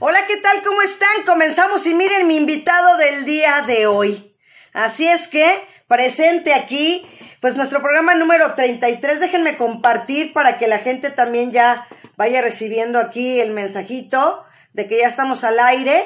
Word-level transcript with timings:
Hola, 0.00 0.26
¿qué 0.26 0.36
tal? 0.38 0.62
¿Cómo 0.62 0.80
están? 0.82 1.24
Comenzamos 1.26 1.86
y 1.86 1.94
miren 1.94 2.26
mi 2.26 2.36
invitado 2.36 2.96
del 2.96 3.24
día 3.24 3.64
de 3.66 3.86
hoy. 3.86 4.36
Así 4.72 5.08
es 5.08 5.28
que, 5.28 5.46
presente 5.88 6.54
aquí, 6.54 7.06
pues 7.40 7.56
nuestro 7.56 7.80
programa 7.80 8.14
número 8.14 8.54
33. 8.54 9.20
Déjenme 9.20 9.56
compartir 9.56 10.32
para 10.32 10.56
que 10.56 10.68
la 10.68 10.78
gente 10.78 11.10
también 11.10 11.52
ya 11.52 11.88
vaya 12.16 12.40
recibiendo 12.40 12.98
aquí 12.98 13.40
el 13.40 13.52
mensajito 13.52 14.44
de 14.72 14.86
que 14.86 14.98
ya 14.98 15.06
estamos 15.06 15.44
al 15.44 15.58
aire. 15.58 16.02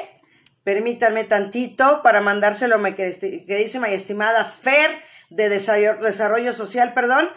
Permítanme 0.64 1.24
tantito 1.24 2.02
para 2.02 2.20
mandárselo 2.20 2.76
a 2.76 2.78
mi 2.78 2.94
queridísima 2.94 3.90
y 3.90 3.94
estimada 3.94 4.44
Fer 4.44 4.90
de 5.28 5.48
Desarrollo 5.48 6.52
Social, 6.52 6.94
perdón, 6.94 7.30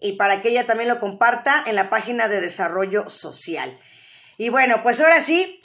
y 0.00 0.12
para 0.12 0.40
que 0.40 0.48
ella 0.48 0.66
también 0.66 0.88
lo 0.88 0.98
comparta 0.98 1.62
en 1.66 1.74
la 1.74 1.90
página 1.90 2.28
de 2.28 2.40
Desarrollo 2.40 3.08
Social. 3.10 3.78
Y 4.38 4.48
bueno, 4.48 4.82
pues 4.82 5.00
ahora 5.00 5.20
sí, 5.20 5.59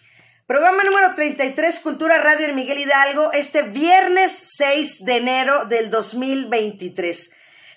programa 0.48 0.84
número 0.84 1.16
33, 1.16 1.80
Cultura 1.80 2.20
Radio 2.20 2.45
en 2.45 2.55
Miguel 2.55 2.77
Hidalgo, 2.77 3.31
este 3.34 3.63
viernes 3.63 4.31
6 4.58 5.04
de 5.04 5.18
enero 5.18 5.66
del 5.66 5.90
2023. 5.90 7.31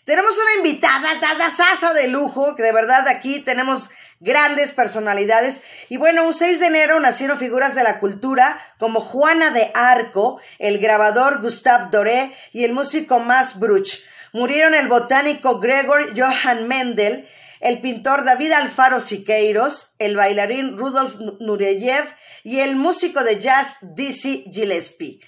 Tenemos 0.05 0.37
una 0.39 0.55
invitada, 0.59 1.15
dada 1.19 1.49
sasa 1.49 1.95
de 1.95 2.09
lujo, 2.09 2.57
que 2.57 2.63
de 2.63 2.73
verdad 2.73 3.09
aquí 3.09 3.41
tenemos 3.41 3.89
grandes 4.21 4.73
personalidades. 4.73 5.63
Y 5.89 5.97
bueno, 5.97 6.25
un 6.25 6.35
6 6.35 6.61
de 6.61 6.67
enero 6.67 7.01
nacieron 7.01 7.39
figuras 7.39 7.75
de 7.75 7.85
la 7.85 8.01
cultura 8.01 8.61
como 8.79 9.01
Juana 9.01 9.51
de 9.51 9.71
Arco, 9.75 10.39
el 10.59 10.79
grabador 10.79 11.41
Gustave 11.41 11.89
Doré 11.91 12.37
y 12.53 12.65
el 12.65 12.75
músico 12.75 13.19
Mas 13.19 13.59
Bruch. 13.59 14.01
Murieron 14.35 14.75
el 14.75 14.89
botánico 14.89 15.59
Gregor 15.59 16.13
Johann 16.15 16.69
Mendel, 16.69 17.27
el 17.61 17.81
pintor 17.81 18.25
David 18.25 18.53
Alfaro 18.53 19.01
Siqueiros, 19.01 19.95
el 19.99 20.17
bailarín 20.17 20.77
Rudolf 20.77 21.17
Nureyev 21.41 22.05
y 22.45 22.61
el 22.61 22.77
músico 22.77 23.25
de 23.25 23.41
jazz 23.41 23.77
Dizzy 23.83 24.45
Gillespie 24.53 25.21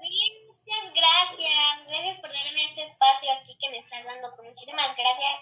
Bien, 0.00 0.32
muchas 0.46 0.94
gracias. 0.94 1.88
Gracias 1.88 2.20
por 2.20 2.32
darme 2.32 2.64
este 2.68 2.84
espacio 2.84 3.32
aquí 3.32 3.56
que 3.60 3.70
me 3.70 3.78
estás 3.78 4.04
dando. 4.04 4.36
Muchísimas 4.42 4.96
gracias 4.96 5.40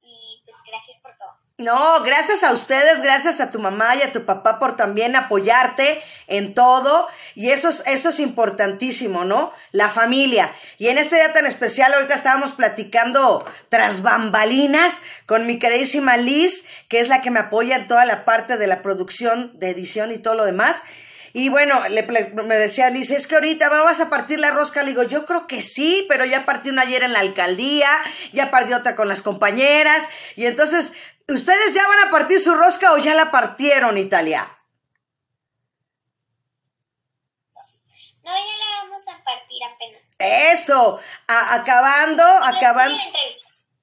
y 0.00 0.42
pues 0.44 0.56
gracias 0.66 1.00
por 1.02 1.16
todo. 1.18 1.43
No, 1.56 2.02
gracias 2.02 2.42
a 2.42 2.50
ustedes, 2.50 3.00
gracias 3.00 3.40
a 3.40 3.52
tu 3.52 3.60
mamá 3.60 3.94
y 3.94 4.02
a 4.02 4.12
tu 4.12 4.24
papá 4.24 4.58
por 4.58 4.74
también 4.74 5.14
apoyarte 5.14 6.02
en 6.26 6.52
todo. 6.52 7.06
Y 7.36 7.50
eso 7.50 7.68
es, 7.68 7.84
eso 7.86 8.08
es 8.08 8.18
importantísimo, 8.18 9.24
¿no? 9.24 9.52
La 9.70 9.88
familia. 9.88 10.52
Y 10.78 10.88
en 10.88 10.98
este 10.98 11.14
día 11.14 11.32
tan 11.32 11.46
especial, 11.46 11.94
ahorita 11.94 12.14
estábamos 12.14 12.54
platicando 12.54 13.46
tras 13.68 14.02
bambalinas 14.02 15.00
con 15.26 15.46
mi 15.46 15.60
queridísima 15.60 16.16
Liz, 16.16 16.64
que 16.88 16.98
es 16.98 17.06
la 17.06 17.22
que 17.22 17.30
me 17.30 17.38
apoya 17.38 17.76
en 17.76 17.86
toda 17.86 18.04
la 18.04 18.24
parte 18.24 18.56
de 18.56 18.66
la 18.66 18.82
producción, 18.82 19.52
de 19.54 19.70
edición 19.70 20.10
y 20.10 20.18
todo 20.18 20.34
lo 20.34 20.44
demás. 20.46 20.82
Y 21.36 21.48
bueno, 21.48 21.88
le, 21.88 22.04
me 22.04 22.54
decía 22.54 22.90
Liz, 22.90 23.10
es 23.10 23.26
que 23.26 23.34
ahorita 23.34 23.68
vamos 23.68 23.98
a 23.98 24.08
partir 24.08 24.38
la 24.38 24.52
rosca. 24.52 24.84
Le 24.84 24.90
digo, 24.90 25.02
yo 25.02 25.26
creo 25.26 25.48
que 25.48 25.62
sí, 25.62 26.06
pero 26.08 26.24
ya 26.24 26.44
partí 26.46 26.68
una 26.68 26.82
ayer 26.82 27.02
en 27.02 27.12
la 27.12 27.18
alcaldía, 27.18 27.88
ya 28.32 28.52
partí 28.52 28.72
otra 28.72 28.94
con 28.94 29.08
las 29.08 29.20
compañeras. 29.20 30.04
Y 30.36 30.46
entonces, 30.46 30.92
¿ustedes 31.28 31.74
ya 31.74 31.86
van 31.86 32.08
a 32.08 32.10
partir 32.10 32.38
su 32.40 32.54
rosca 32.54 32.92
o 32.92 32.98
ya 32.98 33.14
la 33.14 33.30
partieron, 33.30 33.98
Italia? 33.98 34.50
No, 38.22 38.32
ya 38.32 38.58
la 38.58 38.82
vamos 38.82 39.02
a 39.06 39.22
partir 39.22 39.62
apenas. 39.64 40.02
Eso, 40.18 41.00
acabando, 41.26 42.22
acabando. 42.22 42.96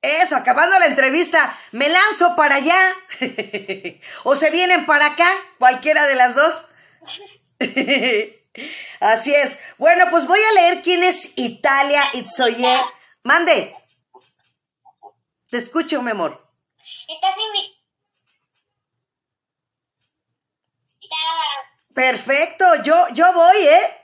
Eso, 0.01 0.35
acabando 0.35 0.79
la 0.79 0.87
entrevista, 0.87 1.55
me 1.71 1.89
lanzo 1.89 2.35
para 2.35 2.55
allá. 2.55 2.95
o 4.23 4.35
se 4.35 4.49
vienen 4.49 4.87
para 4.87 5.07
acá, 5.07 5.29
cualquiera 5.59 6.07
de 6.07 6.15
las 6.15 6.33
dos. 6.33 6.65
Así 8.99 9.33
es. 9.33 9.59
Bueno, 9.77 10.05
pues 10.09 10.25
voy 10.25 10.39
a 10.41 10.53
leer 10.53 10.81
quién 10.81 11.03
es 11.03 11.33
Italia 11.35 12.03
Itzoye. 12.13 12.81
Mande. 13.23 13.75
Te 15.49 15.57
escucho, 15.57 16.01
mi 16.01 16.11
amor. 16.11 16.50
Estás 17.07 17.35
invitada. 17.37 17.81
Perfecto, 21.93 22.65
yo, 22.83 23.07
yo 23.13 23.33
voy, 23.33 23.57
¿eh? 23.57 23.97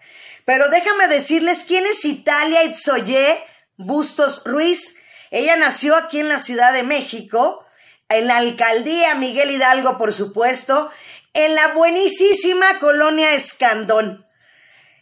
Pero 0.46 0.70
déjame 0.70 1.08
decirles 1.08 1.64
quién 1.68 1.86
es 1.86 2.06
Italia 2.06 2.64
Itzoye 2.64 3.44
Bustos 3.78 4.44
Ruiz. 4.46 4.96
Ella 5.32 5.56
nació 5.58 5.96
aquí 5.96 6.20
en 6.20 6.30
la 6.30 6.40
Ciudad 6.40 6.74
de 6.74 6.84
México, 6.84 7.66
en 8.10 8.28
la 8.28 8.38
alcaldía 8.38 9.16
Miguel 9.16 9.52
Hidalgo, 9.52 9.98
por 9.98 10.14
supuesto, 10.14 10.92
en 11.34 11.54
la 11.54 11.70
buenísima 11.70 12.80
colonia 12.80 13.34
Escandón. 13.34 14.26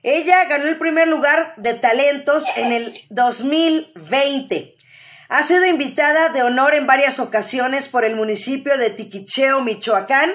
Ella 0.03 0.45
ganó 0.45 0.65
el 0.65 0.77
primer 0.77 1.07
lugar 1.07 1.53
de 1.57 1.73
talentos 1.73 2.45
en 2.55 2.71
el 2.71 3.01
2020. 3.09 4.74
Ha 5.29 5.41
sido 5.43 5.65
invitada 5.65 6.29
de 6.29 6.43
honor 6.43 6.75
en 6.75 6.85
varias 6.85 7.19
ocasiones 7.19 7.87
por 7.87 8.05
el 8.05 8.15
municipio 8.15 8.77
de 8.77 8.91
Tiquicheo, 8.91 9.61
Michoacán. 9.61 10.31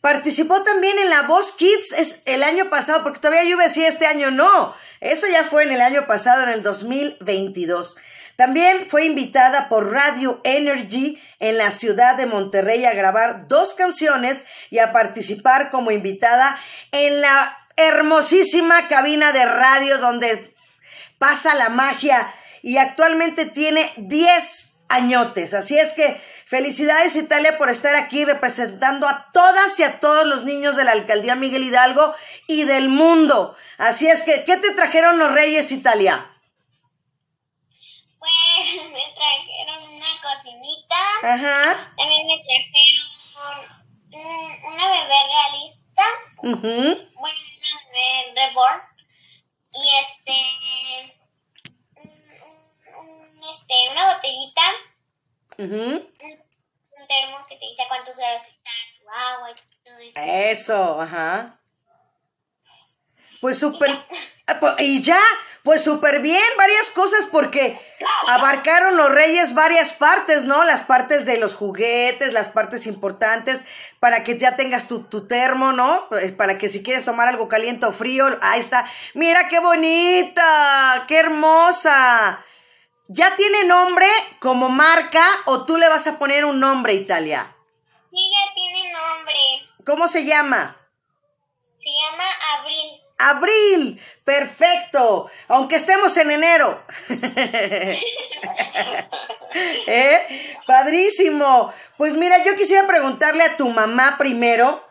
Participó 0.00 0.62
también 0.62 0.98
en 0.98 1.10
La 1.10 1.22
Voz 1.22 1.52
Kids 1.52 2.22
el 2.26 2.42
año 2.42 2.68
pasado, 2.68 3.02
porque 3.02 3.20
todavía 3.20 3.44
yo 3.44 3.56
decía 3.56 3.88
este 3.88 4.06
año 4.06 4.30
no. 4.30 4.74
Eso 5.00 5.26
ya 5.26 5.44
fue 5.44 5.62
en 5.62 5.72
el 5.72 5.80
año 5.80 6.06
pasado, 6.06 6.42
en 6.42 6.50
el 6.50 6.62
2022. 6.62 7.96
También 8.36 8.86
fue 8.86 9.04
invitada 9.04 9.68
por 9.68 9.90
Radio 9.90 10.40
Energy 10.44 11.20
en 11.40 11.58
la 11.58 11.70
ciudad 11.70 12.16
de 12.16 12.26
Monterrey 12.26 12.84
a 12.84 12.94
grabar 12.94 13.48
dos 13.48 13.74
canciones 13.74 14.46
y 14.70 14.78
a 14.78 14.92
participar 14.92 15.70
como 15.70 15.90
invitada 15.90 16.58
en 16.92 17.20
la 17.20 17.58
hermosísima 17.76 18.88
cabina 18.88 19.32
de 19.32 19.44
radio 19.46 19.98
donde 19.98 20.54
pasa 21.18 21.54
la 21.54 21.68
magia 21.68 22.32
y 22.62 22.78
actualmente 22.78 23.46
tiene 23.46 23.90
10 23.96 24.70
añotes. 24.88 25.54
Así 25.54 25.78
es 25.78 25.92
que 25.92 26.20
felicidades 26.46 27.16
Italia 27.16 27.56
por 27.56 27.70
estar 27.70 27.94
aquí 27.94 28.24
representando 28.24 29.08
a 29.08 29.30
todas 29.32 29.78
y 29.78 29.84
a 29.84 30.00
todos 30.00 30.26
los 30.26 30.44
niños 30.44 30.76
de 30.76 30.84
la 30.84 30.92
alcaldía 30.92 31.36
Miguel 31.36 31.64
Hidalgo 31.64 32.14
y 32.46 32.64
del 32.64 32.88
mundo. 32.88 33.56
Así 33.78 34.08
es 34.08 34.22
que, 34.22 34.44
¿qué 34.44 34.56
te 34.56 34.72
trajeron 34.72 35.18
los 35.18 35.32
Reyes 35.32 35.72
Italia? 35.72 36.30
Pues 38.18 38.84
me 38.92 39.14
trajeron 39.14 39.94
una 39.94 40.06
cocinita. 40.20 40.96
Ajá. 41.22 41.94
También 41.96 42.26
me 42.26 42.42
trajeron 42.44 43.20
una 44.72 44.90
bebé 44.90 45.14
realista. 45.32 46.04
Bueno, 46.42 47.08
una 47.14 47.80
bebé 47.92 48.34
reborn. 48.34 48.80
Y 49.72 49.88
este. 50.00 50.60
Un 55.58 57.08
termo 57.08 57.46
que 57.48 57.56
te 57.56 57.66
dice 57.66 57.82
cuántos 57.88 58.16
grados 58.16 58.46
está 58.46 58.70
tu 58.98 59.08
agua 59.08 59.50
y 59.50 59.54
todo 59.84 59.98
eso. 59.98 60.12
Eso, 60.16 61.00
ajá. 61.00 61.60
Pues 63.40 63.58
súper... 63.58 63.90
Ah, 64.46 64.58
pues, 64.58 64.74
Y 64.80 65.02
ya, 65.02 65.20
pues 65.62 65.84
súper 65.84 66.20
bien, 66.20 66.42
varias 66.56 66.90
cosas 66.90 67.26
porque 67.26 67.78
abarcaron 68.26 68.96
los 68.96 69.10
reyes 69.10 69.54
varias 69.54 69.92
partes, 69.92 70.44
¿no? 70.44 70.64
Las 70.64 70.80
partes 70.82 71.24
de 71.24 71.38
los 71.38 71.54
juguetes, 71.54 72.32
las 72.32 72.48
partes 72.48 72.86
importantes, 72.86 73.64
para 74.00 74.24
que 74.24 74.38
ya 74.38 74.56
tengas 74.56 74.88
tu, 74.88 75.04
tu 75.04 75.28
termo, 75.28 75.72
¿no? 75.72 76.06
Pues, 76.08 76.32
Para 76.32 76.58
que 76.58 76.68
si 76.68 76.82
quieres 76.82 77.04
tomar 77.04 77.28
algo 77.28 77.48
caliente 77.48 77.86
o 77.86 77.92
frío, 77.92 78.26
ahí 78.42 78.60
está. 78.60 78.84
Mira 79.14 79.48
qué 79.48 79.60
bonita, 79.60 81.04
qué 81.06 81.20
hermosa. 81.20 82.44
¿Ya 83.12 83.34
tiene 83.34 83.64
nombre 83.64 84.06
como 84.38 84.68
marca 84.68 85.26
o 85.46 85.66
tú 85.66 85.78
le 85.78 85.88
vas 85.88 86.06
a 86.06 86.16
poner 86.16 86.44
un 86.44 86.60
nombre, 86.60 86.94
Italia? 86.94 87.56
Sí, 88.08 88.30
ya 88.30 88.54
tiene 88.54 88.92
nombre. 88.92 89.34
¿Cómo 89.84 90.06
se 90.06 90.24
llama? 90.24 90.76
Se 91.80 91.88
llama 91.88 92.24
Abril. 92.56 93.02
Abril, 93.18 94.00
perfecto, 94.22 95.28
aunque 95.48 95.74
estemos 95.74 96.16
en 96.18 96.30
enero. 96.30 96.84
¿Eh? 99.88 100.56
Padrísimo. 100.64 101.74
Pues 101.96 102.14
mira, 102.14 102.44
yo 102.44 102.54
quisiera 102.54 102.86
preguntarle 102.86 103.42
a 103.42 103.56
tu 103.56 103.70
mamá 103.70 104.18
primero, 104.18 104.86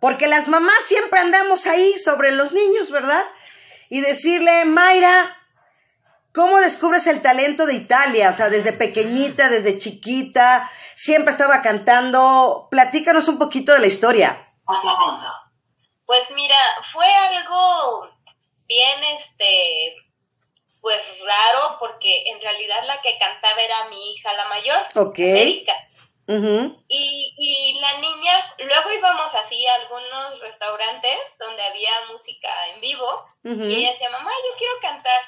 porque 0.00 0.26
las 0.26 0.48
mamás 0.48 0.82
siempre 0.84 1.20
andamos 1.20 1.66
ahí 1.66 1.96
sobre 1.96 2.32
los 2.32 2.50
niños, 2.52 2.90
¿verdad? 2.90 3.22
Y 3.88 4.00
decirle, 4.00 4.64
Mayra, 4.64 5.41
¿cómo 6.34 6.58
descubres 6.60 7.06
el 7.06 7.22
talento 7.22 7.66
de 7.66 7.74
Italia? 7.74 8.30
O 8.30 8.32
sea, 8.32 8.48
desde 8.48 8.72
pequeñita, 8.72 9.48
desde 9.48 9.78
chiquita, 9.78 10.70
siempre 10.94 11.32
estaba 11.32 11.62
cantando. 11.62 12.68
Platícanos 12.70 13.28
un 13.28 13.38
poquito 13.38 13.72
de 13.72 13.80
la 13.80 13.86
historia. 13.86 14.52
Pues 16.06 16.30
mira, 16.32 16.56
fue 16.92 17.06
algo 17.06 18.08
bien, 18.66 19.04
este, 19.18 19.96
pues 20.80 21.00
raro, 21.20 21.76
porque 21.78 22.24
en 22.30 22.40
realidad 22.40 22.84
la 22.86 23.00
que 23.00 23.16
cantaba 23.18 23.60
era 23.60 23.88
mi 23.88 24.12
hija, 24.12 24.32
la 24.34 24.48
mayor, 24.48 24.78
Ok. 24.94 25.18
Erika. 25.18 25.74
Ujú, 26.28 26.84
Y, 26.86 27.34
y 27.36 27.80
la 27.80 27.98
niña, 27.98 28.54
luego 28.58 28.92
íbamos 28.92 29.34
así 29.34 29.66
a 29.66 29.74
algunos 29.74 30.38
restaurantes 30.40 31.18
donde 31.38 31.62
había 31.64 31.90
música 32.10 32.48
en 32.72 32.80
vivo 32.80 33.26
y 33.42 33.74
ella 33.74 33.90
decía, 33.90 34.08
mamá, 34.08 34.30
yo 34.30 34.56
quiero 34.56 34.74
cantar. 34.80 35.20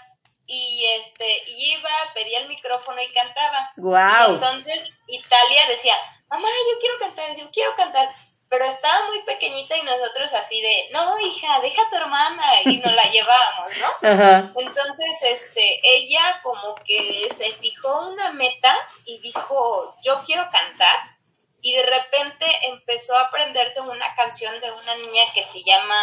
Y 0.46 0.86
este, 1.00 1.42
iba, 1.46 1.90
pedía 2.14 2.40
el 2.40 2.48
micrófono 2.48 3.00
y 3.00 3.12
cantaba. 3.12 3.66
Y 3.76 3.80
Guau. 3.80 4.34
entonces 4.34 4.90
Italia 5.06 5.66
decía, 5.68 5.94
mamá, 6.28 6.48
yo 6.48 6.78
quiero 6.80 6.98
cantar, 6.98 7.36
yo 7.36 7.50
quiero 7.50 7.74
cantar. 7.76 8.14
Pero 8.48 8.66
estaba 8.66 9.06
muy 9.06 9.22
pequeñita 9.22 9.76
y 9.76 9.82
nosotros 9.82 10.32
así 10.34 10.60
de, 10.60 10.88
no, 10.92 11.18
hija, 11.18 11.60
deja 11.60 11.82
a 11.82 11.90
tu 11.90 11.96
hermana. 11.96 12.44
Y 12.66 12.78
nos 12.78 12.92
la 12.92 13.04
llevábamos, 13.10 13.72
¿no? 13.78 14.08
Ajá. 14.08 14.52
Entonces, 14.56 15.22
este, 15.22 15.80
ella 15.82 16.40
como 16.42 16.74
que 16.76 17.28
se 17.34 17.50
fijó 17.52 18.08
una 18.08 18.32
meta 18.32 18.76
y 19.06 19.18
dijo, 19.20 19.96
yo 20.02 20.22
quiero 20.24 20.48
cantar. 20.50 21.14
Y 21.62 21.72
de 21.72 21.82
repente 21.82 22.46
empezó 22.64 23.16
a 23.16 23.22
aprenderse 23.22 23.80
una 23.80 24.14
canción 24.14 24.60
de 24.60 24.70
una 24.70 24.94
niña 24.96 25.22
que 25.32 25.42
se 25.42 25.62
llama 25.62 25.96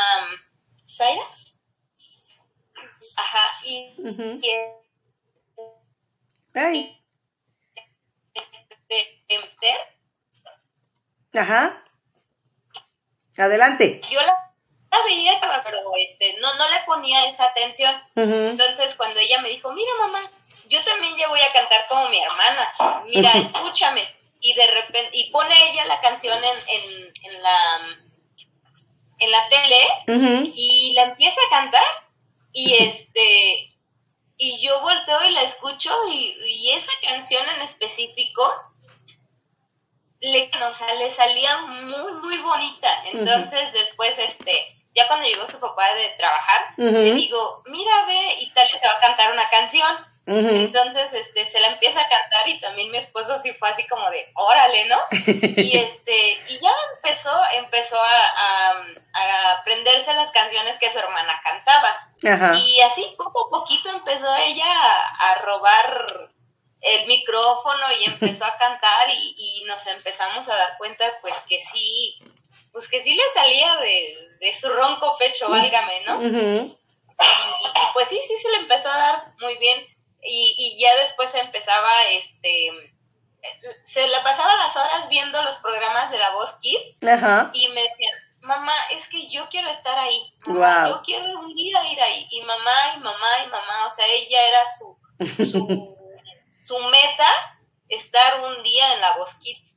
Zaira. 0.87 1.21
Ajá, 3.17 3.43
y, 3.65 3.93
Ujú. 3.97 4.39
y 4.41 4.51
Ay. 6.53 6.97
este, 8.33 9.23
este, 9.27 11.39
Ajá. 11.39 11.83
Adelante. 13.37 14.01
yo 14.09 14.21
la, 14.21 14.33
la 14.91 15.03
veía, 15.05 15.39
pero 15.63 15.79
este, 15.97 16.33
no, 16.39 16.53
no 16.55 16.69
le 16.69 16.79
ponía 16.85 17.27
esa 17.29 17.45
atención. 17.45 17.95
Entonces, 18.15 18.95
cuando 18.95 19.19
ella 19.19 19.39
me 19.41 19.49
dijo, 19.49 19.71
mira 19.71 19.91
mamá, 19.99 20.21
yo 20.67 20.83
también 20.83 21.15
ya 21.17 21.29
voy 21.29 21.41
a 21.41 21.51
cantar 21.53 21.85
como 21.87 22.09
mi 22.09 22.21
hermana, 22.21 22.71
mira, 23.05 23.31
escúchame. 23.33 24.07
Y 24.41 24.53
de 24.53 24.67
repente, 24.67 25.09
y 25.13 25.31
pone 25.31 25.55
ella 25.71 25.85
la 25.85 26.01
canción 26.01 26.37
en, 26.43 26.49
en, 26.49 27.11
en 27.33 27.43
la 27.43 27.97
en 29.19 29.31
la 29.31 29.47
tele 29.49 29.87
y 30.55 30.93
la 30.95 31.03
empieza 31.03 31.39
a 31.47 31.61
cantar 31.61 31.83
y 32.53 32.73
este 32.79 33.67
y 34.37 34.59
yo 34.59 34.81
volteo 34.81 35.23
y 35.27 35.31
la 35.31 35.43
escucho 35.43 35.91
y, 36.11 36.35
y 36.45 36.71
esa 36.71 36.91
canción 37.03 37.43
en 37.55 37.61
específico 37.61 38.51
le, 40.19 40.51
o 40.69 40.73
sea, 40.73 40.93
le 40.95 41.11
salía 41.11 41.57
muy 41.61 42.13
muy 42.13 42.37
bonita. 42.39 42.89
Entonces 43.05 43.73
después 43.73 44.17
este 44.17 44.77
ya 44.93 45.07
cuando 45.07 45.27
llegó 45.27 45.47
su 45.49 45.59
papá 45.59 45.93
de 45.93 46.09
trabajar 46.17 46.73
le 46.77 47.13
digo 47.13 47.63
mira 47.67 48.05
ve 48.07 48.41
Italia 48.41 48.79
te 48.79 48.87
va 48.87 48.93
a 48.93 48.99
cantar 48.99 49.31
una 49.31 49.49
canción 49.49 49.87
Entonces 50.27 51.13
este 51.13 51.45
se 51.47 51.59
la 51.59 51.69
empieza 51.69 51.99
a 51.99 52.07
cantar 52.07 52.47
y 52.47 52.59
también 52.59 52.91
mi 52.91 52.97
esposo 52.97 53.39
sí 53.39 53.53
fue 53.53 53.69
así 53.69 53.87
como 53.87 54.07
de 54.11 54.31
órale 54.35 54.85
no 54.85 54.99
y 55.27 55.77
este 55.77 56.37
y 56.47 56.59
ya 56.59 56.71
empezó 56.95 57.31
empezó 57.53 57.99
a, 57.99 58.25
a, 58.27 58.85
a 59.13 59.51
aprenderse 59.59 60.13
las 60.13 60.31
canciones 60.31 60.77
que 60.77 60.91
su 60.91 60.99
hermana 60.99 61.41
cantaba. 61.43 62.07
Ajá. 62.23 62.55
y 62.55 62.79
así 62.81 63.15
poco 63.17 63.47
a 63.47 63.49
poquito 63.49 63.89
empezó 63.89 64.31
ella 64.35 64.65
a, 64.67 65.31
a 65.31 65.35
robar 65.41 66.29
el 66.81 67.07
micrófono 67.07 67.91
y 67.99 68.05
empezó 68.05 68.45
a 68.45 68.57
cantar 68.59 69.09
y, 69.09 69.35
y 69.37 69.63
nos 69.65 69.85
empezamos 69.87 70.47
a 70.47 70.55
dar 70.55 70.77
cuenta 70.77 71.11
pues 71.21 71.33
que 71.49 71.59
sí 71.59 72.21
pues 72.71 72.87
que 72.87 73.01
sí 73.03 73.15
le 73.15 73.23
salía 73.33 73.75
de, 73.77 74.29
de 74.39 74.55
su 74.55 74.69
ronco 74.69 75.17
pecho 75.17 75.49
válgame 75.49 76.01
no 76.05 76.21
y, 77.21 77.93
pues 77.93 78.07
sí, 78.07 78.19
sí 78.27 78.37
se 78.37 78.49
le 78.49 78.57
empezó 78.57 78.89
a 78.89 78.97
dar 78.97 79.33
muy 79.39 79.57
bien 79.57 79.85
y, 80.23 80.55
y 80.57 80.79
ya 80.81 80.95
después 80.97 81.33
empezaba, 81.35 81.89
este, 82.11 82.69
se 83.85 84.07
le 84.07 84.19
pasaba 84.21 84.55
las 84.57 84.75
horas 84.75 85.09
viendo 85.09 85.41
los 85.43 85.57
programas 85.57 86.11
de 86.11 86.17
La 86.19 86.29
Voz 86.31 86.51
Kids 86.61 87.03
Ajá. 87.03 87.49
y 87.53 87.67
me 87.69 87.81
decían, 87.81 88.13
mamá, 88.41 88.73
es 88.91 89.07
que 89.09 89.29
yo 89.29 89.47
quiero 89.49 89.69
estar 89.69 89.97
ahí, 89.97 90.33
mamá, 90.47 90.89
yo 90.89 91.01
quiero 91.03 91.39
un 91.39 91.53
día 91.55 91.91
ir 91.91 92.01
ahí 92.01 92.27
y 92.29 92.41
mamá 92.41 92.73
y 92.95 92.99
mamá 92.99 93.29
y 93.45 93.47
mamá, 93.49 93.85
o 93.87 93.89
sea, 93.89 94.05
ella 94.07 94.39
era 94.47 94.59
su, 94.77 94.97
su, 95.51 95.95
su 96.61 96.79
meta 96.79 97.27
estar 97.89 98.43
un 98.43 98.63
día 98.63 98.93
en 98.93 99.01
La 99.01 99.17
Voz 99.17 99.35
Kids. 99.35 99.67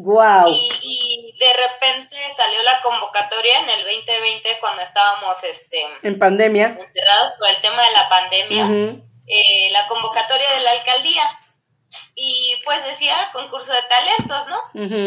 Guau. 0.00 0.48
Y, 0.48 0.68
y 0.82 1.36
de 1.40 1.52
repente 1.54 2.16
salió 2.36 2.62
la 2.62 2.80
convocatoria 2.82 3.60
en 3.60 3.70
el 3.70 3.84
2020 3.84 4.58
cuando 4.60 4.82
estábamos 4.82 5.36
este, 5.42 5.84
En 6.02 6.18
pandemia. 6.20 6.66
encerrados 6.66 7.32
por 7.38 7.48
el 7.48 7.60
tema 7.60 7.82
de 7.84 7.90
la 7.92 8.08
pandemia, 8.08 8.64
Ujú. 8.64 9.07
Eh, 9.28 9.70
la 9.72 9.86
convocatoria 9.86 10.50
de 10.52 10.60
la 10.60 10.70
alcaldía. 10.72 11.40
Y 12.14 12.54
pues 12.64 12.84
decía 12.84 13.30
concurso 13.32 13.72
de 13.72 13.82
talentos, 13.88 14.46
¿no? 14.48 14.60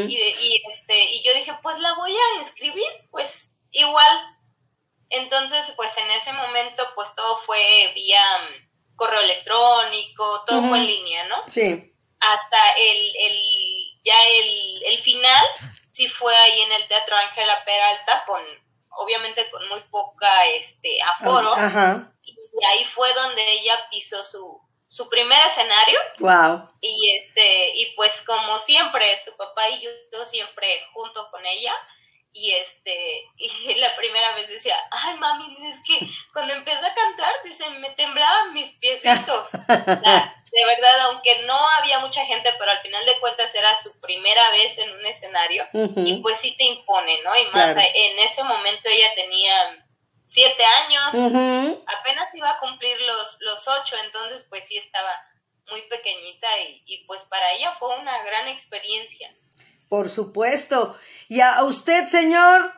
Y, 0.10 0.16
de- 0.18 0.36
y, 0.42 0.64
este, 0.70 1.06
y 1.14 1.22
yo 1.24 1.34
dije, 1.34 1.54
pues 1.62 1.78
la 1.80 1.94
voy 1.94 2.12
a 2.16 2.40
inscribir, 2.42 2.88
pues 3.12 3.56
igual. 3.72 4.38
Entonces, 5.10 5.66
pues 5.76 5.96
en 5.98 6.10
ese 6.12 6.32
momento, 6.34 6.84
pues 6.96 7.14
todo 7.16 7.38
fue 7.46 7.92
vía 7.94 8.22
mm, 8.40 8.96
correo 8.96 9.20
electrónico, 9.22 10.44
todo 10.48 10.62
fue 10.70 10.80
en 10.80 10.86
línea, 10.88 11.28
¿no? 11.28 11.44
Sí. 11.50 11.94
hasta 12.20 12.70
el, 12.78 13.16
el 13.28 13.40
ya 14.04 14.16
el, 14.40 14.84
el 14.86 15.00
final 15.02 15.46
sí 15.92 16.08
fue 16.08 16.36
ahí 16.36 16.62
en 16.62 16.72
el 16.72 16.88
Teatro 16.88 17.16
Ángela 17.18 17.64
Peralta 17.66 18.24
con 18.26 18.42
obviamente 18.92 19.50
con 19.52 19.68
muy 19.70 19.80
poca 19.92 20.46
este 20.48 20.98
aforo 21.02 21.54
Ajá. 21.54 22.12
Y 22.60 22.66
ahí 22.66 22.86
fue 22.86 23.14
donde 23.14 23.44
ella 23.54 23.78
pisó 23.90 24.24
su 24.24 24.60
su 24.88 25.08
primer 25.08 25.40
escenario. 25.48 26.00
Wow. 26.20 26.68
y 26.82 27.16
este 27.18 27.72
y 27.76 27.96
pues 27.96 28.22
como 28.24 28.60
siempre 28.60 29.06
su 29.24 29.36
papá 29.38 29.70
y 29.70 29.80
yo, 29.82 29.90
yo 30.12 30.26
siempre 30.26 30.68
junto 30.94 31.30
con 31.32 31.46
ella. 31.46 31.74
Y 32.34 32.52
este 32.52 33.24
y 33.36 33.74
la 33.76 33.94
primera 33.98 34.34
vez 34.36 34.48
decía 34.48 34.76
ay 34.92 35.18
mami 35.18 35.54
es 35.70 35.76
que 35.86 36.06
cuando 36.32 36.54
empezó 36.54 36.86
a 36.86 36.94
cantar 36.94 37.34
dice 37.44 37.70
me 37.72 37.90
temblaban 37.92 38.54
mis 38.54 38.72
piecitos 38.80 39.52
de 39.68 40.66
verdad 40.66 41.00
aunque 41.02 41.42
no 41.44 41.58
había 41.78 42.00
mucha 42.00 42.26
gente 42.26 42.54
pero 42.58 42.72
al 42.72 42.80
final 42.82 43.06
de 43.06 43.20
cuentas 43.20 43.54
era 43.54 43.76
su 43.76 44.00
primera 44.00 44.50
vez 44.52 44.78
en 44.78 44.92
un 44.94 45.06
escenario. 45.06 45.66
Y 45.98 46.22
pues 46.22 46.38
sí 46.40 46.56
te 46.58 46.64
impone 46.64 47.22
no 47.22 47.36
y 47.36 47.44
más 47.48 47.74
Claro. 47.74 47.82
en 47.82 48.20
ese 48.20 48.44
momento 48.44 48.88
ella 48.90 49.14
tenía 49.16 49.86
siete 50.32 50.64
años 50.64 51.10
apenas 51.86 52.34
iba 52.36 52.50
a 52.52 52.60
cumplir 52.60 52.98
los, 53.02 53.38
los 53.42 53.68
ocho, 53.68 53.98
entonces 54.06 54.46
pues 54.50 54.66
sí 54.66 54.78
estaba 54.78 55.12
muy 55.70 55.82
pequeñita 55.90 56.48
y, 56.60 56.84
y 56.86 57.06
pues 57.06 57.24
para 57.26 57.52
ella 57.52 57.76
fue 57.78 57.98
una 58.00 58.24
gran 58.24 58.48
experiencia. 58.48 59.36
Por 59.90 60.10
supuesto. 60.10 60.98
Y 61.28 61.42
a 61.42 61.62
usted, 61.64 62.08
señor, 62.08 62.74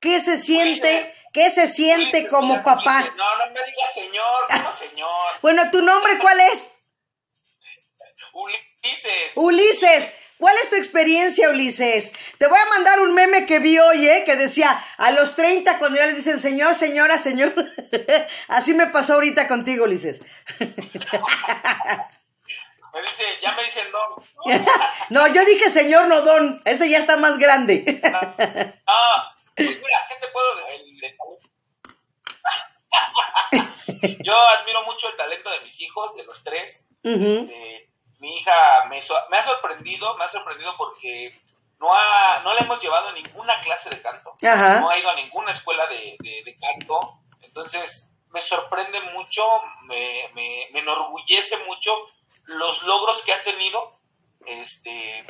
¿qué 0.00 0.18
se 0.18 0.38
siente? 0.38 0.88
Ulises. 0.88 1.14
¿Qué 1.34 1.50
se 1.50 1.66
siente 1.66 2.18
Ulises, 2.18 2.30
como 2.30 2.54
mira, 2.54 2.64
papá? 2.64 2.98
Ulises, 3.00 3.16
No, 3.16 3.36
no 3.38 3.52
me 3.52 3.64
digas 3.64 3.92
señor, 3.92 4.46
¿cómo 4.48 4.72
señor? 4.88 5.28
Bueno, 5.42 5.70
¿tu 5.70 5.82
nombre 5.82 6.18
cuál 6.18 6.40
es? 6.40 6.72
Ulises 8.32 9.32
Ulises. 9.34 10.23
¿Cuál 10.38 10.56
es 10.62 10.70
tu 10.70 10.76
experiencia, 10.76 11.50
Ulises? 11.50 12.12
Te 12.38 12.46
voy 12.46 12.58
a 12.58 12.70
mandar 12.70 13.00
un 13.00 13.14
meme 13.14 13.46
que 13.46 13.58
vi 13.58 13.78
hoy, 13.78 14.08
¿eh? 14.08 14.22
Que 14.24 14.36
decía, 14.36 14.82
a 14.98 15.10
los 15.12 15.36
30, 15.36 15.78
cuando 15.78 15.98
ya 15.98 16.06
les 16.06 16.16
dicen 16.16 16.40
señor, 16.40 16.74
señora, 16.74 17.18
señor. 17.18 17.54
Así 18.48 18.74
me 18.74 18.88
pasó 18.88 19.14
ahorita 19.14 19.48
contigo, 19.48 19.84
Ulises. 19.84 20.22
Me 22.94 23.02
dice, 23.02 23.24
ya 23.42 23.50
me 23.56 23.64
dicen 23.64 23.90
don. 23.90 24.24
no, 25.10 25.26
yo 25.26 25.44
dije 25.44 25.68
señor, 25.68 26.06
no 26.06 26.22
don. 26.22 26.62
Ese 26.64 26.88
ya 26.88 26.98
está 26.98 27.16
más 27.16 27.38
grande. 27.38 28.00
Ah, 28.86 29.36
pues 29.56 29.68
mira, 29.68 30.06
¿qué 30.08 30.14
te 30.20 30.28
puedo 30.32 30.46
decir? 30.54 30.84
Yo 34.22 34.34
admiro 34.34 34.84
mucho 34.84 35.08
el 35.08 35.16
talento 35.16 35.50
de 35.50 35.60
mis 35.60 35.80
hijos, 35.80 36.14
de 36.14 36.24
los 36.24 36.42
tres. 36.44 36.88
Ujú. 37.02 37.48
Eh, 37.50 37.90
mi 38.18 38.36
hija 38.38 38.84
me, 38.88 39.00
so- 39.02 39.18
me 39.30 39.36
ha 39.38 39.42
sorprendido, 39.42 40.16
me 40.16 40.24
ha 40.24 40.28
sorprendido 40.28 40.76
porque 40.76 41.40
no, 41.78 41.92
ha, 41.94 42.40
no 42.44 42.54
le 42.54 42.60
hemos 42.60 42.80
llevado 42.82 43.08
a 43.08 43.12
ninguna 43.12 43.60
clase 43.62 43.90
de 43.90 44.00
canto. 44.00 44.32
Ajá. 44.42 44.80
No 44.80 44.90
ha 44.90 44.98
ido 44.98 45.10
a 45.10 45.14
ninguna 45.16 45.52
escuela 45.52 45.86
de, 45.88 46.16
de- 46.20 46.42
de 46.44 46.58
canto. 46.58 47.18
Entonces, 47.42 48.10
me 48.30 48.40
sorprende 48.40 49.00
mucho, 49.12 49.42
me, 49.82 50.28
me- 50.34 50.68
me 50.72 50.80
enorgullece 50.80 51.56
mucho 51.66 51.94
los 52.44 52.82
logros 52.82 53.22
que 53.22 53.32
ha 53.32 53.42
tenido. 53.44 53.96
Este, 54.46 55.20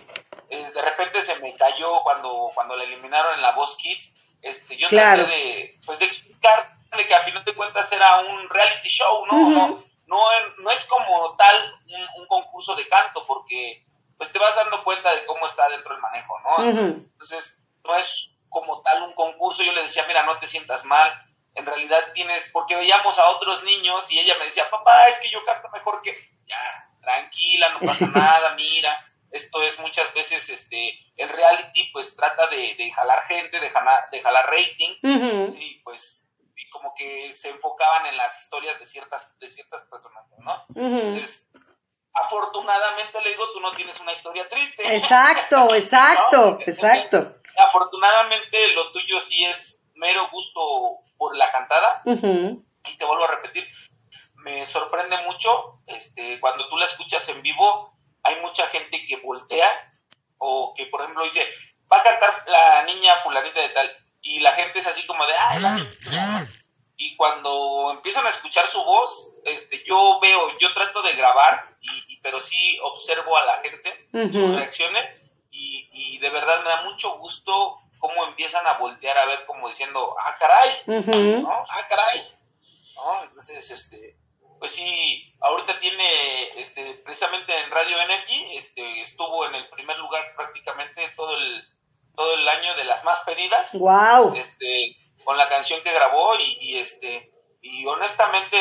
eh, 0.50 0.70
de 0.74 0.82
repente 0.82 1.22
se 1.22 1.38
me 1.40 1.54
cayó 1.54 2.02
cuando, 2.02 2.50
cuando 2.54 2.76
la 2.76 2.84
eliminaron 2.84 3.34
en 3.34 3.42
la 3.42 3.52
Voz 3.52 3.76
Kids. 3.76 4.12
Este, 4.42 4.76
yo 4.76 4.88
Claro. 4.88 5.24
traté 5.24 5.36
de, 5.38 5.80
pues, 5.86 5.98
de 5.98 6.04
explicarle 6.06 7.06
que 7.08 7.14
a 7.14 7.22
final 7.22 7.44
de 7.44 7.54
cuentas 7.54 7.90
era 7.92 8.20
un 8.20 8.48
reality 8.50 8.88
show, 8.88 9.24
no, 9.26 9.84
no, 10.06 10.32
es- 10.32 10.58
no 10.58 10.70
es 10.70 10.84
como 10.86 11.36
tal 11.36 11.74
un, 11.88 12.08
un 12.22 12.26
concurso 12.28 12.74
de 12.76 12.86
canto, 12.88 13.24
porque 13.26 13.84
pues 14.16 14.32
te 14.32 14.38
vas 14.38 14.54
dando 14.56 14.82
cuenta 14.84 15.14
de 15.14 15.24
cómo 15.26 15.46
está 15.46 15.68
dentro 15.68 15.92
del 15.92 16.00
manejo, 16.02 16.38
¿no? 16.40 16.64
Entonces, 17.12 17.60
no 17.84 17.96
es 17.96 18.30
como 18.48 18.80
tal 18.82 19.02
un 19.02 19.14
concurso. 19.14 19.62
Yo 19.64 19.72
le 19.72 19.82
decía, 19.82 20.04
mira, 20.06 20.22
no 20.22 20.38
te 20.38 20.46
sientas 20.46 20.84
mal. 20.84 21.12
En 21.54 21.66
realidad 21.66 22.12
tienes, 22.14 22.48
porque 22.52 22.76
veíamos 22.76 23.18
a 23.18 23.28
otros 23.30 23.62
niños 23.64 24.10
y 24.12 24.18
ella 24.20 24.36
me 24.38 24.44
decía, 24.46 24.70
papá, 24.70 25.08
es 25.08 25.18
que 25.20 25.30
yo 25.30 25.44
canto 25.44 25.68
mejor 25.70 26.00
que. 26.02 26.16
Ya, 26.46 26.90
tranquila, 27.00 27.70
no 27.70 27.80
pasa 27.80 28.06
nada, 28.14 28.54
mira. 28.54 28.96
Esto 29.30 29.60
es 29.62 29.80
muchas 29.80 30.14
veces, 30.14 30.48
este, 30.48 30.96
el 31.16 31.28
reality, 31.28 31.90
pues 31.92 32.14
trata 32.14 32.46
de, 32.48 32.76
de 32.76 32.92
jalar 32.92 33.24
gente, 33.26 33.58
de 33.58 33.68
jalar, 33.70 34.08
de 34.10 34.22
jalar 34.22 34.46
rating, 34.48 34.94
y 35.58 35.80
pues, 35.82 36.30
como 36.84 36.94
que 36.94 37.32
se 37.32 37.48
enfocaban 37.48 38.06
en 38.06 38.16
las 38.16 38.38
historias 38.38 38.78
de 38.78 38.84
ciertas, 38.84 39.32
de 39.38 39.48
ciertas 39.48 39.82
personas, 39.84 40.24
¿no? 40.38 40.66
Entonces, 40.74 41.48
afortunadamente 42.12 43.22
le 43.22 43.30
digo, 43.30 43.50
tú 43.52 43.60
no 43.60 43.72
tienes 43.72 43.98
una 44.00 44.12
historia 44.12 44.46
triste. 44.50 44.94
Exacto, 44.94 45.68
exacto, 45.74 46.50
¿no? 46.52 46.60
exacto. 46.60 47.40
Afortunadamente 47.56 48.72
lo 48.74 48.92
tuyo 48.92 49.18
sí 49.20 49.44
es 49.46 49.82
mero 49.94 50.28
gusto 50.30 50.60
por 51.16 51.34
la 51.36 51.50
cantada 51.52 52.02
y 52.04 52.98
te 52.98 53.04
vuelvo 53.04 53.24
a 53.24 53.28
repetir, 53.28 53.66
me 54.34 54.66
sorprende 54.66 55.16
mucho 55.26 55.80
este, 55.86 56.38
cuando 56.40 56.68
tú 56.68 56.76
la 56.76 56.84
escuchas 56.84 57.26
en 57.30 57.40
vivo, 57.40 57.96
hay 58.22 58.40
mucha 58.42 58.66
gente 58.66 59.06
que 59.06 59.16
voltea 59.16 59.68
o 60.36 60.74
que 60.76 60.86
por 60.86 61.00
ejemplo 61.00 61.24
dice, 61.24 61.46
va 61.90 61.98
a 61.98 62.02
cantar 62.02 62.42
la 62.46 62.82
niña 62.82 63.14
fulanita 63.22 63.60
de 63.60 63.68
tal 63.70 63.90
y 64.20 64.40
la 64.40 64.52
gente 64.52 64.80
es 64.80 64.86
así 64.86 65.06
como 65.06 65.24
de, 65.26 65.32
ay, 65.34 65.60
la 65.60 65.74
niña". 65.76 66.48
Y 66.96 67.16
cuando 67.16 67.90
empiezan 67.92 68.26
a 68.26 68.30
escuchar 68.30 68.66
su 68.66 68.82
voz, 68.84 69.34
este, 69.44 69.82
yo 69.84 70.18
veo, 70.20 70.50
yo 70.58 70.72
trato 70.74 71.02
de 71.02 71.14
grabar, 71.14 71.76
y, 71.80 72.14
y- 72.14 72.20
pero 72.20 72.40
sí 72.40 72.78
observo 72.82 73.36
a 73.36 73.44
la 73.44 73.56
gente, 73.62 74.08
sus 74.32 74.54
reacciones, 74.54 75.22
y, 75.50 75.88
y 75.92 76.18
de 76.18 76.30
verdad 76.30 76.62
me 76.62 76.68
da 76.68 76.82
mucho 76.84 77.18
gusto 77.18 77.78
cómo 77.98 78.24
empiezan 78.26 78.66
a 78.66 78.74
voltear 78.78 79.16
a 79.18 79.26
ver 79.26 79.44
como 79.46 79.68
diciendo, 79.68 80.14
ah, 80.20 80.36
caray. 80.38 80.70
¿no? 81.42 81.64
Ah, 81.68 81.86
caray. 81.88 82.20
¿No? 82.96 83.22
Entonces, 83.24 83.70
este, 83.70 84.16
pues 84.58 84.72
sí, 84.72 85.34
ahorita 85.40 85.78
tiene, 85.80 86.60
este, 86.60 86.94
precisamente 87.04 87.52
en 87.58 87.70
Radio 87.70 88.00
Energy, 88.00 88.56
este, 88.56 89.00
estuvo 89.02 89.46
en 89.46 89.54
el 89.56 89.68
primer 89.70 89.98
lugar 89.98 90.22
prácticamente 90.36 91.08
todo 91.16 91.36
el, 91.36 91.64
todo 92.14 92.34
el 92.34 92.48
año 92.48 92.74
de 92.76 92.84
las 92.84 93.04
más 93.04 93.20
pedidas 93.20 93.72
Wow. 93.78 94.34
este, 94.36 94.96
con 95.24 95.36
la 95.36 95.48
canción 95.48 95.82
que 95.82 95.92
grabó 95.92 96.34
y, 96.38 96.58
y, 96.60 96.78
este 96.78 97.30
y 97.62 97.84
honestamente 97.86 98.58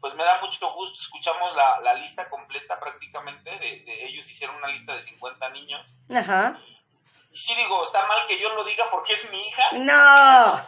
pues 0.00 0.14
me 0.14 0.24
da 0.24 0.40
mucho 0.40 0.72
gusto. 0.72 1.00
Escuchamos 1.00 1.54
la, 1.54 1.80
la 1.82 1.94
lista 1.94 2.28
completa 2.28 2.80
prácticamente 2.80 3.50
de, 3.50 3.80
de- 3.80 4.06
ellos 4.06 4.28
hicieron 4.28 4.56
una 4.56 4.68
lista 4.68 4.94
de 4.94 5.02
50 5.02 5.48
niños. 5.50 5.94
Ajá. 6.14 6.58
y 7.30 7.36
sí 7.36 7.54
digo 7.54 7.82
está 7.84 8.04
mal 8.06 8.26
que 8.26 8.38
yo 8.40 8.52
lo 8.54 8.64
diga 8.64 8.86
porque 8.90 9.12
es 9.12 9.30
mi 9.30 9.40
hija. 9.46 9.62
No. 9.72 10.60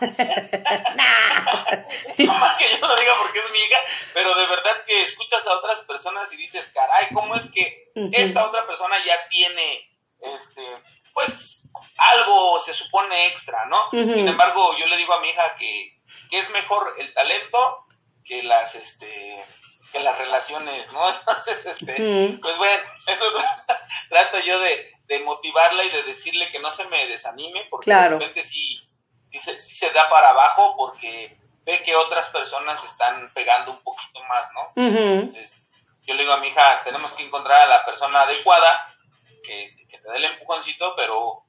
está 2.09 2.33
mal 2.35 2.57
que 2.57 2.69
yo 2.79 2.87
lo 2.87 2.97
diga 2.97 3.13
porque 3.19 3.39
es 3.41 3.51
mi 3.51 3.59
hija 3.59 3.79
pero 4.15 4.35
de 4.35 4.47
verdad 4.47 4.85
que 4.87 5.03
escuchas 5.03 5.47
a 5.47 5.55
otras 5.55 5.81
personas 5.81 6.33
y 6.33 6.37
dices 6.37 6.69
caray 6.75 7.09
cómo 7.13 7.35
es 7.35 7.51
que 7.51 7.91
esta 8.13 8.47
otra 8.47 8.67
persona 8.67 8.97
ya 9.05 9.29
tiene 9.29 9.89
este 10.21 10.83
pues 11.15 11.69
algo 11.99 12.59
se 12.59 12.75
supone 12.75 13.27
extra, 13.29 13.67
¿no? 13.67 13.91
Sin 13.91 14.27
embargo, 14.29 14.77
yo 14.79 14.87
le 14.87 14.97
digo 14.97 15.13
a 15.15 15.21
mi 15.21 15.29
hija 15.29 15.57
que, 15.57 15.99
que 16.31 16.39
es 16.39 16.51
mejor 16.51 16.95
el 16.99 17.13
talento 17.15 17.87
que 18.25 18.43
las 18.43 18.75
este 18.75 19.45
que 19.93 20.01
las 20.01 20.17
relaciones, 20.19 20.93
¿no? 20.93 21.09
Entonces, 21.21 21.67
este, 21.67 21.93
Ujú. 21.95 22.41
pues 22.41 22.57
bueno, 22.59 22.83
eso 23.07 23.25
trato 24.09 24.39
yo 24.39 24.59
de, 24.61 24.93
de 25.07 25.19
motivarla 25.21 25.83
y 25.85 25.91
de 25.91 26.05
decirle 26.05 26.49
que 26.53 26.61
no 26.61 26.71
se 26.71 26.85
me 26.87 27.07
desanime, 27.07 27.67
porque 27.69 27.87
Claro. 27.87 28.19
de 28.19 28.19
repente 28.21 28.45
sí, 28.45 28.89
sí, 29.33 29.39
se, 29.41 29.59
sí 29.59 29.75
se 29.75 29.91
da 29.91 30.09
para 30.09 30.31
abajo 30.31 30.77
porque 30.77 31.37
ve 31.65 31.83
que 31.83 31.97
otras 31.97 32.31
personas 32.31 32.85
están 32.85 33.33
pegando 33.35 33.73
un 33.73 33.83
poquito 33.83 34.23
más, 34.25 34.49
¿no? 34.53 34.69
Entonces, 34.77 35.61
yo 36.03 36.15
le 36.15 36.23
digo 36.23 36.33
a 36.35 36.39
mi 36.41 36.49
hija, 36.49 36.83
tenemos 36.85 37.13
que 37.15 37.25
encontrar 37.25 37.61
a 37.63 37.67
la 37.67 37.85
persona 37.85 38.23
adecuada 38.23 38.95
que 39.43 39.75
te 40.01 40.11
dé 40.11 40.17
el 40.19 40.25
empujoncito, 40.25 40.95
pero 40.97 41.45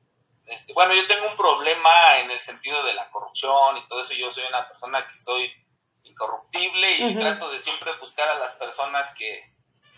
este, 0.46 0.74
bueno, 0.74 0.93
yo 0.93 1.08
tengo 1.08 1.27
un 1.29 1.38
problema 1.38 2.20
en 2.20 2.31
el 2.31 2.39
sentido 2.41 2.84
de 2.84 2.93
la 2.93 3.10
corrupción 3.10 3.77
y 3.77 3.88
todo 3.88 4.01
eso. 4.01 4.13
Yo 4.13 4.31
soy 4.31 4.43
una 4.48 4.67
persona 4.67 5.08
que 5.12 5.20
soy 5.20 5.51
incorruptible 6.03 6.91
y 6.93 7.15
trato 7.15 7.50
de 7.50 7.60
siempre 7.60 7.91
buscar 8.00 8.27
a 8.29 8.36
las 8.36 8.53
personas 8.55 9.13
que, 9.15 9.53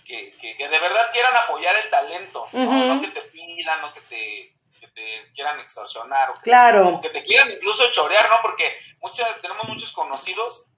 que, 0.06 0.32
que- 0.40 0.56
que 0.58 0.70
de 0.70 0.80
verdad 0.80 1.12
quieran 1.12 1.36
apoyar 1.38 1.76
el 1.84 1.90
talento, 1.90 2.48
¿no? 2.54 3.02
Que 3.02 3.08
te 3.08 3.22
pidan, 3.22 3.82
no 3.82 3.94
que 3.94 4.02
te, 4.02 4.56
que 4.80 4.88
te 4.90 5.32
quieran 5.34 5.60
extorsionar 5.60 6.30
o 6.30 6.34
que 6.36 6.42
Claro. 6.42 7.00
que 7.02 7.10
te 7.10 7.24
quieran 7.24 7.50
incluso 7.52 7.90
chorear, 7.92 8.30
¿no? 8.30 8.42
Porque 8.42 8.78
muchas, 9.00 9.42
tenemos 9.42 9.68
muchos 9.68 9.92
conocidos 9.92 10.70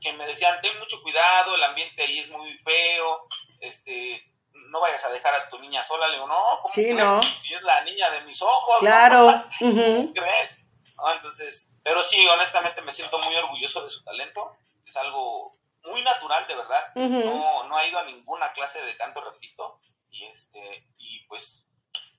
que 0.00 0.12
me 0.12 0.26
decían, 0.26 0.60
ten 0.60 0.78
mucho 0.78 1.02
cuidado, 1.02 1.54
el 1.54 1.64
ambiente 1.64 2.02
ahí 2.02 2.20
es 2.20 2.28
muy 2.28 2.56
feo, 2.58 3.26
este, 3.60 4.22
no 4.68 4.80
vayas 4.80 5.04
a 5.04 5.08
dejar 5.10 5.34
a 5.34 5.48
tu 5.48 5.58
niña 5.58 5.82
sola. 5.82 6.06
Le 6.08 6.14
digo, 6.14 6.26
no, 6.26 6.42
¿cómo 6.62 6.72
Sí, 6.72 6.82
crees? 6.84 6.96
no. 6.96 7.22
Si 7.22 7.52
es 7.54 7.62
la 7.62 7.82
niña 7.84 8.10
de 8.10 8.20
mis 8.22 8.40
ojos. 8.42 8.78
Claro. 8.80 9.30
¿no? 9.32 9.44
¿Cómo 9.58 10.12
crees? 10.14 10.60
¿No? 10.96 11.12
Entonces, 11.14 11.70
pero 11.82 12.02
sí, 12.02 12.26
honestamente 12.26 12.80
me 12.82 12.92
siento 12.92 13.18
muy 13.18 13.34
orgulloso 13.36 13.82
de 13.84 13.90
su 13.90 14.02
talento. 14.04 14.56
Es 14.86 14.96
algo 14.96 15.56
muy 15.84 16.02
natural, 16.02 16.46
de 16.48 16.54
verdad. 16.56 16.84
No, 16.94 17.64
no 17.64 17.76
ha 17.76 17.86
ido 17.86 17.98
a 17.98 18.04
ninguna 18.04 18.52
clase 18.52 18.80
de 18.82 18.96
canto, 18.96 19.20
repito. 19.20 19.80
Y 20.10 20.24
este, 20.26 20.86
y 20.98 21.24
pues, 21.28 21.68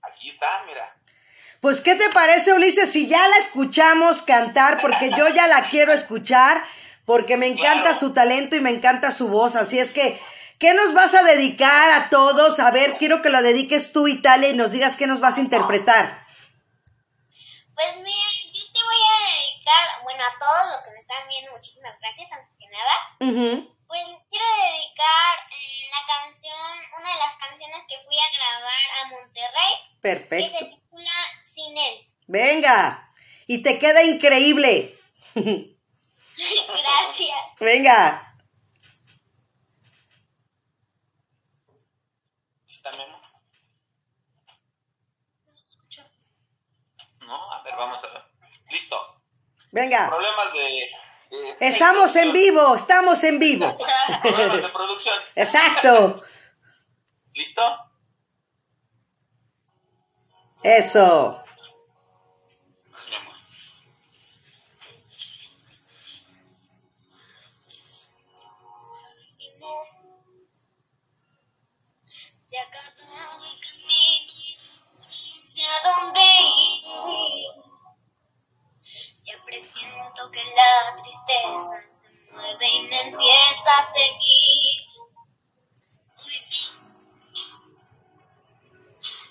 aquí 0.04 0.30
está, 0.30 0.64
mira. 0.68 0.96
Pues, 1.62 1.82
¿qué 1.82 1.96
te 1.96 2.10
parece, 2.12 2.54
Ulises, 2.54 2.92
si 2.94 3.08
ya 3.10 3.28
la 3.28 3.38
escuchamos 3.38 4.22
cantar? 4.22 4.80
Porque 4.80 5.10
yo 5.18 5.28
ya 5.30 5.48
la 5.48 5.68
quiero 5.70 5.92
escuchar, 5.92 6.62
porque 7.06 7.36
me 7.36 7.48
encanta 7.48 7.82
Claro. 7.90 7.98
su 7.98 8.14
talento 8.14 8.56
y 8.56 8.62
me 8.62 8.70
encanta 8.70 9.10
su 9.12 9.30
voz. 9.30 9.56
Así 9.56 9.80
es 9.80 9.92
que, 9.92 10.20
¿qué 10.60 10.74
nos 10.74 10.94
vas 10.94 11.14
a 11.14 11.24
dedicar 11.24 11.92
a 11.94 12.10
todos? 12.10 12.60
A 12.60 12.72
ver, 12.72 12.98
quiero 12.98 13.22
que 13.22 13.30
lo 13.30 13.42
dediques 13.42 13.92
tú, 13.94 14.08
Italia, 14.08 14.50
y 14.50 14.56
nos 14.56 14.72
digas 14.72 14.96
qué 14.96 15.08
nos 15.08 15.20
vas 15.20 15.38
a 15.38 15.42
interpretar. 15.42 16.26
Pues 17.76 17.96
mira, 17.98 18.28
yo 18.54 18.64
te 18.74 18.80
voy 18.84 19.02
a 19.06 19.18
dedicar, 19.32 20.04
bueno, 20.04 20.24
a 20.24 20.40
todos 20.40 20.74
los 20.74 20.84
que 20.84 20.92
me 20.92 21.00
están 21.02 21.28
viendo, 21.28 21.52
muchísimas 21.52 21.94
gracias, 22.00 22.32
antes 22.32 22.56
que 22.58 22.68
nada. 22.68 22.94
Ujú. 23.20 23.76
Pues 23.88 24.02
les 24.08 24.22
quiero 24.30 24.46
dedicar 24.46 25.38
eh, 25.52 25.90
la 25.92 26.02
canción, 26.14 27.00
una 27.00 27.14
de 27.14 27.20
las 27.20 27.36
canciones 27.38 27.84
que 27.88 27.96
fui 28.06 28.18
a 28.20 28.32
grabar 28.38 28.86
a 29.02 29.08
Monterrey, 29.10 29.74
que 29.94 30.02
Perfecto. 30.02 30.60
se 30.60 30.66
titula 30.66 31.12
Sin 31.54 31.78
él. 31.78 32.08
Venga. 32.28 33.12
Y 33.46 33.64
te 33.64 33.80
queda 33.80 34.04
increíble. 34.04 35.00
Gracias. 36.68 37.38
Venga. 37.60 38.36
¿Está 42.68 42.92
Memo? 42.92 43.22
No, 47.22 47.52
a 47.54 47.64
ver, 47.64 47.67
vamos 47.78 48.04
a. 48.04 48.28
Listo. 48.70 49.00
Venga. 49.72 50.10
Problemas 50.10 50.54
de... 50.54 50.60
de- 50.60 51.56
Estamos 51.60 52.14
de 52.14 52.22
en 52.22 52.34
vivo, 52.34 52.76
estamos 52.76 53.24
en 53.24 53.40
vivo. 53.40 53.78
Problemas 54.22 54.62
de 54.62 54.70
producción. 54.70 55.16
Exacto. 55.36 56.24
¿Listo? 57.34 57.62
Eso. 60.64 61.44
Se 72.50 72.58
acabado 72.60 73.44
el 73.46 73.60
camino 73.60 74.32
y 74.32 74.58
no 74.98 75.08
sé 75.10 75.64
a 75.66 75.78
dónde 75.84 76.22
ir. 76.22 77.57
Que 80.18 80.44
la 80.44 80.96
tristeza 81.02 81.78
se 82.02 82.10
mueve 82.34 82.68
y 82.68 82.82
me 82.88 83.02
empieza 83.02 83.72
a 83.78 83.86
seguir. 83.94 84.84
Hoy 86.18 86.40
sí 86.40 86.68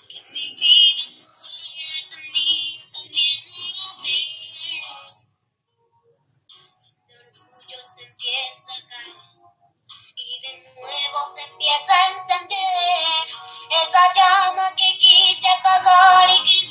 que 0.09 0.21
mi 0.31 0.55
vida 0.55 1.03
mía, 1.35 2.09
también 2.09 2.87
era 3.03 3.87
de 4.01 4.09
él. 4.09 4.81
Mi 7.05 7.13
orgullo 7.15 7.79
se 7.95 8.03
empieza 8.05 8.71
a 8.73 8.87
caer 8.87 9.15
y 10.15 10.41
de 10.41 10.53
nuevo 10.73 11.19
se 11.35 11.41
empieza 11.43 11.93
a 11.93 12.09
encender 12.11 13.27
esa 13.83 14.03
llama 14.15 14.75
que 14.75 14.97
quise 14.97 15.47
apagar 15.59 16.29
y 16.29 16.39
que 16.49 16.66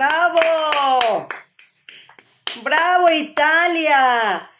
¡Bravo! 0.00 1.28
¡Bravo, 2.62 3.10
Italia! 3.10 4.50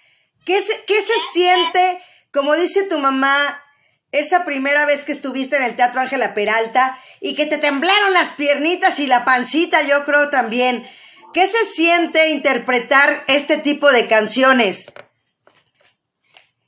¿Qué 0.45 0.61
se, 0.61 0.85
qué 0.85 1.01
se 1.01 1.19
siente, 1.33 2.05
como 2.31 2.55
dice 2.57 2.87
tu 2.91 2.99
mamá, 2.99 3.65
esa 4.13 4.45
primera 4.45 4.85
vez 4.85 5.03
que 5.03 5.13
estuviste 5.13 5.57
en 5.57 5.63
el 5.63 5.77
Teatro 5.77 6.03
Ángela 6.03 6.35
Peralta 6.35 7.03
y 7.23 7.37
que 7.37 7.47
te 7.47 7.57
temblaron 7.57 8.13
las 8.13 8.33
piernitas 8.33 9.01
y 9.01 9.07
la 9.07 9.25
pancita, 9.25 9.81
yo 9.81 10.05
creo 10.05 10.29
también? 10.29 10.87
¿Qué 11.33 11.47
se 11.47 11.65
siente 11.65 12.29
interpretar 12.29 13.25
este 13.27 13.57
tipo 13.57 13.91
de 13.91 14.09
canciones? 14.09 14.93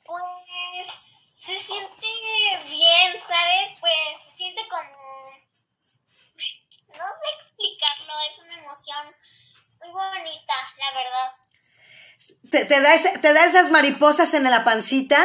Pues 0.06 0.86
se 1.44 1.58
siente 1.58 2.06
bien, 2.70 3.12
¿sabes? 3.28 3.78
Pues 3.80 3.92
se 4.30 4.36
siente 4.38 4.62
como... 4.70 5.02
No 6.88 7.08
sé 7.08 7.42
explicarlo, 7.42 8.12
es 8.30 8.38
una 8.44 8.58
emoción 8.58 9.16
muy 9.80 9.90
verdad. 10.94 11.32
¿Te, 12.50 12.64
te 12.66 12.80
da, 12.80 12.94
ese- 12.94 13.18
te 13.18 13.32
da 13.32 13.44
esas 13.44 13.70
mariposas 13.70 14.34
en 14.34 14.44
la 14.44 14.64
pancita? 14.64 15.18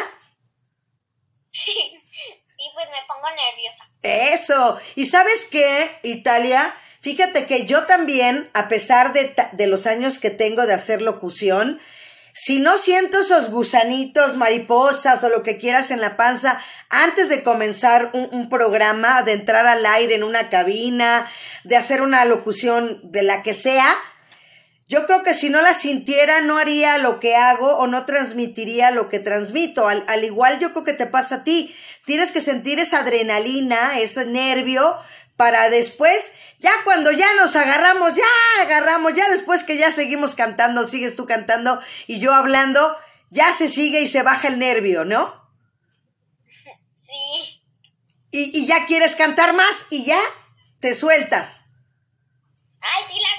y 1.51 2.71
pues 2.73 2.85
me 2.89 3.07
pongo 3.07 3.27
nerviosa. 3.35 3.83
Eso. 4.03 4.79
¿Y 4.95 5.05
sabes 5.07 5.45
qué, 5.45 5.91
Italia? 6.03 6.73
Fíjate 7.01 7.45
que 7.45 7.65
yo 7.65 7.85
también, 7.85 8.49
a 8.53 8.67
pesar 8.67 9.13
de, 9.13 9.33
de 9.53 9.67
los 9.67 9.87
años 9.87 10.17
que 10.17 10.29
tengo 10.29 10.65
de 10.65 10.73
hacer 10.73 11.01
locución, 11.01 11.79
si 12.33 12.59
no 12.59 12.77
siento 12.77 13.19
esos 13.19 13.49
gusanitos, 13.49 14.35
mariposas 14.37 15.23
o 15.23 15.29
lo 15.29 15.41
que 15.41 15.57
quieras 15.57 15.89
en 15.91 16.01
la 16.01 16.17
panza, 16.17 16.61
antes 16.89 17.29
de 17.29 17.43
comenzar 17.43 18.11
un, 18.13 18.29
un 18.31 18.49
programa, 18.49 19.23
de 19.23 19.33
entrar 19.33 19.65
al 19.67 19.85
aire 19.85 20.15
en 20.15 20.23
una 20.23 20.49
cabina, 20.49 21.29
de 21.63 21.77
hacer 21.77 22.01
una 22.01 22.25
locución 22.25 22.99
de 23.11 23.23
la 23.23 23.41
que 23.41 23.53
sea, 23.53 23.95
yo 24.87 25.05
creo 25.05 25.21
que 25.21 25.33
si 25.33 25.49
no 25.49 25.61
la 25.61 25.73
sintiera 25.73 26.41
no 26.41 26.57
haría 26.57 26.97
lo 26.97 27.19
que 27.19 27.35
hago 27.35 27.77
o 27.77 27.87
no 27.87 28.05
transmitiría 28.05 28.91
lo 28.91 29.09
que 29.09 29.19
transmito. 29.19 29.87
Al, 29.87 30.05
al 30.07 30.23
igual 30.23 30.59
yo 30.59 30.71
creo 30.71 30.85
que 30.85 30.93
te 30.93 31.07
pasa 31.07 31.35
a 31.35 31.43
ti. 31.43 31.75
Tienes 32.05 32.31
que 32.31 32.39
sentir 32.39 32.79
esa 32.79 32.99
adrenalina, 32.99 33.99
ese 33.99 34.25
nervio 34.25 34.97
para 35.35 35.69
después, 35.69 36.31
ya 36.57 36.71
cuando 36.83 37.11
ya 37.11 37.27
nos 37.35 37.55
agarramos, 37.55 38.15
ya 38.15 38.25
agarramos, 38.61 39.13
ya 39.13 39.29
después 39.29 39.63
que 39.63 39.77
ya 39.77 39.91
seguimos 39.91 40.33
cantando, 40.33 40.87
sigues 40.87 41.15
tú 41.15 41.27
cantando 41.27 41.79
y 42.07 42.19
yo 42.19 42.33
hablando, 42.33 42.97
ya 43.29 43.53
se 43.53 43.67
sigue 43.67 44.01
y 44.01 44.07
se 44.07 44.23
baja 44.23 44.47
el 44.47 44.57
nervio, 44.57 45.05
¿no? 45.05 45.47
Sí. 47.05 47.61
Y, 48.31 48.59
y 48.59 48.65
ya 48.65 48.87
quieres 48.87 49.15
cantar 49.15 49.53
más 49.53 49.85
y 49.91 50.05
ya 50.05 50.19
te 50.79 50.95
sueltas. 50.95 51.65
Ay, 52.81 53.03
sí, 53.07 53.19
la. 53.21 53.36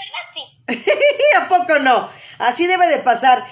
¿A 1.41 1.49
poco 1.49 1.79
no? 1.79 2.11
Así 2.39 2.67
debe 2.67 2.87
de 2.89 2.99
pasar. 2.99 3.45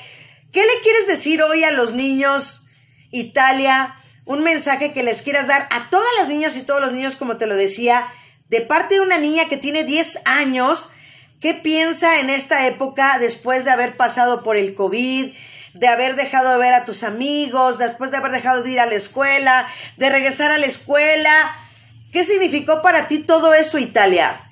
¿Qué 0.52 0.60
le 0.60 0.80
quieres 0.82 1.06
decir 1.06 1.42
hoy 1.42 1.64
a 1.64 1.70
los 1.70 1.92
niños 1.92 2.68
Italia, 3.10 3.96
un 4.24 4.42
mensaje 4.42 4.92
que 4.92 5.02
les 5.02 5.22
quieras 5.22 5.46
dar 5.46 5.68
a 5.70 5.90
todas 5.90 6.08
las 6.18 6.28
niñas 6.28 6.56
y 6.56 6.62
todos 6.62 6.80
los 6.80 6.92
niños, 6.92 7.16
como 7.16 7.36
te 7.36 7.46
lo 7.46 7.56
decía, 7.56 8.06
de 8.48 8.60
parte 8.60 8.96
de 8.96 9.00
una 9.00 9.18
niña 9.18 9.48
que 9.48 9.56
tiene 9.56 9.84
10 9.84 10.20
años, 10.24 10.90
¿qué 11.40 11.54
piensa 11.54 12.20
en 12.20 12.30
esta 12.30 12.66
época 12.66 13.18
después 13.18 13.64
de 13.64 13.70
haber 13.70 13.96
pasado 13.96 14.42
por 14.42 14.56
el 14.56 14.74
COVID? 14.74 15.32
de 15.74 15.88
haber 15.88 16.16
dejado 16.16 16.52
de 16.52 16.58
ver 16.58 16.72
a 16.72 16.86
tus 16.86 17.02
amigos, 17.02 17.76
después 17.76 18.10
de 18.10 18.16
haber 18.16 18.32
dejado 18.32 18.62
de 18.62 18.70
ir 18.70 18.80
a 18.80 18.86
la 18.86 18.94
escuela, 18.94 19.68
de 19.98 20.08
regresar 20.08 20.50
a 20.50 20.56
la 20.56 20.64
escuela. 20.64 21.54
¿Qué 22.12 22.24
significó 22.24 22.80
para 22.80 23.08
ti 23.08 23.18
todo 23.18 23.52
eso, 23.52 23.78
Italia? 23.78 24.45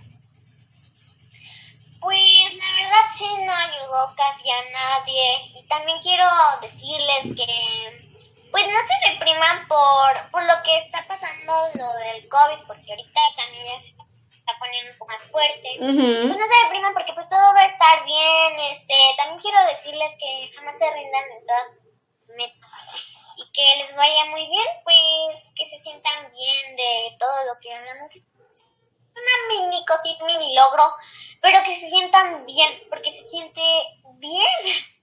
Sí 3.17 3.27
no 3.45 3.53
ayudó 3.53 4.15
casi 4.17 4.51
a 4.51 4.71
nadie. 4.71 5.53
Y 5.55 5.67
también 5.69 6.01
quiero 6.03 6.27
decirles 6.61 7.37
que 7.37 8.11
pues 8.51 8.67
no 8.69 8.79
se 8.87 9.11
depriman 9.11 9.67
por, 9.67 10.31
por 10.31 10.45
lo 10.45 10.63
que 10.63 10.79
está 10.79 11.05
pasando 11.09 11.53
lo 11.75 11.93
del 11.95 12.29
COVID, 12.29 12.67
porque 12.69 12.93
ahorita 12.93 13.21
también 13.37 13.67
ya 13.67 13.81
se 13.81 13.89
está, 13.89 14.05
está 14.31 14.53
poniendo 14.61 14.93
un 14.93 14.99
poco 14.99 15.13
más 15.13 15.23
fuerte. 15.25 15.69
Pues 15.79 16.39
no 16.39 16.47
se 16.47 16.65
depriman 16.65 16.95
porque 16.95 17.15
pues 17.15 17.29
todo 17.29 17.53
va 17.55 17.63
a 17.63 17.67
estar 17.67 18.05
bien. 18.05 18.61
Este, 18.71 18.95
también 19.17 19.41
quiero 19.41 19.59
decirles 19.67 20.15
que 20.21 20.53
jamás 20.55 20.79
se 20.79 20.91
rindan 20.91 21.25
en 21.33 21.47
todas 21.47 21.71
sus 21.71 22.37
metas 22.37 22.71
y 23.37 23.51
que 23.51 23.67
les 23.83 23.97
vaya 23.97 24.25
muy 24.27 24.47
bien, 24.47 24.67
pues 24.85 25.43
que 25.57 25.69
se 25.71 25.83
sientan 25.83 26.31
bien 26.33 26.77
de 26.77 27.17
todo 27.19 27.45
lo 27.47 27.59
que 27.61 27.75
hagan. 27.75 27.99
Una 29.15 29.35
mini 29.49 29.85
cosita, 29.87 30.25
mini 30.25 30.55
logro, 30.55 30.95
pero 31.41 31.59
que 31.65 31.79
se 31.79 31.89
sientan 31.89 32.45
bien, 32.47 32.73
porque 32.89 33.11
se 33.13 33.29
siente 33.29 33.63
bien. 34.19 34.47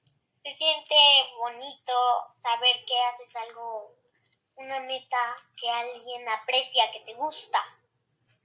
Se 0.44 0.56
siente 0.56 0.96
bonito 1.38 1.94
saber 2.42 2.76
que 2.88 2.96
haces 3.14 3.36
algo, 3.48 3.96
una 4.56 4.80
meta 4.80 5.38
que 5.56 5.70
alguien 5.70 6.28
aprecia, 6.28 6.92
que 6.92 7.02
te 7.02 7.14
gusta. 7.14 7.60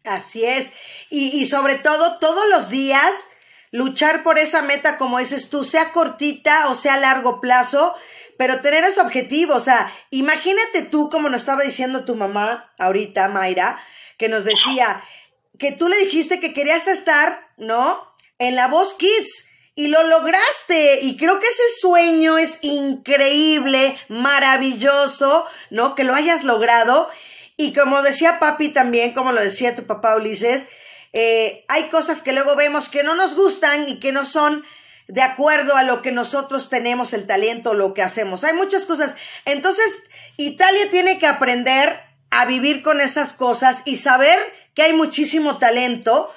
Así 0.05 0.44
es. 0.44 0.74
Y, 1.09 1.40
y 1.40 1.46
sobre 1.46 1.76
todo, 1.76 2.18
todos 2.18 2.46
los 2.50 2.68
días, 2.68 3.26
luchar 3.70 4.22
por 4.22 4.38
esa 4.38 4.61
meta, 4.61 4.98
como 4.98 5.18
dices 5.18 5.48
tú, 5.48 5.64
sea 5.64 5.92
cortita 5.92 6.68
o 6.68 6.74
sea 6.74 6.94
a 6.94 7.00
largo 7.00 7.40
plazo, 7.40 7.94
pero 8.38 8.61
tener 8.61 8.85
ese 8.85 9.00
objetivo. 9.00 9.55
O 9.55 9.61
sea, 9.61 9.92
imagínate 10.11 10.83
tú, 10.83 11.11
como 11.11 11.29
nos 11.29 11.40
estaba 11.42 11.62
diciendo 11.62 12.05
tu 12.05 12.14
mamá 12.14 12.74
ahorita, 12.79 13.29
Mayra, 13.29 13.81
que 14.18 14.29
nos 14.29 14.44
decía 14.44 15.02
que 15.59 15.73
tú 15.73 15.88
le 15.88 15.97
dijiste 15.99 16.40
que 16.40 16.53
querías 16.53 16.88
estar, 16.88 17.49
¿no? 17.57 18.01
En 18.38 18.57
la 18.57 18.69
voz 18.69 18.95
Kids. 18.95 19.45
Y 19.75 19.88
lo 19.88 20.03
lograste. 20.05 21.01
Y 21.03 21.19
creo 21.19 21.38
que 21.38 21.47
ese 21.47 21.81
sueño 21.81 22.38
es 22.38 22.59
increíble, 22.62 23.97
maravilloso, 24.09 25.45
¿no? 25.71 25.95
Que 25.95 26.05
lo 26.05 26.14
hayas 26.14 26.45
logrado. 26.45 27.11
Y 27.59 27.75
como 27.75 28.03
decía 28.03 28.38
papi 28.38 28.71
también, 28.71 29.12
como 29.12 29.33
lo 29.33 29.40
decía 29.40 29.77
tu 29.77 29.87
papá 29.87 30.16
Ulises, 30.16 30.69
eh, 31.12 31.64
hay 31.69 31.85
cosas 31.85 32.21
que 32.23 32.33
luego 32.33 32.57
vemos 32.57 32.88
que 32.88 33.03
no 33.03 33.14
nos 33.14 33.35
gustan 33.35 33.88
y 33.88 34.01
que 34.01 34.12
no 34.12 34.27
son 34.27 34.64
de 35.09 35.23
acuerdo 35.23 35.77
a 35.77 35.83
lo 35.83 36.03
que 36.03 36.12
nosotros 36.12 36.69
tenemos 36.69 37.12
el 37.14 37.27
talento, 37.27 37.75
lo 37.75 37.95
que 37.95 38.03
hacemos. 38.03 38.45
Hay 38.45 38.55
muchas 38.55 38.87
cosas. 38.87 39.16
Entonces, 39.45 40.03
Italia 40.37 40.90
tiene 40.90 41.19
que 41.19 41.27
aprender 41.27 42.01
a 42.31 42.45
vivir 42.45 42.83
con 42.83 43.01
esas 43.01 43.33
cosas 43.33 43.83
y 43.85 43.97
saber 43.97 44.38
que 44.77 44.83
hay 44.83 44.93
muchísimo 44.93 45.59
talento 45.59 46.33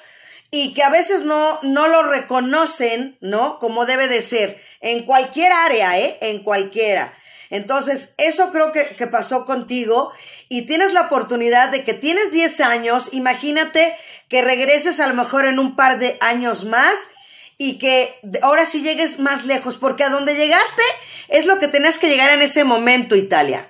y 0.49 0.73
que 0.73 0.81
a 0.81 0.89
veces 0.89 1.23
no, 1.23 1.59
no 1.61 1.87
lo 1.87 2.03
reconocen, 2.03 3.17
¿no? 3.21 3.59
Como 3.59 3.85
debe 3.85 4.07
de 4.07 4.21
ser. 4.21 4.59
En 4.79 5.05
cualquier 5.05 5.51
área, 5.51 5.99
¿eh? 5.99 6.17
En 6.21 6.41
cualquiera. 6.41 7.13
Entonces, 7.51 8.15
eso 8.17 8.51
creo 8.51 8.71
que, 8.71 8.95
que 8.95 9.07
pasó 9.07 9.45
contigo 9.45 10.11
y 10.47 10.63
tienes 10.63 10.93
la 10.93 11.01
oportunidad 11.01 11.69
de 11.69 11.83
que 11.83 11.93
tienes 11.93 12.31
10 12.31 12.61
años, 12.61 13.09
imagínate 13.11 13.93
que 14.29 14.41
regreses 14.41 14.99
a 14.99 15.07
lo 15.07 15.15
mejor 15.15 15.45
en 15.45 15.59
un 15.59 15.75
par 15.75 15.99
de 15.99 16.17
años 16.21 16.63
más 16.63 17.09
y 17.57 17.77
que 17.77 18.15
ahora 18.41 18.65
sí 18.65 18.81
llegues 18.81 19.19
más 19.19 19.45
lejos, 19.45 19.77
porque 19.77 20.05
a 20.05 20.09
donde 20.09 20.35
llegaste 20.35 20.81
es 21.27 21.45
lo 21.45 21.59
que 21.59 21.67
tenías 21.67 21.99
que 21.99 22.07
llegar 22.07 22.29
en 22.29 22.41
ese 22.41 22.63
momento, 22.63 23.15
Italia. 23.15 23.69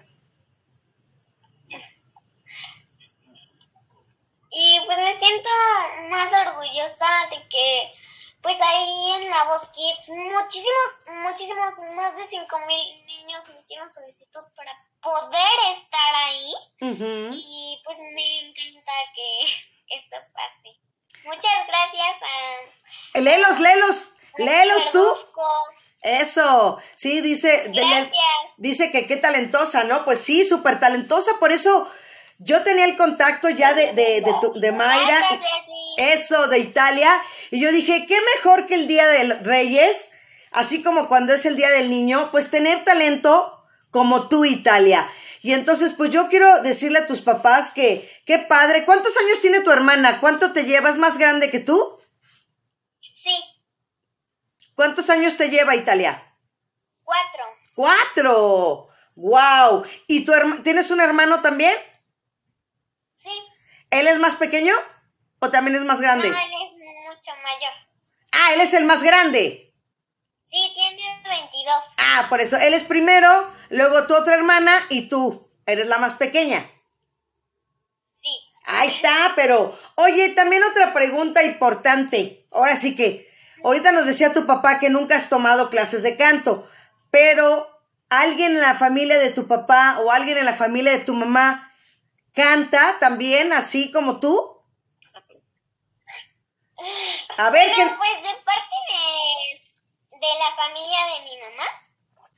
Y 4.51 4.78
pues 4.89 4.97
me 4.97 5.19
siento 5.19 5.49
más 6.09 6.31
orgullosa 6.47 7.05
de 7.29 7.47
que 7.47 7.93
pues 8.41 8.57
ahí 8.59 9.11
en 9.17 9.29
la 9.29 9.43
Voz 9.43 9.69
Kids 9.69 10.07
muchísimos, 10.07 10.89
muchísimos, 11.25 11.77
más 11.93 12.15
de 12.15 12.25
5 12.25 12.59
mil 12.65 13.05
niños 13.05 13.47
metieron 13.49 13.91
solicitud 13.93 14.41
para 14.55 14.71
poder 14.99 15.77
estar 15.77 16.15
ahí 16.15 16.51
y 17.33 17.79
pues 17.85 17.99
me 17.99 18.39
encanta 18.39 18.91
que 19.13 19.43
esto 19.95 20.15
pase. 20.33 20.79
Muchas 21.23 21.67
gracias 21.67 22.15
a... 23.13 23.19
Léelos, 23.19 23.59
léelos, 23.59 24.15
léelos 24.37 24.91
tú. 24.91 25.03
Verduzco. 25.03 25.47
Eso, 26.01 26.81
sí, 26.95 27.21
dice, 27.21 27.69
de- 27.69 28.11
dice 28.57 28.91
que 28.91 29.05
qué 29.05 29.17
talentosa, 29.17 29.83
¿no? 29.83 30.03
Pues 30.03 30.19
sí, 30.19 30.45
súper 30.45 30.79
talentosa, 30.79 31.33
por 31.39 31.51
eso 31.51 31.91
yo 32.39 32.63
tenía 32.63 32.85
el 32.85 32.97
contacto 32.97 33.49
ya 33.49 33.73
de, 33.73 33.93
de, 33.93 34.21
de, 34.21 34.33
tu- 34.41 34.59
de 34.59 34.71
Mayra. 34.71 35.21
Eso, 35.97 36.47
de 36.47 36.59
Italia. 36.59 37.11
Y 37.51 37.59
yo 37.59 37.71
dije, 37.71 38.05
qué 38.07 38.17
mejor 38.35 38.65
que 38.65 38.75
el 38.75 38.87
Día 38.87 39.05
de 39.07 39.33
Reyes, 39.43 40.09
así 40.51 40.81
como 40.81 41.07
cuando 41.09 41.33
es 41.33 41.45
el 41.45 41.55
Día 41.57 41.69
del 41.69 41.89
Niño, 41.89 42.29
pues 42.31 42.49
tener 42.49 42.83
talento 42.85 43.61
como 43.91 44.29
tú, 44.29 44.45
Italia. 44.45 45.09
Y 45.41 45.53
entonces, 45.53 45.93
pues 45.93 46.11
yo 46.11 46.27
quiero 46.29 46.61
decirle 46.61 46.99
a 46.99 47.07
tus 47.07 47.21
papás 47.21 47.71
que, 47.71 48.09
qué 48.25 48.39
padre. 48.39 48.85
¿Cuántos 48.85 49.15
años 49.17 49.39
tiene 49.41 49.61
tu 49.61 49.71
hermana? 49.71 50.19
¿Cuánto 50.19 50.51
te 50.53 50.63
llevas 50.63 50.97
más 50.97 51.17
grande 51.17 51.49
que 51.51 51.59
tú? 51.59 51.97
Sí, 53.01 53.35
¿Cuántos 54.75 55.09
años 55.09 55.35
te 55.37 55.49
lleva 55.49 55.75
Italia? 55.75 56.23
cuatro. 57.03 57.43
¡Cuatro! 57.75 58.87
¡Wow! 59.15 59.83
¿Y 60.07 60.23
tu 60.25 60.33
herma- 60.33 60.61
tienes 60.63 60.91
un 60.91 61.01
hermano 61.01 61.41
también? 61.41 61.73
¿Él 63.91 64.07
es 64.07 64.19
más 64.19 64.35
pequeño 64.35 64.75
o 65.39 65.49
también 65.49 65.75
es 65.75 65.83
más 65.83 66.01
grande? 66.01 66.29
no, 66.29 66.37
él 66.37 66.51
es 66.67 66.73
mucho 66.73 67.31
mayor. 67.43 67.71
Ah, 68.31 68.53
él 68.53 68.61
es 68.61 68.73
el 68.73 68.85
más 68.85 69.03
grande. 69.03 69.73
Sí, 70.45 70.71
tiene 70.73 71.21
22. 71.23 71.83
Ah, 71.97 72.25
por 72.29 72.41
eso 72.41 72.57
él 72.57 72.73
es 72.73 72.83
primero, 72.83 73.53
luego 73.69 74.07
tu 74.07 74.15
otra 74.15 74.35
hermana 74.35 74.73
y 74.89 75.07
tú 75.07 75.47
eres 75.65 75.87
la 75.87 75.97
más 75.97 76.15
pequeña. 76.15 76.67
Sí. 78.21 78.29
Ahí 78.65 78.87
está, 78.87 79.33
pero 79.35 79.77
oye, 79.95 80.29
también 80.29 80.63
otra 80.63 80.93
pregunta 80.93 81.43
importante. 81.43 82.47
Ahora 82.51 82.75
sí 82.75 82.95
que, 82.95 83.31
ahorita 83.63 83.91
nos 83.91 84.07
decía 84.07 84.33
tu 84.33 84.47
papá 84.47 84.79
que 84.79 84.89
nunca 84.89 85.15
has 85.15 85.29
tomado 85.29 85.69
clases 85.69 86.01
de 86.01 86.17
canto, 86.17 86.67
pero 87.11 87.67
alguien 88.09 88.55
en 88.55 88.61
la 88.61 88.73
familia 88.73 89.19
de 89.19 89.29
tu 89.29 89.47
papá 89.47 89.99
o 90.01 90.11
alguien 90.11 90.39
en 90.39 90.45
la 90.45 90.53
familia 90.53 90.91
de 90.91 91.05
tu 91.05 91.13
mamá 91.13 91.68
canta 92.33 92.97
también 92.99 93.53
así 93.53 93.91
como 93.91 94.19
tú. 94.19 94.57
A 97.37 97.49
ver, 97.49 97.71
Pero 97.75 97.89
¿qué? 97.89 97.95
pues 97.97 98.23
de 98.23 98.41
parte 98.43 98.75
de, 98.91 100.17
de 100.17 100.27
la 100.39 100.55
familia 100.55 100.97
de 101.07 101.25
mi 101.25 101.39
mamá, 101.41 101.67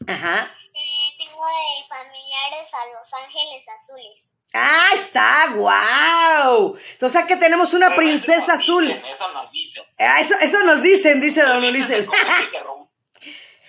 Ajá. 0.08 0.56
eh, 0.74 1.16
tengo 1.18 1.46
de 1.46 1.88
familiares 1.88 2.68
a 2.74 2.86
Los 2.88 3.14
Ángeles 3.24 3.64
Azules. 3.68 4.28
Ah, 4.54 4.90
está, 4.96 5.54
wow. 5.56 6.78
Entonces 6.94 7.22
aquí 7.24 7.36
tenemos 7.40 7.74
una 7.74 7.88
Pero 7.90 7.98
princesa 8.02 8.54
azul. 8.54 8.86
dicen, 8.88 9.06
eso 9.06 9.32
nos 9.32 9.52
dicen. 9.52 9.84
Ah, 10.00 10.20
eso, 10.20 10.36
eso 10.42 10.64
nos 10.64 10.82
dicen, 10.82 11.22
dice 11.22 11.42
don 11.44 11.62
Se 11.62 11.72
dice, 11.72 11.96
Ulises. 11.96 12.06
Se, 12.06 12.12
comenta 12.12 12.42
y 12.42 12.50
se 12.52 12.60
rum- 12.64 12.90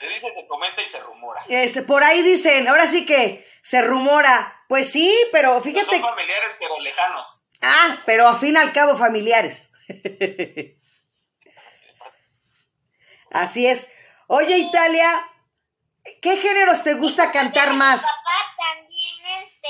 se 0.00 0.08
dice, 0.08 0.32
se 0.32 0.48
comenta 0.48 0.82
y 0.82 0.86
se 0.86 0.98
rumora. 1.00 1.44
Este, 1.48 1.82
por 1.82 2.02
ahí 2.02 2.22
dicen, 2.22 2.66
ahora 2.66 2.86
sí 2.88 3.06
que 3.06 3.46
se 3.62 3.82
rumora. 3.82 4.60
Pues 4.68 4.90
sí, 4.90 5.14
pero 5.32 5.54
No 5.54 5.60
fíjate. 5.60 6.00
son 6.00 6.10
familiares, 6.10 6.56
pero 6.58 6.78
lejanos. 6.80 7.42
Ah, 7.62 7.98
pero 8.06 8.26
a 8.28 8.36
fin 8.36 8.54
y 8.54 8.58
al 8.58 8.72
cabo 8.72 8.96
familiares. 8.96 9.70
Así 13.30 13.66
es. 13.66 13.90
Oye, 14.26 14.58
Italia, 14.58 15.26
¿qué 16.20 16.36
géneros 16.36 16.82
te 16.84 16.94
gusta 16.94 17.30
cantar 17.32 17.70
Mi 17.72 17.76
más? 17.78 18.02
papá 18.02 18.54
también, 18.58 19.44
este, 19.44 19.68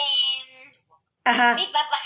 Ajá. 1.24 1.54
mi 1.54 1.66
papá. 1.66 1.98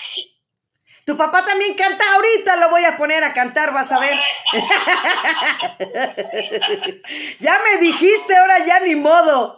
Tu 1.04 1.16
papá 1.16 1.44
también 1.44 1.74
canta. 1.74 2.02
Ahorita 2.14 2.56
lo 2.56 2.68
voy 2.70 2.84
a 2.84 2.96
poner 2.96 3.22
a 3.22 3.32
cantar, 3.32 3.72
vas 3.72 3.92
a 3.92 4.00
ver. 4.00 4.18
ya 7.38 7.56
me 7.64 7.76
dijiste, 7.78 8.36
ahora 8.36 8.58
ya 8.66 8.80
ni 8.80 8.96
modo. 8.96 9.56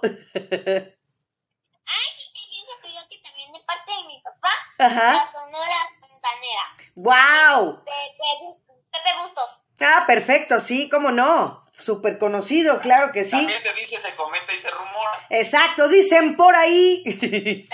Ajá. 4.78 5.12
la 5.14 5.30
Sonora 5.30 5.76
Montanera. 6.00 6.62
Wow. 6.94 7.84
Pepe 7.84 9.10
Bustos. 9.22 9.50
Ah, 9.80 10.04
perfecto, 10.06 10.60
sí, 10.60 10.88
cómo 10.88 11.10
no. 11.10 11.64
Súper 11.78 12.18
conocido, 12.18 12.80
claro 12.80 13.12
que 13.12 13.22
sí. 13.22 13.36
También 13.36 13.62
se 13.62 13.72
dice, 13.74 13.98
se 14.00 14.14
comenta 14.16 14.52
y 14.52 14.58
se 14.60 14.68
rumora. 14.70 15.26
Exacto, 15.30 15.88
dicen 15.88 16.36
por 16.36 16.56
ahí. 16.56 17.04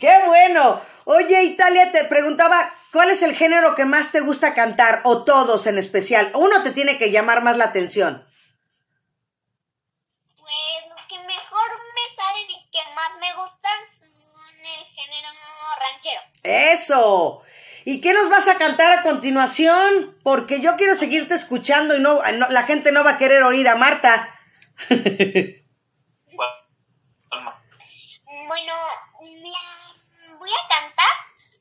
Qué 0.00 0.18
bueno. 0.26 0.80
Oye, 1.04 1.44
Italia, 1.44 1.92
te 1.92 2.04
preguntaba, 2.04 2.74
¿cuál 2.92 3.10
es 3.10 3.22
el 3.22 3.34
género 3.34 3.74
que 3.74 3.86
más 3.86 4.12
te 4.12 4.20
gusta 4.20 4.52
cantar? 4.52 5.00
O 5.04 5.24
todos 5.24 5.66
en 5.66 5.78
especial. 5.78 6.30
Uno 6.34 6.62
te 6.62 6.72
tiene 6.72 6.98
que 6.98 7.10
llamar 7.10 7.42
más 7.42 7.56
la 7.56 7.64
atención. 7.66 8.26
Eso. 16.44 17.42
¿Y 17.86 18.00
qué 18.00 18.14
nos 18.14 18.30
vas 18.30 18.48
a 18.48 18.56
cantar 18.56 18.98
a 18.98 19.02
continuación? 19.02 20.18
Porque 20.22 20.60
yo 20.60 20.76
quiero 20.76 20.94
seguirte 20.94 21.34
escuchando 21.34 21.94
y 21.96 22.00
no, 22.00 22.22
no- 22.32 22.48
la 22.48 22.62
gente 22.62 22.92
no 22.92 23.04
va 23.04 23.12
a 23.12 23.18
querer 23.18 23.42
oír 23.42 23.68
a 23.68 23.74
Marta. 23.76 24.38
¿Cuál 24.88 26.50
cuál 27.28 27.42
más? 27.44 27.68
Bueno, 28.46 28.72
la- 29.22 30.38
voy 30.38 30.50
a 30.50 30.68
cantar 30.68 31.14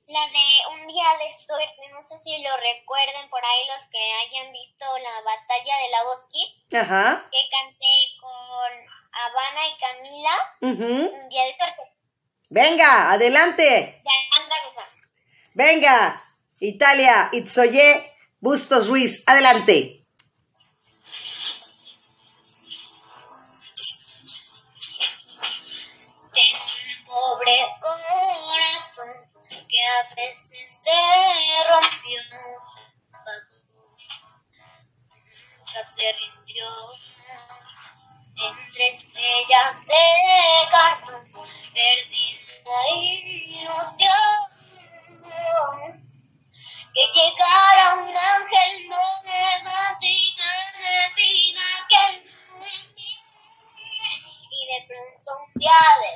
la 0.07 0.19
de 0.27 0.81
Un 0.81 0.87
día 0.87 1.05
de 1.19 1.31
suerte. 1.45 1.81
No 1.91 2.05
sé 2.07 2.15
si 2.23 2.41
lo 2.43 2.55
recuerden 2.57 3.29
por 3.29 3.43
ahí 3.43 3.67
los 3.67 3.87
que 3.89 3.99
hayan 4.21 4.51
visto 4.53 4.85
la 4.99 5.21
batalla 5.21 5.77
de 5.77 5.89
la 5.89 6.03
voz 6.03 6.19
Kids, 6.31 6.73
Ajá. 6.83 7.29
que 7.31 7.39
canté 7.51 7.95
con 8.21 8.71
Habana 9.11 9.61
y 9.67 9.77
Camila. 9.79 10.35
ujú. 10.61 11.15
Un 11.23 11.29
día 11.29 11.43
de 11.45 11.55
suerte. 11.57 11.81
Venga, 12.53 13.11
adelante. 13.11 14.03
Venga. 15.55 16.21
Italia, 16.59 17.29
Itzoye, 17.31 18.15
Bustos 18.39 18.89
Ruiz. 18.89 19.23
Adelante. 19.25 20.05
Tengo 26.31 26.63
un 26.77 27.05
pobre 27.07 27.57
corazón 27.81 29.13
que 29.67 29.81
a 29.83 30.15
veces 30.15 30.67
se 30.83 30.99
rompió. 31.71 32.21
Nunca 35.57 35.83
se 35.95 36.05
rindió. 36.19 36.67
Entre 38.35 38.89
estrellas 38.89 39.75
de 39.87 40.05
cartón 40.71 41.23
perdí 41.73 42.22
la 42.65 42.80
ilusión. 42.95 44.34
Que 46.93 47.06
llegara 47.13 47.95
un 47.95 48.10
ángel 48.15 48.88
no 48.88 49.04
me 49.23 49.63
mantiga, 49.63 50.52
me 50.80 50.97
pida 51.15 51.67
que 51.89 52.04
no 52.17 52.34
y 54.54 54.67
de 54.67 54.80
pronto 54.88 55.30
un 55.45 55.60
día 55.60 55.82
de 56.02 56.12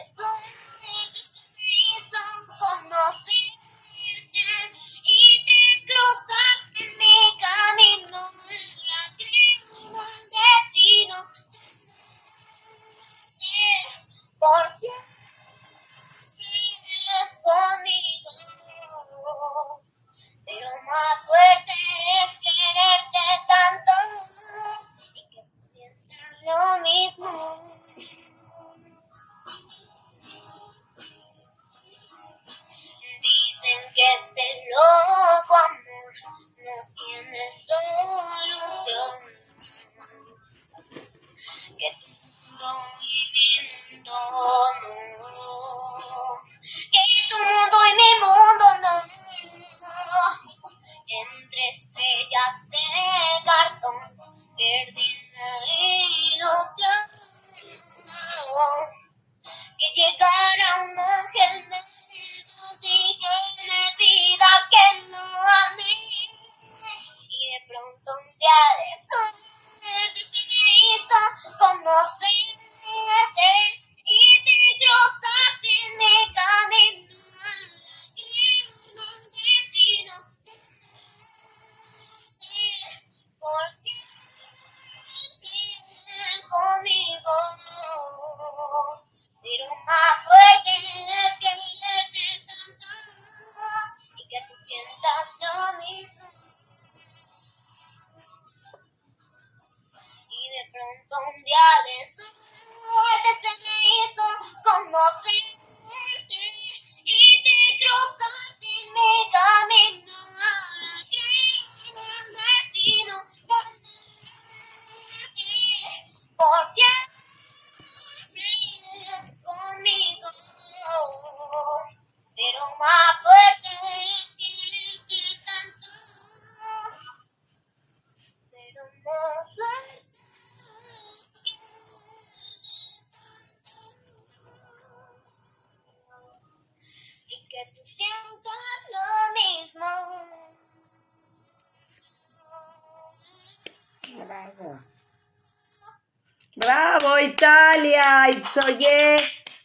Itzoye, 148.47 149.17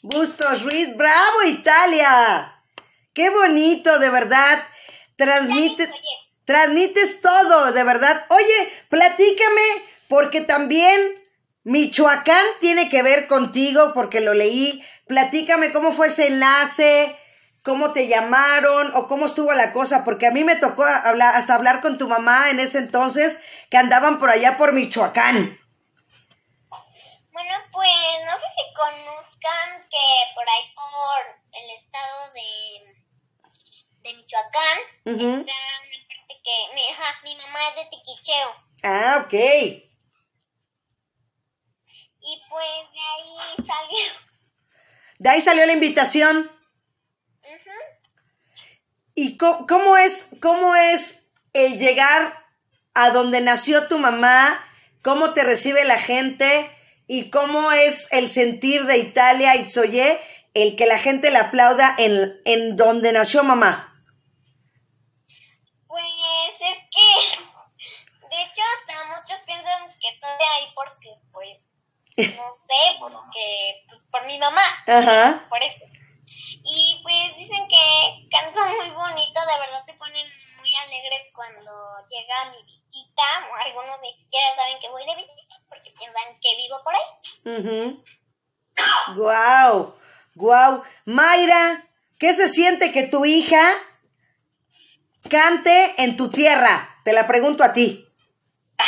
Bustos 0.03 0.65
Ruiz. 0.65 0.97
Bravo, 0.97 1.45
Italia. 1.47 2.53
Qué 3.15 3.31
bonito, 3.31 4.01
de 4.01 4.11
verdad. 4.11 4.59
Transmites, 5.17 5.89
transmites 6.45 7.21
todo, 7.21 7.73
de 7.73 7.85
verdad. 7.85 8.27
Oye, 8.29 8.73
platícame, 8.89 9.63
porque 10.09 10.41
también 10.41 11.01
Michoacán 11.63 12.45
tiene 12.59 12.89
que 12.91 13.05
ver 13.05 13.29
contigo, 13.29 13.93
porque 13.95 14.21
lo 14.21 14.35
leí. 14.35 14.85
Platícame 15.07 15.73
cómo 15.73 15.93
fue 15.93 16.09
ese 16.09 16.27
enlace, 16.27 17.17
cómo 17.63 17.93
te 17.93 18.09
llamaron 18.09 18.91
o 18.97 19.07
cómo 19.07 19.27
estuvo 19.27 19.53
la 19.53 19.73
cosa, 19.73 20.05
porque 20.05 20.27
a 20.27 20.33
mí 20.33 20.43
me 20.43 20.57
tocó 20.57 20.85
hablar, 20.85 21.37
hasta 21.37 21.55
hablar 21.55 21.83
con 21.83 21.99
tu 21.99 22.09
mamá 22.09 22.51
en 22.51 22.59
ese 22.59 22.79
entonces, 22.79 23.39
que 23.71 23.77
andaban 23.77 24.19
por 24.19 24.31
allá 24.31 24.59
por 24.59 24.73
Michoacán. 24.73 25.62
Pues 27.73 27.91
no 28.27 28.37
sé 28.37 28.45
si 28.55 28.75
conozcan 28.75 29.89
que 29.91 30.35
por 30.35 30.49
ahí 30.49 30.75
por 30.75 31.21
el 31.53 31.71
estado 31.71 32.33
de, 32.35 32.51
de 34.03 34.15
Michoacán 34.15 34.79
Ujú. 35.07 35.41
está 35.41 35.53
una 35.53 35.99
parte 36.07 36.35
que 36.45 36.75
mi, 36.75 36.89
ajá, 36.91 37.21
mi 37.25 37.35
mamá 37.37 37.59
es 37.71 37.77
de 37.77 37.85
Tiquicheo. 37.91 38.55
Ah, 38.85 39.23
ok. 39.25 39.33
Y 42.25 42.43
pues 42.51 42.93
de 42.93 43.01
ahí 43.01 43.57
salió. 43.67 44.13
De 45.19 45.29
ahí 45.31 45.41
salió 45.41 45.65
la 45.65 45.73
invitación. 45.73 46.51
¿Y 49.15 49.37
cómo, 49.39 49.67
cómo 49.67 49.97
es, 49.97 50.29
cómo 50.41 50.75
es 50.75 51.29
el 51.53 51.79
llegar 51.79 52.47
a 52.95 53.11
donde 53.11 53.41
nació 53.41 53.89
tu 53.89 53.99
mamá, 53.99 54.63
cómo 55.03 55.33
te 55.33 55.45
recibe 55.45 55.85
la 55.85 55.99
gente 55.99 56.71
y 57.15 57.29
cómo 57.29 57.71
es 57.73 58.09
el 58.11 58.31
sentir 58.31 58.85
de 58.87 58.97
Italia, 58.97 59.55
Itzoye, 59.57 60.19
el 60.55 60.77
que 60.77 60.87
la 60.87 60.97
gente 60.97 61.31
le 61.31 61.37
aplauda 61.37 61.95
en, 61.99 62.41
en 62.47 62.75
donde 62.75 63.13
nació 63.13 63.45
mamá. 63.45 64.03
Pues 65.87 66.07
es 66.59 66.79
que, 66.89 67.39
de 68.31 68.43
hecho, 68.43 68.63
hasta 68.65 69.05
muchos 69.13 69.37
piensan 69.45 69.91
que 70.01 70.09
estoy 70.09 70.31
ahí 70.55 70.73
porque, 70.75 71.11
pues, 71.33 71.59
no 72.35 72.57
sé, 72.65 72.83
porque, 72.99 73.85
pues, 73.91 74.01
por 74.11 74.25
mi 74.25 74.39
mamá, 74.39 74.65
Ajá. 74.87 75.45
por 75.51 75.63
eso. 75.63 75.85
Y 76.65 76.99
pues 77.03 77.37
dicen 77.37 77.69
que 77.69 78.27
canto 78.31 78.59
muy 78.59 78.89
bonito, 78.89 79.39
de 79.39 79.61
verdad 79.61 79.85
se 79.85 79.93
ponen 79.95 80.27
muy 80.57 80.75
alegres 80.77 81.29
cuando 81.35 81.73
llega 82.09 82.53
mi 82.53 82.63
visita, 82.65 83.51
o 83.53 83.55
algunos 83.55 84.01
ni 84.01 84.15
siquiera 84.15 84.57
saben 84.57 84.81
que 84.81 84.89
voy 84.89 85.05
de 85.05 85.17
visita 85.17 85.52
porque 85.73 85.91
piensan 85.99 86.41
que 86.41 86.57
vivo 86.57 86.81
por 86.85 86.95
ahí. 86.95 88.05
Guau, 89.17 89.97
guau. 90.35 90.83
Mayra, 91.07 91.85
¿qué 92.19 92.33
se 92.35 92.49
siente 92.49 92.93
que 92.93 93.07
tu 93.09 93.25
hija 93.25 93.63
cante 95.31 95.95
en 96.03 96.17
tu 96.17 96.31
tierra? 96.31 96.89
Te 97.05 97.13
la 97.13 97.27
pregunto 97.27 97.65
a 97.65 97.73
ti. 97.73 98.07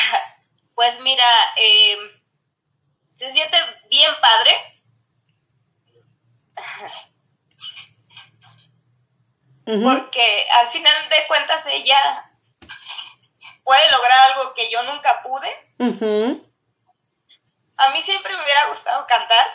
Pues 0.74 0.98
mira, 1.02 1.24
eh, 1.56 1.96
se 3.16 3.30
siente 3.30 3.56
bien 3.88 4.10
padre. 4.20 4.52
Porque 9.64 10.46
al 10.52 10.72
final 10.72 11.08
de 11.08 11.26
cuentas 11.28 11.64
ella 11.68 12.28
puede 13.62 13.90
lograr 13.92 14.32
algo 14.32 14.52
que 14.54 14.68
yo 14.68 14.82
nunca 14.82 15.22
pude. 15.22 15.48
ujú, 15.78 16.53
A 17.76 17.90
mí 17.90 18.02
siempre 18.02 18.36
me 18.36 18.42
hubiera 18.42 18.68
gustado 18.68 19.06
cantar, 19.06 19.46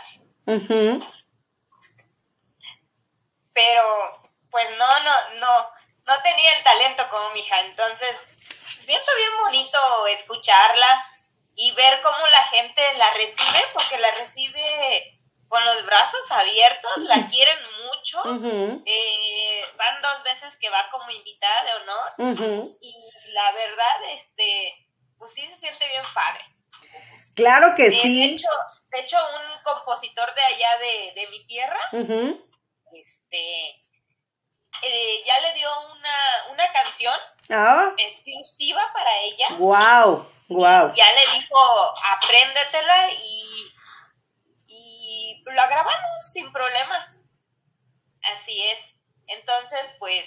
pero 3.53 4.21
pues 4.49 4.65
no, 4.77 4.99
no, 5.03 5.11
no, 5.39 5.69
no 6.05 6.21
tenía 6.23 6.53
el 6.57 6.63
talento 6.63 7.07
como 7.09 7.29
mi 7.31 7.41
hija. 7.41 7.59
Entonces, 7.61 8.25
siento 8.81 9.11
bien 9.17 9.37
bonito 9.43 10.07
escucharla 10.07 11.05
y 11.55 11.71
ver 11.73 12.01
cómo 12.01 12.25
la 12.27 12.43
gente 12.45 12.81
la 12.97 13.13
recibe, 13.13 13.59
porque 13.73 13.99
la 13.99 14.11
recibe 14.11 15.19
con 15.49 15.63
los 15.65 15.85
brazos 15.85 16.31
abiertos, 16.31 16.97
la 16.99 17.27
quieren 17.29 17.59
mucho. 17.83 18.23
Eh, 18.85 19.61
van 19.75 20.01
dos 20.01 20.23
veces 20.23 20.55
que 20.57 20.69
va 20.69 20.87
como 20.89 21.09
invitada 21.11 21.63
de 21.63 21.73
honor 21.81 22.13
y 22.81 22.93
la 23.33 23.51
verdad, 23.51 24.03
este, 24.11 24.87
pues 25.17 25.33
sí 25.33 25.41
se 25.47 25.57
siente 25.57 25.87
bien 25.89 26.03
padre. 26.13 26.43
Claro 27.35 27.73
que 27.75 27.83
De 27.85 27.91
sí. 27.91 28.35
hecho, 28.35 28.47
de 28.91 28.99
hecho, 28.99 29.17
un 29.17 29.63
compositor 29.63 30.33
de 30.35 30.41
allá 30.41 30.77
de, 30.79 31.13
de 31.21 31.27
mi 31.29 31.45
tierra, 31.45 31.79
este, 32.93 33.69
eh, 34.81 35.23
ya 35.25 35.39
le 35.41 35.53
dio 35.53 35.69
una, 35.91 36.51
una 36.51 36.71
canción 36.73 37.15
Ah, 37.51 37.91
exclusiva 37.97 38.81
para 38.93 39.17
ella. 39.21 39.45
guau, 39.57 40.29
guau. 40.47 40.93
Ya 40.93 41.05
le 41.13 41.39
dijo, 41.39 41.93
apréndetela 42.15 43.11
y, 43.11 43.71
y 44.67 45.43
lo 45.45 45.51
grabamos 45.67 46.31
sin 46.31 46.51
problema. 46.51 47.15
Así 48.35 48.61
es. 48.67 48.79
Entonces, 49.27 49.79
pues, 49.97 50.25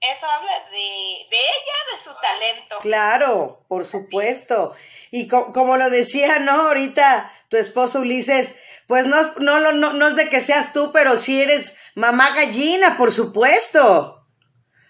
eso 0.00 0.26
habla 0.26 0.52
de, 0.70 1.26
de 1.30 1.36
ella, 1.38 1.96
de 1.96 2.04
su 2.04 2.14
talento. 2.20 2.78
Claro, 2.78 3.64
por 3.68 3.84
supuesto. 3.86 4.76
Y 5.10 5.28
co- 5.28 5.52
como 5.52 5.76
lo 5.76 5.88
decía, 5.90 6.38
¿no? 6.38 6.68
Ahorita 6.68 7.32
tu 7.48 7.56
esposo 7.56 8.00
Ulises, 8.00 8.58
pues 8.88 9.06
no, 9.06 9.20
no, 9.38 9.60
no, 9.60 9.72
no, 9.72 9.92
no 9.92 10.08
es 10.08 10.16
de 10.16 10.28
que 10.28 10.40
seas 10.40 10.72
tú, 10.72 10.90
pero 10.92 11.16
sí 11.16 11.40
eres 11.42 11.78
mamá 11.94 12.30
gallina, 12.34 12.96
por 12.96 13.12
supuesto. 13.12 14.26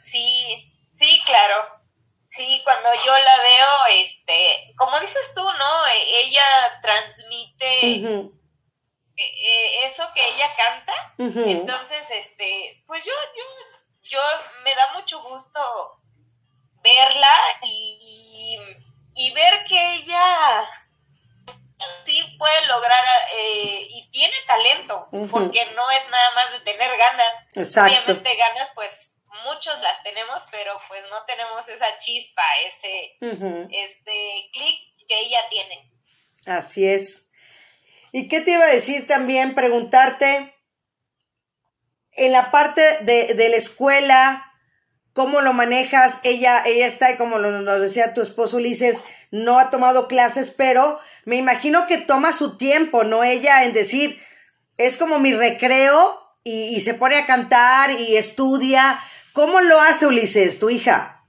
Sí, 0.05 0.73
sí, 0.99 1.21
claro. 1.25 1.73
Sí, 2.37 2.61
cuando 2.65 2.91
yo 3.05 3.13
la 3.13 3.37
veo, 3.43 4.05
este, 4.05 4.75
como 4.77 4.99
dices 5.01 5.33
tú, 5.35 5.43
¿no? 5.43 5.87
E- 5.87 6.21
Ella 6.25 6.45
transmite 6.83 7.81
eh, 7.91 8.31
eh, 9.17 9.87
eso 9.87 10.05
que 10.15 10.21
ella 10.35 10.51
canta. 10.57 10.93
Entonces, 11.51 12.03
este, 12.11 12.83
pues 12.87 13.05
yo, 13.05 13.13
yo, 13.37 13.45
yo 14.09 14.21
me 14.65 14.75
da 14.75 14.93
mucho 14.95 15.23
gusto 15.23 16.01
verla 16.83 17.39
y, 17.63 17.99
y, 18.01 19.27
y 19.27 19.33
ver 19.33 19.65
que 19.65 19.95
ella 19.95 20.69
sí 22.05 22.37
puede 22.39 22.67
lograr 22.67 23.05
eh, 23.35 23.87
y 23.89 24.11
tiene 24.11 24.35
talento, 24.47 25.09
porque 25.31 25.67
no 25.75 25.91
es 25.91 26.09
nada 26.09 26.31
más 26.35 26.53
de 26.53 26.61
tener 26.61 26.97
ganas. 26.97 27.35
Exacto. 27.55 27.93
Obviamente 27.93 28.37
ganas, 28.37 28.71
pues 28.75 29.19
muchos 29.45 29.79
las 29.81 30.03
tenemos, 30.03 30.45
pero 30.51 30.79
pues 30.89 31.03
no 31.11 31.25
tenemos 31.25 31.69
esa 31.69 31.99
chispa, 31.99 32.43
ese, 32.67 33.17
este 33.21 34.51
clic 34.53 35.07
que 35.09 35.19
ella 35.19 35.41
tiene. 35.51 35.93
Así 36.47 36.87
es. 36.87 37.31
¿Y 38.13 38.29
qué 38.29 38.41
te 38.41 38.53
iba 38.53 38.65
a 38.65 38.69
decir 38.69 39.07
también? 39.07 39.55
Preguntarte, 39.55 40.56
en 42.17 42.33
la 42.33 42.51
parte 42.51 42.83
de, 43.03 43.35
de 43.35 43.49
la 43.49 43.57
escuela, 43.57 44.53
¿cómo 45.13 45.41
lo 45.41 45.53
manejas? 45.53 46.19
Ella, 46.23 46.63
ella 46.67 46.87
está, 46.87 47.17
como 47.17 47.39
nos 47.39 47.81
decía 47.81 48.15
tu 48.15 48.23
esposo 48.23 48.57
Ulises, 48.57 49.05
no 49.31 49.59
ha 49.59 49.71
tomado 49.71 50.09
clases, 50.09 50.51
pero 50.51 50.99
me 51.25 51.37
imagino 51.37 51.87
que 51.87 51.99
toma 51.99 52.33
su 52.33 52.57
tiempo, 52.57 53.05
¿no? 53.05 53.25
Ella 53.25 53.65
en 53.65 53.73
decir, 53.73 54.23
es 54.77 54.97
como 54.97 55.19
mi 55.19 55.35
recreo 55.35 56.23
y, 56.45 56.77
y 56.77 56.81
se 56.81 56.95
pone 56.95 57.17
a 57.17 57.27
cantar 57.27 57.91
y 57.91 58.17
estudia. 58.17 59.01
¿Cómo 59.33 59.61
lo 59.61 59.81
hace 59.81 60.07
Ulises, 60.07 60.59
tu 60.59 60.71
hija? 60.71 61.25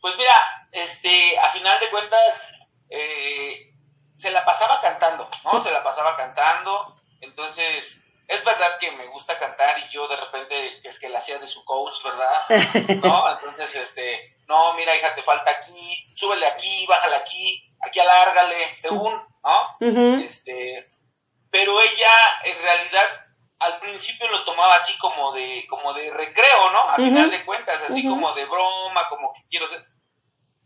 Pues 0.00 0.16
mira, 0.16 0.32
este, 0.72 1.38
a 1.38 1.50
final 1.50 1.78
de 1.80 1.90
cuentas, 1.90 2.52
eh, 2.88 3.74
se 4.16 4.30
la 4.30 4.44
pasaba 4.44 4.80
cantando, 4.80 5.28
¿no? 5.44 5.62
Se 5.62 5.70
la 5.70 5.82
pasaba 5.82 6.16
cantando. 6.16 7.00
Entonces, 7.20 8.00
es 8.30 8.44
verdad 8.44 8.78
que 8.78 8.92
me 8.92 9.06
gusta 9.06 9.36
cantar 9.40 9.76
y 9.80 9.92
yo 9.92 10.06
de 10.06 10.16
repente 10.16 10.80
es 10.84 11.00
que 11.00 11.08
la 11.08 11.18
hacía 11.18 11.40
de 11.40 11.48
su 11.48 11.64
coach, 11.64 11.96
¿verdad? 12.04 12.40
¿No? 13.02 13.32
Entonces, 13.32 13.74
este, 13.74 14.36
no, 14.46 14.72
mira, 14.74 14.94
hija, 14.94 15.16
te 15.16 15.22
falta 15.22 15.50
aquí, 15.50 16.12
súbele 16.14 16.46
aquí, 16.46 16.86
bájale 16.86 17.16
aquí, 17.16 17.74
aquí 17.80 17.98
alárgale, 17.98 18.76
según, 18.76 19.20
¿no? 19.42 20.20
Este, 20.24 20.88
pero 21.50 21.80
ella 21.82 22.12
en 22.44 22.62
realidad 22.62 23.02
al 23.58 23.80
principio 23.80 24.28
lo 24.28 24.44
tomaba 24.44 24.76
así 24.76 24.96
como 24.98 25.32
de, 25.32 25.66
como 25.68 25.92
de 25.92 26.12
recreo, 26.12 26.70
¿no? 26.72 26.88
A 26.88 26.96
final 26.96 27.32
de 27.32 27.44
cuentas, 27.44 27.82
así 27.82 28.06
como 28.06 28.32
de 28.34 28.44
broma, 28.44 29.08
como 29.08 29.32
que 29.32 29.42
quiero 29.50 29.66
ser. 29.66 29.84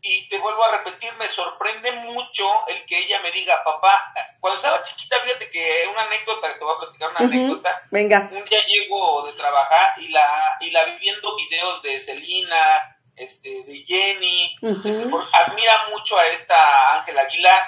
Y 0.07 0.29
te 0.29 0.37
vuelvo 0.37 0.63
a 0.63 0.77
repetir, 0.77 1.11
me 1.15 1.27
sorprende 1.27 1.91
mucho 1.93 2.47
el 2.67 2.85
que 2.85 2.99
ella 2.99 3.19
me 3.21 3.31
diga, 3.31 3.63
papá, 3.63 4.13
cuando 4.39 4.57
estaba 4.57 4.79
chiquita, 4.83 5.19
fíjate 5.21 5.49
que 5.49 5.87
una 5.91 6.03
anécdota, 6.03 6.53
te 6.53 6.63
voy 6.63 6.75
a 6.75 6.79
platicar 6.79 7.09
una 7.09 7.19
anécdota. 7.21 7.81
Venga. 7.89 8.29
Un 8.31 8.45
día 8.45 8.63
llego 8.67 9.25
de 9.25 9.33
trabajar 9.33 9.99
y 9.99 10.09
la, 10.09 10.57
y 10.61 10.69
la 10.69 10.83
vi 10.85 10.91
viendo 10.99 11.35
videos 11.37 11.81
de 11.81 11.97
Selena, 11.97 12.99
este, 13.15 13.63
de 13.63 13.83
Jenny, 13.83 14.55
este, 14.61 15.07
por- 15.09 15.27
admira 15.33 15.73
mucho 15.89 16.19
a 16.19 16.25
esta 16.27 16.99
Ángela 16.99 17.21
Aguilar, 17.23 17.65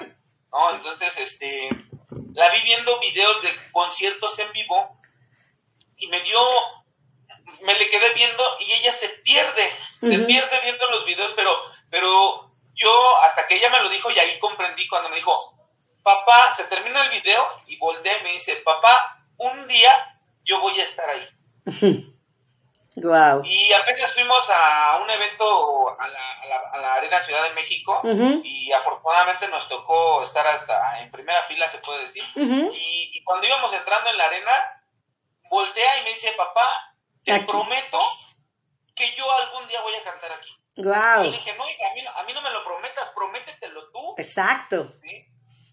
¿no? 0.51 0.75
Entonces, 0.75 1.17
este, 1.17 1.69
la 2.35 2.49
vi 2.51 2.61
viendo 2.61 2.99
videos 2.99 3.41
de 3.41 3.49
conciertos 3.71 4.37
en 4.37 4.51
vivo 4.51 5.01
y 5.97 6.05
me 6.07 6.19
dio, 6.21 6.39
me 7.61 7.73
le 7.73 7.89
quedé 7.89 8.13
viendo 8.13 8.43
y 8.59 8.73
ella 8.73 8.91
se 8.91 9.09
pierde, 9.09 9.71
se 9.99 10.19
pierde 10.19 10.59
viendo 10.63 10.87
los 10.91 11.03
videos, 11.05 11.33
pero, 11.35 11.51
pero 11.89 12.51
yo 12.73 13.17
hasta 13.25 13.47
que 13.47 13.55
ella 13.55 13.69
me 13.69 13.81
lo 13.81 13.89
dijo 13.89 14.11
y 14.11 14.19
ahí 14.19 14.39
comprendí 14.39 14.87
cuando 14.87 15.09
me 15.09 15.15
dijo, 15.17 15.53
papá, 16.03 16.51
se 16.53 16.65
termina 16.65 17.03
el 17.05 17.09
video 17.11 17.45
y 17.67 17.77
volteé 17.77 18.19
y 18.19 18.23
me 18.23 18.31
dice, 18.33 18.55
papá, 18.57 19.19
un 19.37 19.67
día 19.67 19.91
yo 20.45 20.59
voy 20.61 20.79
a 20.79 20.83
estar 20.83 21.09
ahí. 21.09 21.27
Guau. 22.99 23.41
Y 23.45 23.71
apenas 23.73 24.11
fuimos 24.13 24.49
a 24.49 24.99
un 25.03 25.09
evento 25.09 25.99
a 25.99 26.07
la, 26.07 26.41
a 26.41 26.45
la- 26.47 26.69
a 26.73 26.77
la 26.79 26.93
Arena 26.95 27.19
Ciudad 27.21 27.43
de 27.43 27.53
México 27.53 28.01
y 28.43 28.71
afortunadamente 28.71 29.47
nos 29.49 29.69
tocó 29.69 30.23
estar 30.23 30.47
hasta 30.47 31.01
en 31.01 31.11
primera 31.11 31.43
fila, 31.43 31.69
se 31.69 31.77
puede 31.77 32.03
decir. 32.03 32.23
Y, 32.35 33.11
y 33.13 33.23
cuando 33.23 33.45
íbamos 33.45 33.71
entrando 33.71 34.09
en 34.09 34.17
la 34.17 34.25
arena, 34.25 34.83
voltea 35.49 35.99
y 35.99 36.03
me 36.05 36.09
dice, 36.09 36.31
papá, 36.35 36.95
te 37.23 37.33
Aquí. 37.33 37.45
prometo 37.45 37.99
que 38.95 39.13
yo 39.15 39.31
algún 39.31 39.67
día 39.67 39.81
voy 39.81 39.93
a 39.93 40.03
cantar 40.03 40.31
aquí. 40.31 40.49
Yo 40.77 40.83
Guau. 40.83 41.23
le 41.23 41.31
dije, 41.31 41.53
no, 41.57 41.63
a 41.63 41.93
mí, 41.95 42.01
no- 42.03 42.11
a 42.11 42.23
mí 42.23 42.33
no 42.33 42.41
me 42.41 42.49
lo 42.51 42.63
prometas, 42.63 43.09
prométetelo 43.09 43.89
tú, 43.91 44.15
Exacto. 44.17 44.93
¿sí? 45.01 45.25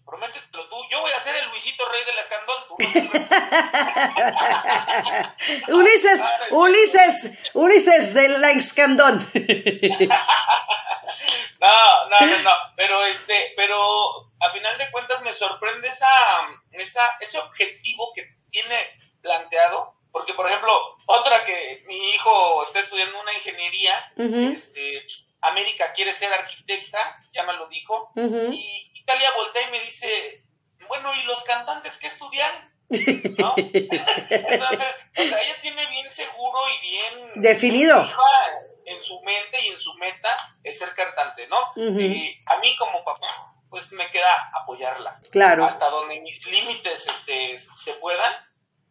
Prométetelo 0.05 0.67
tú. 0.69 0.75
Yo 0.91 1.01
voy 1.01 1.11
a 1.11 1.19
ser 1.19 1.35
el 1.35 1.49
Luisito 1.49 1.83
Rey 1.89 2.03
del 2.05 2.17
Escandón. 2.19 2.55
Ulises, 5.69 6.21
Ulises, 6.51 7.31
Ulises 7.53 8.13
de 8.13 8.29
la 8.39 8.51
Escandón. 8.51 9.19
No, 11.59 12.09
No, 12.09 12.19
no, 12.27 12.39
no, 12.43 12.51
pero 12.75 13.03
este, 13.05 13.53
pero 13.55 14.29
a 14.39 14.49
final 14.51 14.77
de 14.77 14.91
cuentas 14.91 15.21
me 15.21 15.33
sorprende 15.33 15.87
esa, 15.87 16.05
esa, 16.73 17.09
ese 17.19 17.39
objetivo 17.39 18.11
que 18.13 18.23
tiene 18.51 18.75
planteado, 19.21 19.94
porque 20.15 20.33
por 20.33 20.47
ejemplo, 20.47 20.71
otra 21.07 21.43
que 21.43 21.83
mi 21.87 22.11
hijo 22.11 22.63
está 22.63 22.79
estudiando 22.79 23.19
una 23.19 23.33
ingeniería, 23.33 24.13
este, 24.15 25.05
América 25.41 25.91
quiere 25.93 26.13
ser 26.13 26.31
arquitecta, 26.31 27.21
ya 27.33 27.43
me 27.43 27.51
lo 27.51 27.67
dijo, 27.67 28.13
y 28.15 28.91
Italia 28.93 29.27
voltea 29.35 29.67
y 29.67 29.71
me 29.71 29.81
dice, 29.81 30.41
bueno, 30.87 31.13
¿y 31.15 31.23
los 31.23 31.43
cantantes 31.43 31.97
qué 31.97 32.07
estudian? 32.07 32.49
¿No? 33.37 33.55
Entonces, 33.57 34.87
o 35.17 35.21
sea, 35.21 35.41
ella 35.41 35.55
tiene 35.61 35.85
bien 35.87 36.09
seguro 36.09 36.59
y 36.69 36.89
bien 36.89 37.31
Definido. 37.35 38.09
en 38.85 39.01
su 39.01 39.21
mente 39.21 39.57
y 39.65 39.67
en 39.67 39.79
su 39.81 39.95
meta 39.95 40.55
el 40.63 40.73
ser 40.73 40.93
cantante, 40.93 41.45
¿no? 41.47 41.73
Y 41.75 42.41
a 42.45 42.57
mí 42.59 42.73
como 42.77 43.03
papá, 43.03 43.53
pues 43.69 43.91
me 43.91 44.09
queda 44.11 44.49
apoyarla. 44.61 45.19
Claro. 45.29 45.65
Hasta 45.65 45.89
donde 45.89 46.21
mis 46.21 46.47
límites 46.47 47.05
este, 47.05 47.57
se 47.57 47.93
puedan, 47.95 48.33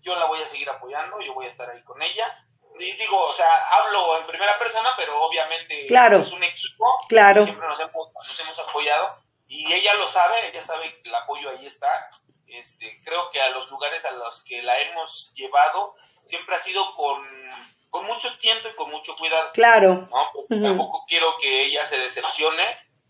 yo 0.04 0.14
la 0.16 0.26
voy 0.26 0.40
a 0.42 0.46
seguir 0.46 0.68
apoyando, 0.70 1.20
yo 1.20 1.34
voy 1.34 1.46
a 1.46 1.48
estar 1.48 1.68
ahí 1.70 1.82
con 1.82 2.00
ella. 2.02 2.32
Y 2.78 2.92
digo, 2.92 3.18
o 3.24 3.32
sea, 3.32 3.48
hablo 3.70 4.18
en 4.18 4.26
primera 4.26 4.58
persona, 4.58 4.90
pero 4.96 5.22
obviamente 5.22 5.86
Claro. 5.86 6.18
es 6.18 6.32
un 6.32 6.42
equipo. 6.42 6.92
Claro. 7.08 7.44
Siempre 7.44 7.66
nos 7.68 7.78
hemos, 7.78 8.12
nos 8.12 8.40
hemos 8.40 8.58
apoyado. 8.58 9.22
Y 9.46 9.72
ella 9.72 9.94
lo 9.94 10.08
sabe, 10.08 10.48
ella 10.48 10.60
sabe 10.62 11.00
que 11.02 11.08
el 11.08 11.14
apoyo 11.14 11.50
ahí 11.50 11.66
está. 11.66 12.10
Este, 12.46 13.00
creo 13.04 13.30
que 13.30 13.40
a 13.40 13.50
los 13.50 13.70
lugares 13.70 14.04
a 14.04 14.10
los 14.12 14.42
que 14.44 14.62
la 14.62 14.78
hemos 14.80 15.32
llevado 15.34 15.94
siempre 16.24 16.56
ha 16.56 16.58
sido 16.58 16.94
con, 16.96 17.24
con 17.90 18.04
mucho 18.06 18.36
tiempo 18.38 18.68
y 18.68 18.74
con 18.74 18.90
mucho 18.90 19.16
cuidado. 19.16 19.50
Claro. 19.52 20.08
¿no? 20.10 20.30
Porque 20.32 20.54
Ujú. 20.54 20.64
tampoco 20.64 21.04
quiero 21.06 21.36
que 21.40 21.66
ella 21.66 21.86
se 21.86 21.98
decepcione. 21.98 22.64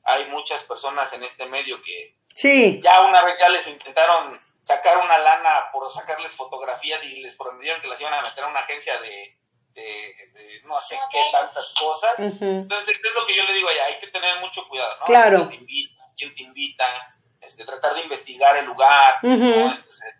Hay 0.04 0.26
muchas 0.26 0.64
personas 0.64 1.10
en 1.14 1.24
este 1.24 1.46
medio 1.46 1.82
que 1.82 2.16
Sí. 2.34 2.80
ya 2.82 3.00
una 3.06 3.22
vez 3.24 3.38
ya 3.38 3.48
les 3.48 3.66
intentaron 3.68 4.43
sacar 4.64 4.96
una 4.96 5.18
lana 5.18 5.66
por 5.72 5.90
sacarles 5.92 6.34
fotografías 6.34 7.04
y 7.04 7.20
les 7.20 7.34
prometieron 7.36 7.82
que 7.82 7.86
las 7.88 8.00
iban 8.00 8.14
a 8.14 8.22
meter 8.22 8.44
a 8.44 8.46
una 8.46 8.60
agencia 8.60 8.98
de, 8.98 9.36
de- 9.74 10.14
de 10.32 10.60
no 10.64 10.80
sé 10.80 10.98
qué 11.10 11.20
tantas 11.30 11.74
cosas. 11.78 12.18
Entonces, 12.18 12.98
es 12.98 13.14
lo 13.14 13.26
que 13.26 13.36
yo 13.36 13.42
le 13.44 13.52
digo 13.52 13.68
allá, 13.68 13.84
hay 13.84 13.98
que 14.00 14.06
tener 14.08 14.38
mucho 14.40 14.66
cuidado, 14.66 14.96
¿no? 15.00 15.04
Claro. 15.04 15.36
¿Quién 15.36 15.50
te 15.50 15.56
invita? 15.56 16.04
¿Quién 16.16 16.34
te 16.34 16.42
invita? 16.44 17.16
Este, 17.42 17.64
tratar 17.66 17.94
de 17.94 18.00
investigar 18.04 18.56
el 18.56 18.64
lugar, 18.64 19.18
¿no? 19.22 19.34
Ujú. 19.34 19.44
Entonces, 19.68 20.14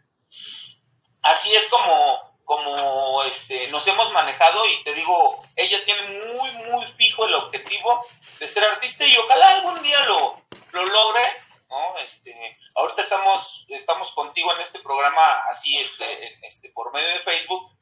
así 1.23 1.55
es 1.57 1.69
como, 1.69 2.39
como 2.45 3.23
este, 3.25 3.69
nos 3.69 3.87
hemos 3.89 4.13
manejado 4.13 4.67
y 4.67 4.85
te 4.85 4.93
digo, 4.93 5.43
ella 5.57 5.79
tiene 5.87 6.03
muy, 6.35 6.51
muy 6.71 6.87
fijo 6.99 7.25
el 7.25 7.35
objetivo 7.35 8.05
de 8.39 8.47
ser 8.47 8.65
artista 8.65 9.07
y 9.07 9.17
ojalá 9.17 9.57
algún 9.57 9.83
día 9.83 10.01
lo, 10.05 10.39
lo 10.73 10.85
logre, 10.85 11.23
¿no? 11.75 11.99
Este, 11.99 12.57
ahorita 12.77 13.03
estamos, 13.03 13.67
estamos 13.69 14.13
contigo 14.13 14.53
en 14.55 14.61
este 14.61 14.79
programa 14.81 15.41
así, 15.49 15.77
este, 15.79 16.39
este, 16.47 16.71
por 16.71 16.93
medio 16.93 17.09
de 17.09 17.19
Facebook, 17.21 17.73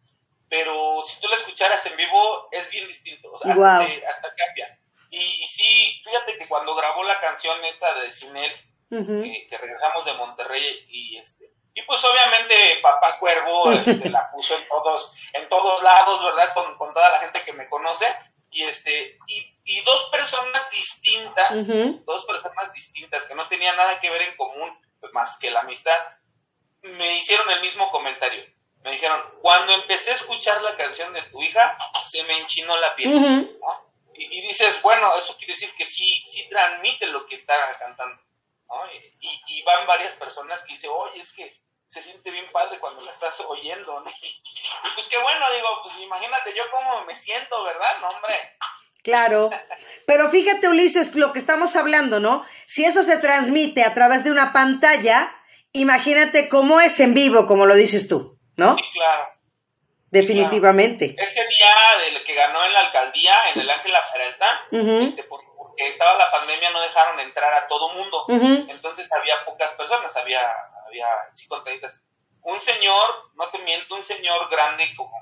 pero 0.49 1.03
si 1.03 1.21
tú 1.21 1.29
la 1.29 1.37
escucharas 1.37 1.85
en 1.87 1.97
vivo 1.97 2.49
es 2.53 2.71
bien 2.71 2.87
distinto, 2.87 3.33
o 3.33 3.39
sea, 3.39 3.53
hasta, 3.53 3.61
Guau. 3.63 3.87
se- 3.87 4.07
hasta 4.07 4.35
cambia. 4.35 4.79
Y, 5.11 5.19
y 5.21 5.47
sí, 5.49 6.03
fíjate 6.05 6.39
que 6.39 6.49
cuando 6.49 6.75
grabó 6.75 7.03
la 7.05 7.21
canción 7.21 7.63
esta 7.65 7.95
de 8.01 8.11
Cinel, 8.13 8.53
Ujú. 8.91 9.23
que, 9.23 9.47
que 9.49 9.59
regresamos 9.59 10.05
de 10.05 10.13
Monterrey 10.15 10.85
y 10.89 11.17
este 11.19 11.51
y 11.75 11.81
pues 11.85 12.05
obviamente 12.05 12.55
Papá 12.83 13.19
Cuervo 13.19 13.73
este, 13.73 14.11
la 14.11 14.31
puso 14.31 14.55
en 14.55 14.69
todos 14.69 15.15
en 15.33 15.49
todos 15.49 15.83
lados 15.83 16.23
verdad 16.23 16.53
con, 16.53 16.77
con 16.77 16.93
toda 16.93 17.09
la 17.09 17.21
gente 17.21 17.43
que 17.43 17.55
me 17.55 17.67
conoce 17.71 18.05
y 18.53 18.63
este 18.65 19.19
y, 19.27 19.59
y 19.65 19.81
dos 19.81 20.09
personas 20.13 20.71
distintas 20.71 21.67
dos 22.05 22.25
personas 22.27 22.73
distintas 22.73 23.25
que 23.25 23.35
no 23.35 23.49
tenían 23.49 23.77
nada 23.77 24.01
que 24.01 24.11
ver 24.11 24.23
en 24.23 24.37
común 24.37 24.71
pues, 25.01 25.13
más 25.13 25.39
que 25.39 25.51
la 25.51 25.61
amistad 25.61 25.99
me 26.83 27.17
hicieron 27.17 27.51
el 27.51 27.61
mismo 27.61 27.91
comentario 27.91 28.45
me 28.85 28.93
dijeron 28.93 29.23
cuando 29.41 29.75
empecé 29.75 30.11
a 30.11 30.15
escuchar 30.15 30.61
la 30.63 30.77
canción 30.77 31.13
de 31.13 31.23
tu 31.23 31.43
hija 31.43 31.79
se 32.03 32.23
me 32.25 32.39
enchinó 32.39 32.77
la 32.79 32.95
piel. 32.95 33.21
¿no? 33.21 33.93
Y, 34.15 34.39
y 34.39 34.43
dices, 34.43 34.81
bueno, 34.83 35.17
eso 35.17 35.37
quiere 35.39 35.55
decir 35.55 35.73
que 35.77 35.87
sí, 35.87 36.23
sí 36.27 36.49
transmite 36.49 37.07
lo 37.07 37.27
que 37.27 37.37
está 37.37 37.55
cantando. 37.79 38.21
¿no? 38.69 38.75
Y, 39.21 39.43
y 39.47 39.63
van 39.63 39.87
varias 39.87 40.15
personas 40.15 40.63
que 40.65 40.75
dicen, 40.75 40.91
oye, 40.93 41.21
es 41.21 41.33
que 41.33 41.55
se 41.93 42.01
siente 42.01 42.31
bien 42.31 42.51
padre 42.53 42.79
cuando 42.81 43.03
la 43.03 43.11
estás 43.11 43.39
oyendo. 43.49 44.01
¿no? 44.01 44.11
Y 44.11 44.41
pues 44.95 45.09
qué 45.11 45.19
bueno, 45.19 45.45
digo, 45.55 45.69
pues 45.83 45.99
imagínate 45.99 46.55
yo 46.57 46.63
cómo 46.71 47.05
me 47.05 47.15
siento, 47.15 47.63
¿verdad? 47.65 47.99
No, 48.01 48.09
hombre. 48.09 48.35
Claro. 49.03 49.51
Pero 50.07 50.31
fíjate, 50.31 50.69
Ulises, 50.69 51.15
lo 51.17 51.33
que 51.35 51.39
estamos 51.39 51.77
hablando, 51.77 52.19
¿no? 52.19 52.47
Si 52.67 52.85
eso 52.87 53.03
se 53.03 53.19
transmite 53.19 53.85
a 53.85 53.93
través 53.93 54.25
de 54.25 54.31
una 54.31 54.55
pantalla, 54.55 55.31
imagínate 55.73 56.49
cómo 56.49 56.81
es 56.81 56.99
en 57.01 57.13
vivo, 57.13 57.47
como 57.47 57.67
lo 57.67 57.75
dices 57.75 58.09
tú, 58.09 58.39
¿no? 58.57 58.75
Sí, 58.77 58.83
claro. 58.95 59.29
Definitivamente. 60.11 61.15
Ese 61.19 61.47
día 61.47 61.75
del 62.05 62.25
que 62.25 62.35
ganó 62.35 62.65
en 62.65 62.73
la 62.73 62.81
alcaldía, 62.81 63.35
en 63.55 63.61
el 63.61 63.71
Ángela 63.71 64.01
Peralta, 64.13 64.61
Ujú. 64.71 65.05
este, 65.05 65.25
por- 65.25 65.43
porque 65.57 65.89
estaba 65.89 66.17
la 66.17 66.31
pandemia, 66.31 66.71
no 66.71 66.81
dejaron 66.83 67.19
entrar 67.21 67.53
a 67.55 67.67
todo 67.67 67.93
mundo. 67.95 68.25
Entonces 68.29 69.11
había 69.13 69.45
pocas 69.45 69.73
personas, 69.73 70.15
había, 70.17 70.41
había. 70.93 71.07
Un 72.43 72.59
señor, 72.61 73.31
no 73.35 73.49
te 73.49 73.59
miento, 73.61 73.95
un 73.95 74.03
señor 74.03 74.49
grande, 74.51 74.93
como 74.97 75.13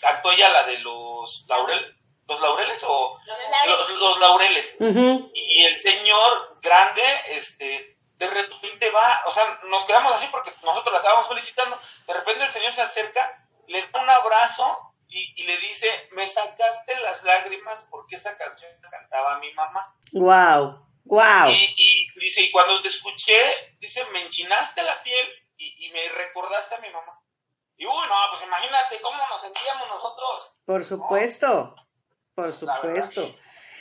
cantó 0.00 0.30
ella 0.32 0.50
la 0.50 0.64
de 0.64 0.78
los 0.80 1.46
laurel, 1.48 1.96
los 2.26 2.40
laureles 2.40 2.84
o 2.86 3.18
los, 3.66 3.90
los 3.90 4.20
laureles. 4.20 4.76
Y 4.80 5.64
el 5.64 5.76
señor 5.76 6.58
grande, 6.60 7.02
este, 7.30 7.98
de 8.16 8.26
repente 8.28 8.90
va, 8.90 9.22
o 9.26 9.30
sea, 9.30 9.60
nos 9.64 9.84
quedamos 9.84 10.12
así 10.12 10.26
porque 10.30 10.52
nosotros 10.62 10.92
la 10.92 10.98
estábamos 10.98 11.28
felicitando. 11.28 11.78
De 12.06 12.12
repente 12.12 12.44
el 12.44 12.50
señor 12.50 12.72
se 12.72 12.82
acerca, 12.82 13.48
le 13.68 13.80
da 13.88 14.02
un 14.02 14.10
abrazo 14.10 14.94
y, 15.08 15.42
y 15.42 15.46
le 15.46 15.56
dice, 15.58 15.88
me 16.12 16.26
sacaste 16.26 16.98
las 17.00 17.24
lágrimas 17.24 17.86
porque 17.90 18.16
esa 18.16 18.36
canción 18.36 18.70
la 18.82 18.90
cantaba 18.90 19.38
mi 19.38 19.52
mamá. 19.54 19.94
Wow. 20.12 20.86
Wow. 21.06 21.50
Y, 21.50 21.74
y 21.76 22.20
dice, 22.20 22.42
y 22.42 22.50
cuando 22.50 22.82
te 22.82 22.88
escuché, 22.88 23.34
dice, 23.78 24.04
me 24.12 24.22
enchinaste 24.22 24.82
la 24.82 25.02
piel 25.02 25.26
y, 25.56 25.86
y 25.86 25.90
me 25.92 26.08
recordaste 26.08 26.74
a 26.74 26.80
mi 26.80 26.90
mamá. 26.90 27.20
Y 27.76 27.86
uy, 27.86 27.92
no, 27.92 28.14
pues 28.30 28.42
imagínate 28.44 29.00
cómo 29.00 29.18
nos 29.30 29.40
sentíamos 29.40 29.88
nosotros. 29.88 30.56
Por 30.64 30.84
supuesto. 30.84 31.74
Por 32.34 32.52
supuesto. 32.52 33.34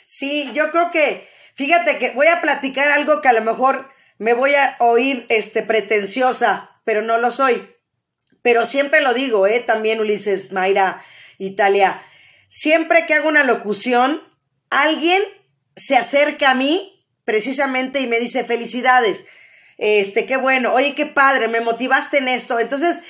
Sí, 0.06 0.52
yo 0.54 0.72
creo 0.72 0.92
que, 0.92 1.30
fíjate 1.56 1.98
que 1.98 2.12
voy 2.12 2.28
a 2.28 2.42
platicar 2.42 2.90
algo 2.90 3.22
que 3.22 3.28
a 3.30 3.34
lo 3.34 3.42
mejor 3.42 3.92
me 4.18 4.34
voy 4.34 4.54
a 4.54 4.78
oír 4.80 5.26
este 5.30 5.64
pretenciosa, 5.64 6.82
pero 6.84 7.02
no 7.02 7.18
lo 7.18 7.32
soy. 7.32 7.76
Pero 8.42 8.66
siempre 8.66 9.02
lo 9.02 9.14
digo, 9.14 9.48
eh, 9.48 9.62
también 9.62 10.00
Ulises, 10.00 10.52
Mayra, 10.52 11.04
Italia. 11.40 12.02
Siempre 12.48 13.06
que 13.06 13.16
hago 13.16 13.28
una 13.28 13.44
locución, 13.44 14.22
alguien 14.70 15.24
se 15.76 15.98
acerca 15.98 16.52
a 16.52 16.54
mí 16.54 16.95
precisamente 17.26 18.00
y 18.00 18.08
me 18.08 18.20
dice 18.20 18.44
felicidades. 18.44 19.26
Este, 19.78 20.26
qué 20.26 20.38
bueno, 20.38 20.74
oye, 20.74 20.96
qué 20.96 21.06
padre, 21.06 21.48
me 21.48 21.60
motivaste 21.60 22.20
en 22.20 22.30
esto. 22.30 22.60
Entonces, 22.60 23.04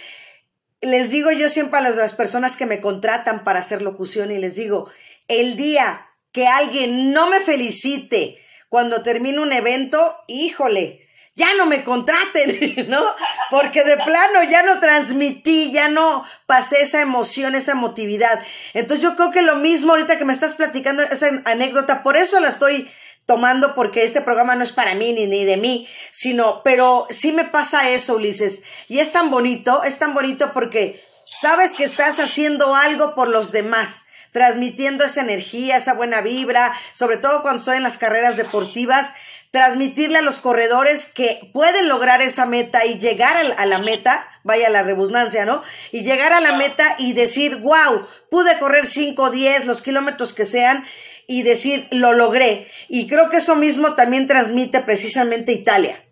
les 0.82 1.10
digo 1.10 1.32
yo 1.32 1.50
siempre 1.50 1.80
a 1.80 1.84
las, 1.84 2.14
personas 2.16 2.58
que 2.58 2.66
me 2.66 2.82
contratan 2.82 3.44
para 3.44 3.60
hacer 3.60 3.82
locución 3.82 4.32
y 4.32 4.38
les 4.38 4.56
digo, 4.56 4.90
el 5.28 5.58
día 5.58 6.08
que 6.32 6.48
alguien 6.48 7.14
no 7.14 7.30
me 7.30 7.40
felicite 7.40 8.42
cuando 8.70 9.04
termine 9.04 9.40
un 9.40 9.52
evento, 9.52 10.16
híjole, 10.28 11.08
ya 11.36 11.54
no 11.56 11.66
me 11.66 11.84
contraten, 11.84 12.86
¿no? 12.90 13.04
Porque 13.50 13.84
de 13.84 13.98
plano 13.98 14.44
ya 14.50 14.64
no 14.64 14.80
transmití, 14.80 15.72
ya 15.72 15.88
no 15.90 16.26
pasé 16.46 16.82
esa 16.82 17.02
emoción, 17.02 17.56
esa 17.56 17.74
emotividad. 17.74 18.42
Entonces 18.74 19.04
yo 19.04 19.16
creo 19.16 19.32
que 19.32 19.42
lo 19.42 19.58
mismo 19.58 19.92
ahorita 19.92 20.18
que 20.18 20.26
me 20.26 20.34
estás 20.34 20.56
platicando 20.56 21.04
esa 21.04 21.42
anécdota, 21.46 22.04
por 22.04 22.18
eso 22.18 22.40
la 22.40 22.50
estoy 22.50 22.90
tomando 23.26 23.76
porque 23.76 24.04
este 24.04 24.22
programa 24.22 24.56
no 24.56 24.64
es 24.64 24.72
para 24.72 24.94
mí 24.96 25.14
ni, 25.14 25.28
ni 25.28 25.46
de 25.46 25.58
mí, 25.58 25.88
sino, 26.12 26.62
pero 26.64 27.08
sí 27.10 27.32
me 27.32 27.46
pasa 27.46 27.90
eso, 27.90 28.16
Ulises. 28.16 28.64
Y 28.88 29.00
es 29.00 29.12
tan 29.12 29.32
bonito, 29.32 29.84
es 29.84 29.98
tan 29.98 30.14
bonito 30.14 30.52
porque 30.54 31.04
sabes 31.26 31.74
que 31.74 31.84
estás 31.84 32.20
haciendo 32.20 32.76
algo 32.76 33.16
por 33.16 33.28
los 33.28 33.52
demás, 33.52 34.06
transmitiendo 34.32 35.04
esa 35.04 35.22
energía, 35.22 35.78
esa 35.78 35.94
buena 35.94 36.22
vibra, 36.22 36.74
sobre 36.94 37.18
todo 37.18 37.42
cuando 37.42 37.60
estoy 37.60 37.78
en 37.78 37.84
las 37.84 37.98
carreras 37.98 38.38
deportivas, 38.38 39.14
transmitirle 39.56 40.18
a 40.18 40.22
los 40.22 40.40
corredores 40.40 41.06
que 41.06 41.50
pueden 41.54 41.88
lograr 41.88 42.22
esa 42.22 42.46
meta 42.46 42.86
y 42.86 43.00
llegar 43.00 43.38
a, 43.38 43.66
la 43.66 43.78
meta, 43.78 44.28
vaya 44.44 44.70
la 44.70 44.84
redundancia, 44.84 45.46
¿no? 45.46 45.64
Y 45.94 46.02
llegar 46.02 46.34
a 46.34 46.42
la 46.42 46.58
meta 46.58 46.96
y 47.00 47.14
decir, 47.14 47.56
wow, 47.62 48.06
pude 48.30 48.60
correr 48.60 48.86
5, 48.86 49.30
10, 49.32 49.66
los 49.66 49.82
kilómetros 49.82 50.34
que 50.34 50.44
sean, 50.44 50.86
y 51.28 51.44
decir, 51.44 51.88
lo 51.92 52.14
logré. 52.14 52.72
Y 52.88 53.08
creo 53.08 53.30
que 53.30 53.38
eso 53.38 53.56
mismo 53.56 53.96
también 53.96 54.28
transmite 54.28 54.82
precisamente 54.82 55.52
Italia. 55.52 56.06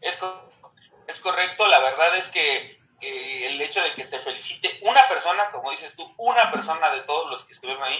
Es, 0.00 0.18
es 1.06 1.20
correcto, 1.20 1.66
la 1.66 1.80
verdad 1.80 2.16
es 2.18 2.28
que 2.28 2.78
eh, 3.00 3.46
el 3.46 3.60
hecho 3.60 3.82
de 3.82 3.92
que 3.94 4.04
te 4.04 4.18
felicite 4.20 4.78
una 4.82 5.08
persona, 5.08 5.50
como 5.50 5.70
dices 5.70 5.94
tú, 5.96 6.14
una 6.18 6.50
persona 6.50 6.90
de 6.94 7.00
todos 7.02 7.30
los 7.30 7.44
que 7.44 7.52
estuvieron 7.52 7.82
ahí, 7.82 7.96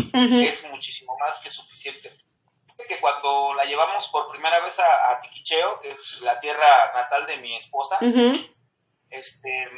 es 0.47 0.69
muchísimo 0.71 1.17
más 1.19 1.41
que 1.41 1.51
suficiente. 1.51 2.11
que 2.89 3.01
cuando 3.01 3.55
la 3.55 3.65
llevamos 3.65 4.09
por 4.09 4.31
primera 4.31 4.61
vez 4.61 4.79
a, 4.81 5.13
a 5.13 5.21
Tiquicheo, 5.21 5.81
que 5.81 5.91
es 5.91 6.21
la 6.21 6.41
tierra 6.41 6.93
natal 6.95 7.27
de 7.27 7.37
mi 7.39 7.57
esposa, 7.57 7.99
este, 9.11 9.71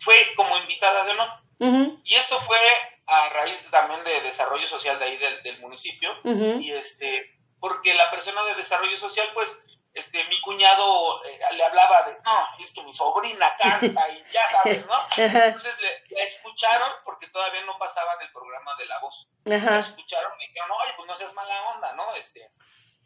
fue 0.00 0.14
como 0.36 0.56
invitada 0.58 1.04
de 1.04 1.10
honor. 1.12 2.00
Y 2.04 2.14
esto 2.14 2.38
fue 2.40 2.58
a 3.06 3.28
raíz 3.28 3.58
también 3.70 4.02
de 4.04 4.20
desarrollo 4.22 4.66
social 4.66 4.98
de 4.98 5.04
ahí 5.04 5.16
del, 5.16 5.42
del 5.42 5.60
municipio. 5.60 6.10
Y 6.24 6.72
este, 6.72 7.38
porque 7.60 7.94
la 7.94 8.10
persona 8.10 8.42
de 8.44 8.54
desarrollo 8.54 8.96
social, 8.96 9.28
pues, 9.34 9.62
este, 9.94 10.24
mi 10.24 10.40
cuñado 10.40 11.24
eh, 11.24 11.38
le 11.52 11.64
hablaba 11.64 12.02
de, 12.02 12.20
no, 12.24 12.48
es 12.58 12.72
que 12.74 12.82
mi 12.82 12.92
sobrina 12.92 13.56
canta 13.56 14.08
y 14.08 14.24
ya 14.32 14.44
sabes, 14.48 14.84
¿no? 14.86 14.94
Entonces 15.16 15.80
le, 15.80 16.16
la 16.16 16.22
escucharon 16.24 16.90
porque 17.04 17.28
todavía 17.28 17.62
no 17.64 17.78
pasaban 17.78 18.20
el 18.20 18.32
programa 18.32 18.74
de 18.76 18.86
la 18.86 18.98
voz. 18.98 19.28
La 19.44 19.78
escucharon 19.78 20.32
y 20.40 20.48
dijeron, 20.48 20.70
oye, 20.72 20.92
pues 20.96 21.06
no 21.06 21.14
seas 21.14 21.32
mala 21.34 21.74
onda, 21.74 21.92
¿no? 21.94 22.12
Este, 22.16 22.50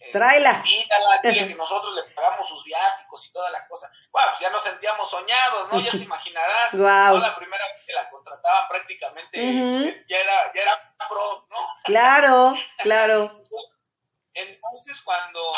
eh, 0.01 0.11
Tráela. 0.12 0.62
que 1.22 1.55
nosotros 1.55 1.94
le 1.94 2.03
pagamos 2.14 2.49
sus 2.49 2.64
viáticos 2.64 3.26
y 3.26 3.32
toda 3.32 3.51
la 3.51 3.66
cosa. 3.66 3.90
Bueno, 4.11 4.28
pues 4.30 4.40
ya 4.40 4.51
nos 4.51 4.62
sentíamos 4.62 5.09
soñados, 5.09 5.72
¿no? 5.72 5.80
Ya 5.80 5.90
te 5.90 5.96
imaginarás. 6.05 6.74
Guau. 6.74 7.14
¿no? 7.14 7.20
La 7.20 7.36
primera 7.36 7.64
vez 7.72 7.84
que 7.86 7.92
la 7.92 8.09
contrataban 8.11 8.68
prácticamente 8.68 9.40
eh, 9.40 10.05
ya, 10.09 10.18
era, 10.18 10.53
ya 10.55 10.62
era 10.62 10.94
pro, 11.09 11.46
¿no? 11.51 11.57
Claro, 11.84 12.55
claro. 12.78 13.44
Entonces, 14.34 15.01
cuando 15.03 15.53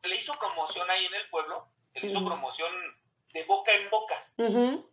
se 0.00 0.08
le 0.08 0.16
hizo 0.16 0.38
promoción 0.38 0.90
ahí 0.90 1.04
en 1.04 1.14
el 1.14 1.28
pueblo, 1.28 1.70
se 1.92 2.00
le 2.00 2.06
hizo 2.06 2.24
promoción 2.24 2.72
de 3.34 3.44
boca 3.44 3.72
en 3.72 3.90
boca. 3.90 4.30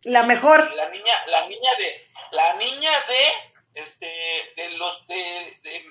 La 0.02 0.24
mejor. 0.24 0.74
La 0.74 0.88
niña, 0.90 1.26
la 1.26 1.46
niña 1.46 1.70
de, 1.78 2.10
la 2.32 2.54
niña 2.54 2.90
de, 3.08 3.80
este, 3.80 4.52
de 4.56 4.70
los, 4.72 5.06
de, 5.06 5.58
de 5.62 5.84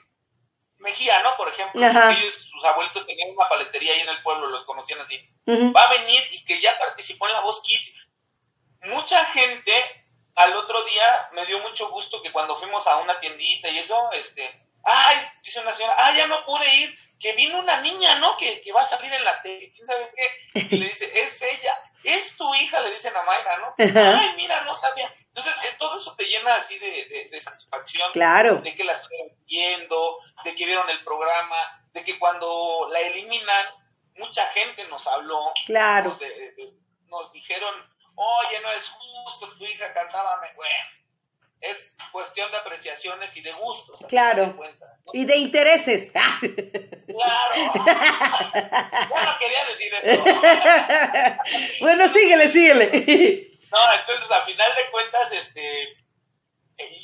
Mejía, 0.81 1.21
¿no? 1.23 1.35
Por 1.37 1.47
ejemplo, 1.49 1.79
ellos, 2.11 2.33
sus 2.35 2.63
abuelitos 2.65 3.05
tenían 3.07 3.29
una 3.31 3.47
paletería 3.47 3.93
ahí 3.93 4.01
en 4.01 4.09
el 4.09 4.21
pueblo, 4.23 4.47
los 4.49 4.63
conocían 4.65 4.99
así. 5.01 5.17
Va 5.75 5.83
a 5.83 5.91
venir 5.93 6.21
y 6.31 6.43
que 6.45 6.59
ya 6.59 6.77
participó 6.79 7.27
en 7.27 7.33
la 7.33 7.41
Voz 7.41 7.61
Kids. 7.63 7.95
Mucha 8.83 9.23
gente 9.25 9.71
al 10.35 10.55
otro 10.55 10.83
día 10.85 11.29
me 11.33 11.45
dio 11.45 11.59
mucho 11.59 11.89
gusto 11.89 12.21
que 12.21 12.31
cuando 12.31 12.57
fuimos 12.57 12.87
a 12.87 12.97
una 12.97 13.19
tiendita 13.19 13.69
y 13.69 13.77
eso, 13.79 14.11
este, 14.13 14.67
ay, 14.83 15.17
dice 15.43 15.59
una 15.59 15.71
señora, 15.71 15.95
ah, 15.97 16.13
ya 16.15 16.25
no 16.27 16.43
pude 16.45 16.67
ir, 16.75 16.97
que 17.19 17.33
vino 17.33 17.59
una 17.59 17.79
niña, 17.81 18.15
¿no? 18.15 18.35
Que, 18.37 18.61
que 18.61 18.71
va 18.71 18.81
a 18.81 18.85
salir 18.85 19.13
en 19.13 19.23
la 19.23 19.39
tele, 19.43 19.71
quién 19.75 19.85
sabe 19.85 20.11
qué. 20.15 20.65
Y 20.71 20.77
le 20.79 20.87
dice, 20.87 21.11
es 21.19 21.39
ella, 21.43 21.75
es 22.03 22.35
tu 22.35 22.55
hija, 22.55 22.79
le 22.81 22.91
dicen 22.93 23.15
a 23.15 23.21
Mayra, 23.21 23.57
¿no? 23.59 23.75
Ay, 24.19 24.33
mira, 24.35 24.61
no 24.61 24.73
sabía. 24.73 25.13
Entonces, 25.27 25.53
eh, 25.63 25.75
todo 25.77 25.97
eso 25.97 26.15
te 26.15 26.25
llena 26.25 26.55
así 26.55 26.79
de, 26.79 26.89
de- 27.05 27.27
de 27.29 27.39
satisfacción 27.39 28.11
Claro. 28.11 28.57
de 28.57 28.73
que 28.75 28.83
la 28.83 28.93
estuvieron 28.93 29.29
viendo, 29.51 30.17
de 30.45 30.55
que 30.55 30.65
vieron 30.65 30.89
el 30.89 31.03
programa, 31.03 31.57
de 31.93 32.03
que 32.05 32.17
cuando 32.17 32.87
la 32.89 32.99
eliminan, 33.01 33.65
mucha 34.17 34.45
gente 34.47 34.85
nos 34.87 35.05
habló, 35.07 35.51
Claro. 35.65 36.09
nos, 36.11 36.19
de- 36.19 36.51
de- 36.53 36.73
nos 37.07 37.31
dijeron, 37.33 37.73
oye, 38.15 38.61
no 38.61 38.71
es 38.71 38.87
justo, 38.89 39.49
tu 39.57 39.65
hija 39.65 39.93
cantaba, 39.93 40.39
me-". 40.41 40.53
bueno, 40.55 40.85
es 41.59 41.95
cuestión 42.13 42.49
de 42.49 42.57
apreciaciones 42.57 43.35
y 43.35 43.41
de 43.41 43.51
gustos. 43.51 43.99
Claro. 44.07 44.57
Y 45.13 45.25
de 45.25 45.35
intereses. 45.37 46.11
Ah. 46.15 46.39
Claro. 47.11 47.55
Yo 49.09 49.23
no 49.25 49.37
quería 49.37 49.65
decir 49.65 49.93
eso. 50.01 50.23
Bueno, 51.81 52.07
síguele, 52.07 52.47
síguele. 52.47 53.51
No, 53.69 53.93
entonces 53.99 54.31
a 54.31 54.41
final 54.45 54.71
de 54.77 54.91
cuentas, 54.91 55.31
este, 55.33 55.97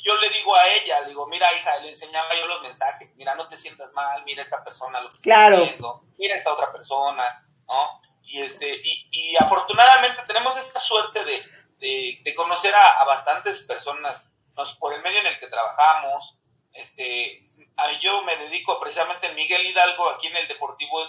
yo 0.02 0.16
le 0.18 0.30
digo 0.30 0.54
a 0.54 0.66
ella, 0.68 1.00
le 1.02 1.08
digo, 1.08 1.26
mira 1.26 1.46
hija, 1.56 1.76
le 1.78 1.90
enseñaba 1.90 2.28
yo 2.38 2.46
los 2.46 2.62
mensajes, 2.62 3.16
mira, 3.16 3.34
no 3.34 3.48
te 3.48 3.56
sientas 3.56 3.92
mal, 3.92 4.24
mira 4.24 4.42
esta 4.42 4.62
persona 4.64 5.00
lo 5.00 5.08
que 5.08 5.16
está 5.16 5.28
haciendo, 5.62 6.02
mira 6.18 6.36
esta 6.36 6.52
otra 6.52 6.72
persona, 6.72 7.46
¿no? 7.66 8.00
Y 8.22 8.40
este, 8.42 8.80
y, 8.84 9.08
y 9.10 9.36
afortunadamente 9.36 10.22
tenemos 10.26 10.56
esta 10.56 10.78
suerte 10.80 11.24
de, 11.24 11.42
de, 11.78 12.20
de 12.22 12.34
conocer 12.34 12.74
a, 12.74 13.00
a 13.00 13.04
bastantes 13.04 13.62
personas, 13.62 14.28
nos, 14.54 14.74
por 14.76 14.92
el 14.94 15.02
medio 15.02 15.20
en 15.20 15.26
el 15.28 15.38
que 15.38 15.46
trabajamos, 15.48 16.38
este, 16.72 17.50
a- 17.76 17.92
yo 18.00 18.22
me 18.22 18.36
dedico 18.36 18.78
precisamente 18.80 19.26
en 19.28 19.34
Miguel 19.36 19.64
Hidalgo, 19.66 20.08
aquí 20.10 20.26
en 20.26 20.36
el 20.36 20.48
Deportivo 20.48 21.00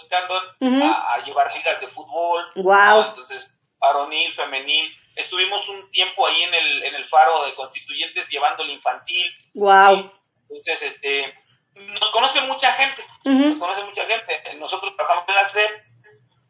Ujú. 0.60 0.84
a, 0.84 1.14
a 1.14 1.24
llevar 1.24 1.54
ligas 1.54 1.80
de 1.80 1.88
fútbol. 1.88 2.48
¿no? 2.54 2.62
Entonces, 3.08 3.54
varonil, 3.78 4.32
femenil. 4.34 4.94
Estuvimos 5.16 5.68
un 5.68 5.90
tiempo 5.90 6.26
ahí 6.26 6.42
en 6.42 6.54
el, 6.54 6.82
en 6.84 6.94
el 6.94 7.04
faro 7.04 7.44
de 7.44 7.54
constituyentes 7.54 8.28
llevando 8.28 8.62
el 8.62 8.70
infantil. 8.70 9.32
Wow. 9.54 10.12
Entonces, 10.42 10.82
este, 10.82 11.34
nos 11.74 12.10
conoce 12.10 12.40
mucha 12.42 12.72
gente, 12.72 13.04
nos 13.24 13.58
conoce 13.58 13.84
mucha 13.84 14.04
gente. 14.06 14.54
Nosotros 14.56 14.94
trabajamos 14.96 15.28
en 15.28 15.34
la 15.34 15.44
SEP. 15.44 15.90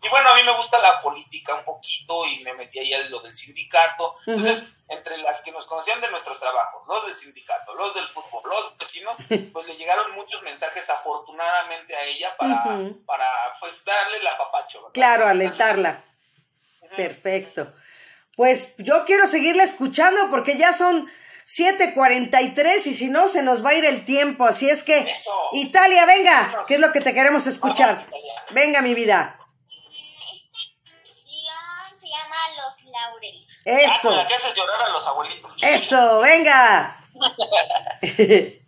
Y 0.03 0.09
bueno, 0.09 0.31
a 0.31 0.35
mí 0.35 0.43
me 0.45 0.57
gusta 0.57 0.79
la 0.79 1.03
política 1.03 1.55
un 1.57 1.65
poquito 1.65 2.25
y 2.27 2.43
me 2.43 2.55
metí 2.55 2.79
ahí 2.79 2.95
a 2.95 3.05
lo 3.11 3.21
del 3.21 3.37
sindicato. 3.37 4.17
Entonces, 4.27 4.73
entre 4.89 5.19
las 5.19 5.43
que 5.43 5.53
nos 5.53 5.67
conocían 5.67 6.01
de 6.01 6.11
nuestros 6.11 6.41
trabajos, 6.41 6.87
los 6.89 7.07
del 7.07 7.15
sindicato, 7.15 7.75
los 7.75 7.95
del 7.95 8.09
fútbol, 8.09 8.43
los 8.45 8.79
vecinos, 8.79 9.15
pues 9.53 9.67
le 9.67 9.77
llegaron 9.77 10.13
muchos 10.13 10.43
mensajes 10.43 10.89
afortunadamente 10.89 11.95
a 11.95 12.05
ella 12.05 12.35
para, 12.39 12.65
para 13.05 13.27
pues 13.61 13.85
darle 13.85 14.17
el 14.17 14.27
apapacho. 14.27 14.79
¿verdad? 14.79 14.95
Claro, 14.95 15.27
alentarla. 15.27 16.03
Perfecto. 16.97 17.75
Pues 18.41 18.75
yo 18.79 19.05
quiero 19.05 19.27
seguirla 19.27 19.65
escuchando 19.65 20.31
porque 20.31 20.57
ya 20.57 20.73
son 20.73 21.13
7:43 21.45 22.87
y 22.87 22.95
si 22.95 23.11
no 23.11 23.29
se 23.29 23.43
nos 23.43 23.63
va 23.63 23.69
a 23.69 23.75
ir 23.75 23.85
el 23.85 24.07
tiempo. 24.07 24.47
Así 24.47 24.71
es 24.71 24.83
que, 24.83 24.97
Eso. 24.97 25.31
Italia, 25.53 26.07
venga, 26.07 26.65
que 26.67 26.77
es 26.77 26.81
lo 26.81 26.91
que 26.91 27.03
te 27.03 27.13
queremos 27.13 27.47
escuchar. 27.47 27.97
Vamos. 27.97 28.11
Venga, 28.53 28.81
mi 28.81 28.95
vida. 28.95 29.39
Esta 30.33 32.01
se 32.01 32.09
llama 32.09 32.37
Los 32.57 32.83
Laureles. 32.91 33.47
Ah, 33.67 33.97
Eso, 33.99 34.11
la 34.11 34.27
que 34.27 34.33
haces 34.33 34.55
llorar 34.55 34.85
a 34.85 34.89
los 34.89 35.07
abuelitos. 35.07 35.55
eso, 35.61 36.21
venga. 36.21 36.97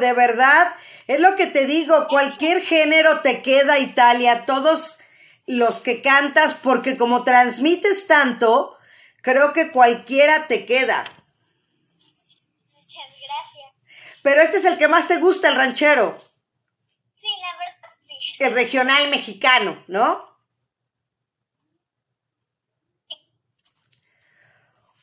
de 0.00 0.12
verdad. 0.12 0.74
Es 1.06 1.20
lo 1.20 1.36
que 1.36 1.46
te 1.46 1.66
digo, 1.66 2.08
cualquier 2.08 2.60
género 2.62 3.20
te 3.20 3.42
queda 3.42 3.78
Italia, 3.78 4.44
todos 4.46 4.98
los 5.46 5.80
que 5.80 6.02
cantas, 6.02 6.54
porque 6.54 6.96
como 6.96 7.24
transmites 7.24 8.06
tanto, 8.06 8.78
creo 9.22 9.52
que 9.52 9.72
cualquiera 9.72 10.46
te 10.46 10.66
queda. 10.66 11.04
Muchas 12.72 13.08
gracias. 13.08 13.72
Pero 14.22 14.42
este 14.42 14.58
es 14.58 14.64
el 14.64 14.78
que 14.78 14.88
más 14.88 15.08
te 15.08 15.18
gusta, 15.18 15.48
el 15.48 15.56
ranchero, 15.56 16.16
Sí, 17.20 17.26
la 17.42 17.58
verdad, 17.58 17.90
sí. 18.06 18.14
el 18.38 18.52
regional 18.54 19.10
mexicano, 19.10 19.82
¿no? 19.88 20.30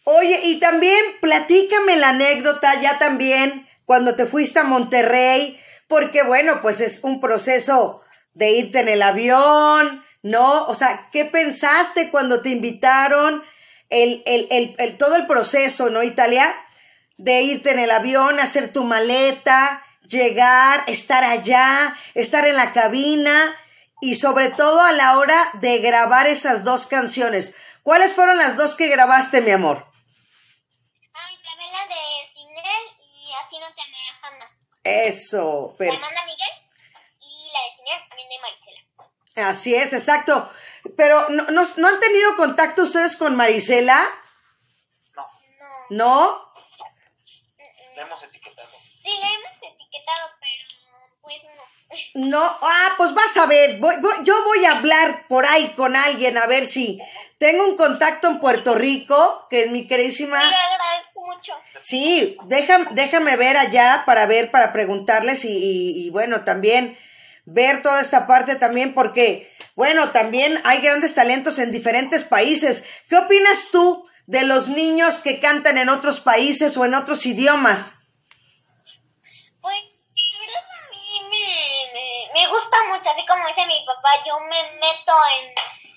Oye, 0.05 0.39
y 0.45 0.59
también 0.61 1.03
platícame 1.19 1.97
la 1.97 2.09
anécdota 2.09 2.79
ya 2.79 2.97
también 2.97 3.66
cuando 3.87 4.15
te 4.15 4.25
fuiste 4.25 4.59
a 4.59 4.63
Monterrey, 4.63 5.59
porque 5.87 6.21
bueno, 6.23 6.61
pues 6.61 6.81
es 6.81 6.99
un 7.03 7.19
proceso 7.21 8.03
de 8.33 8.51
irte 8.51 8.81
en 8.81 8.89
el 8.89 9.01
avión, 9.01 10.03
¿no? 10.21 10.65
O 10.67 10.75
sea, 10.75 11.09
¿qué 11.11 11.23
pensaste 11.25 12.11
cuando 12.11 12.41
te 12.41 12.49
invitaron? 12.49 13.41
El, 13.89 14.21
el, 14.25 14.47
el, 14.51 14.75
el- 14.77 14.97
todo 14.97 15.15
el 15.15 15.25
proceso, 15.25 15.89
¿no, 15.89 16.03
Italia? 16.03 16.53
De 17.17 17.41
irte 17.43 17.71
en 17.71 17.79
el 17.79 17.89
avión, 17.91 18.39
hacer 18.41 18.73
tu 18.73 18.83
maleta, 18.83 19.81
llegar, 20.07 20.83
estar 20.87 21.23
allá, 21.23 21.97
estar 22.13 22.45
en 22.45 22.57
la 22.57 22.73
cabina 22.73 23.55
y 24.01 24.15
sobre 24.15 24.49
todo 24.49 24.81
a 24.81 24.91
la 24.91 25.17
hora 25.17 25.49
de 25.61 25.77
grabar 25.79 26.27
esas 26.27 26.65
dos 26.65 26.85
canciones. 26.87 27.55
¿Cuáles 27.83 28.13
fueron 28.13 28.37
las 28.37 28.57
dos 28.57 28.75
que 28.75 28.89
grabaste, 28.89 29.39
mi 29.39 29.51
amor? 29.51 29.87
Ay, 31.13 31.35
grabé 31.41 31.71
la 31.71 31.83
de 31.87 32.01
Sinel 32.33 32.83
y 32.99 33.31
así 33.45 33.57
no 33.59 33.67
te 33.73 33.81
me 33.89 34.19
jamás. 34.21 34.49
Eso, 34.87 35.71
La 35.73 35.77
perfecto. 35.77 36.05
manda 36.05 36.25
Miguel 36.25 36.69
y 37.19 37.51
la 37.53 37.59
de 37.61 38.07
también 38.09 38.29
de 38.29 38.39
Marisela. 38.39 39.49
Así 39.49 39.75
es, 39.75 39.93
exacto. 39.93 40.49
Pero 40.95 41.29
¿no, 41.29 41.43
no, 41.51 41.61
¿no 41.77 41.87
han 41.87 41.99
tenido 41.99 42.35
contacto 42.37 42.83
ustedes 42.83 43.17
con 43.17 43.35
Marisela? 43.35 44.07
No, 45.15 45.27
No. 45.59 45.85
¿No? 45.89 46.53
la 47.95 48.01
hemos 48.03 48.23
etiquetado. 48.23 48.69
Sí, 49.03 49.09
la 49.19 49.27
hemos 49.33 49.73
etiquetado, 49.73 50.29
pero 50.39 50.63
pues 51.21 51.37
no. 51.43 52.27
No, 52.27 52.57
ah, 52.61 52.93
pues 52.97 53.13
vas 53.13 53.35
a 53.37 53.45
ver, 53.47 53.79
voy- 53.79 53.95
voy- 54.01 54.23
yo 54.23 54.43
voy 54.43 54.65
a 54.65 54.77
hablar 54.77 55.25
por 55.27 55.45
ahí 55.45 55.73
con 55.75 55.95
alguien 55.95 56.37
a 56.37 56.45
ver 56.45 56.65
si 56.65 56.99
tengo 57.39 57.65
un 57.65 57.75
contacto 57.77 58.27
en 58.27 58.39
Puerto 58.39 58.75
Rico, 58.75 59.47
que 59.49 59.63
es 59.63 59.71
mi 59.71 59.87
queridísima... 59.87 60.37
Mucho. 60.43 60.57
Sí, 61.87 62.35
déjame, 62.47 62.87
déjame 62.91 63.37
ver 63.37 63.55
allá 63.55 64.03
para 64.05 64.25
ver, 64.25 64.51
para 64.51 64.73
preguntarles 64.73 65.45
y, 65.45 66.09
bueno, 66.09 66.43
también 66.43 66.99
ver 67.45 67.81
toda 67.81 68.01
esta 68.01 68.27
parte 68.27 68.57
también 68.57 68.93
porque, 68.93 69.55
bueno, 69.73 70.11
también 70.11 70.61
hay 70.65 70.81
grandes 70.81 71.15
talentos 71.15 71.59
en 71.59 71.71
diferentes 71.71 72.25
países. 72.25 72.83
¿Qué 73.07 73.15
opinas 73.15 73.69
tú 73.71 74.05
de 74.25 74.43
los 74.43 74.67
niños 74.67 75.19
que 75.19 75.39
cantan 75.39 75.77
en 75.77 75.87
otros 75.87 76.19
países 76.19 76.75
o 76.75 76.83
en 76.83 76.93
otros 76.93 77.25
idiomas? 77.25 77.99
Pues, 79.61 79.79
la 79.79 80.39
verdad 80.39 80.63
a 80.83 80.91
mí 80.91 81.21
me 82.33 82.47
gusta 82.49 82.77
mucho, 82.89 83.09
así 83.11 83.25
como 83.25 83.47
dice 83.47 83.65
mi 83.65 83.85
papá, 83.85 84.09
yo 84.27 84.37
me 84.41 84.61
meto 84.73 85.13
en, 85.39 85.51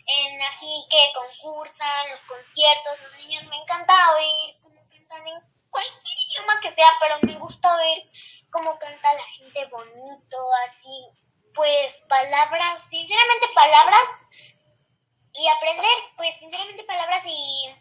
en 0.06 0.40
así 0.40 0.86
que 0.88 0.98
concursan, 1.16 2.10
los 2.12 2.20
conciertos, 2.20 2.92
los 3.02 3.26
niños, 3.26 3.42
me 3.50 3.56
encanta 3.56 3.92
oír 4.14 4.54
cómo 4.62 4.86
cantan 4.88 5.26
en 5.26 5.49
cualquier 5.70 6.16
idioma 6.28 6.60
que 6.60 6.74
sea, 6.74 6.88
pero 7.00 7.16
me 7.22 7.38
gusta 7.38 7.76
oír 7.76 8.10
cómo 8.50 8.78
canta 8.78 9.14
la 9.14 9.22
gente 9.22 9.66
bonito, 9.66 10.36
así, 10.66 11.08
pues 11.54 11.94
palabras, 12.08 12.82
sinceramente 12.90 13.46
palabras, 13.54 14.08
y 15.32 15.48
aprender, 15.48 15.90
pues 16.16 16.36
sinceramente 16.38 16.84
palabras 16.84 17.24
y 17.26 17.74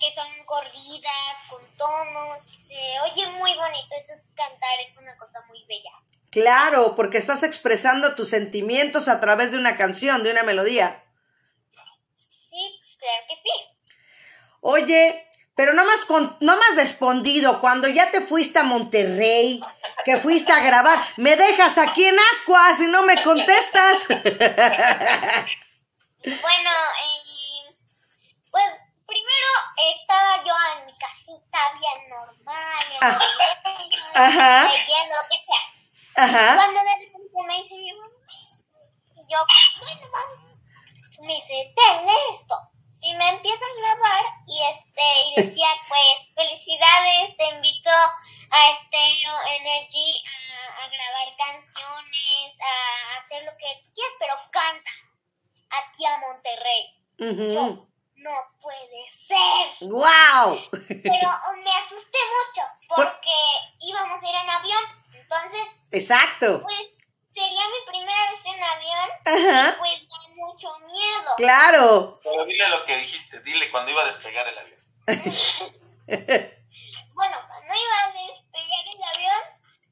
que 0.00 0.14
son 0.14 0.44
corridas, 0.44 1.36
con 1.50 1.62
tonos, 1.76 2.38
se 2.68 3.00
oye 3.00 3.26
muy 3.38 3.54
bonito, 3.54 3.94
eso 4.00 4.12
es 4.14 4.22
cantar, 4.34 4.80
es 4.88 4.96
una 4.96 5.16
cosa 5.16 5.40
muy 5.48 5.64
bella. 5.66 5.92
Claro, 6.30 6.94
porque 6.94 7.18
estás 7.18 7.42
expresando 7.42 8.14
tus 8.14 8.30
sentimientos 8.30 9.08
a 9.08 9.20
través 9.20 9.52
de 9.52 9.58
una 9.58 9.76
canción, 9.76 10.22
de 10.22 10.32
una 10.32 10.42
melodía. 10.42 11.04
Sí, 12.50 12.80
claro 12.98 13.24
que 13.28 13.36
sí. 13.36 13.50
Oye, 14.60 15.28
pero 15.56 15.72
no 15.72 15.84
más, 15.84 16.04
con, 16.04 16.36
no 16.40 16.56
más 16.56 16.76
respondido, 16.76 17.60
cuando 17.60 17.88
ya 17.88 18.10
te 18.10 18.20
fuiste 18.20 18.58
a 18.58 18.64
Monterrey, 18.64 19.60
que 20.04 20.18
fuiste 20.18 20.52
a 20.52 20.60
grabar, 20.60 21.02
me 21.16 21.36
dejas 21.36 21.78
aquí 21.78 22.04
en 22.04 22.16
Ascuas 22.32 22.80
y 22.80 22.86
no 22.88 23.02
me 23.02 23.22
contestas. 23.22 24.06
Bueno, 26.26 26.70
eh, 27.04 27.76
pues 28.50 28.64
primero 29.06 29.48
estaba 29.94 30.42
yo 30.42 30.54
en 30.78 30.86
mi 30.86 30.92
casita 30.98 31.58
bien 31.78 32.08
normal, 32.08 32.84
en 32.90 32.98
Ah. 34.14 34.26
Ajá. 34.26 34.70
leyendo, 34.70 35.14
lo 35.16 35.28
que 35.28 35.36
sea. 35.44 36.24
Ajá. 36.24 36.56
Cuando 36.56 36.80
de 36.80 37.04
repente 37.04 37.38
me 37.46 37.62
dice 37.62 37.74
mi 37.74 37.92
mamá, 37.92 38.08
yo, 39.28 39.38
bueno, 39.80 40.08
vamos. 40.12 40.38
Me 41.20 41.34
dice, 41.34 41.74
tenle 41.76 42.12
esto. 42.32 42.54
Y 43.04 43.14
me 43.16 43.28
empieza 43.28 43.64
a 43.64 43.80
grabar 43.80 44.24
y 44.46 44.62
este 44.62 45.02
y 45.26 45.42
decía, 45.42 45.68
pues, 45.88 46.34
felicidades, 46.34 47.36
te 47.36 47.48
invito 47.54 47.90
a 47.90 48.58
Stereo 48.80 49.34
Energy 49.60 50.24
a, 50.26 50.84
a 50.84 50.88
grabar 50.88 51.36
canciones, 51.36 52.60
a 52.60 53.18
hacer 53.18 53.44
lo 53.44 53.52
que 53.58 53.82
quieras, 53.94 54.14
pero 54.18 54.34
canta 54.50 54.90
aquí 55.70 56.06
a 56.06 56.18
Monterrey. 56.18 56.94
No 58.16 58.32
puede 58.62 59.10
ser. 59.28 59.88
¡Wow! 59.88 60.58
Pero 60.88 61.30
me 61.62 61.70
asusté 61.84 62.18
mucho 62.32 62.62
porque 62.88 63.36
íbamos 63.80 64.22
a 64.22 64.28
ir 64.28 64.34
en 64.34 64.50
avión. 64.50 64.84
Entonces, 65.12 65.76
Exacto. 65.90 66.62
pues 66.62 66.90
sería 67.34 67.62
mi 67.68 67.80
primera 67.86 68.30
vez 68.30 68.44
en 68.46 68.62
avión. 68.62 69.10
Ajá. 69.24 69.76
Pues 69.78 70.08
da 70.08 70.34
mucho 70.36 70.68
miedo. 70.86 71.34
Claro. 71.36 72.20
Pero 72.22 72.44
dile 72.46 72.68
lo 72.68 72.84
que 72.84 72.96
dijiste, 72.98 73.40
dile 73.40 73.70
cuando 73.70 73.90
iba 73.90 74.02
a 74.02 74.06
despegar 74.06 74.46
el 74.48 74.58
avión. 74.58 74.80
Bueno, 77.14 77.36
cuando 77.46 77.72
iba 77.72 77.98
a 78.02 78.12
despegar 78.12 78.84
el 78.92 79.00
avión, 79.14 79.42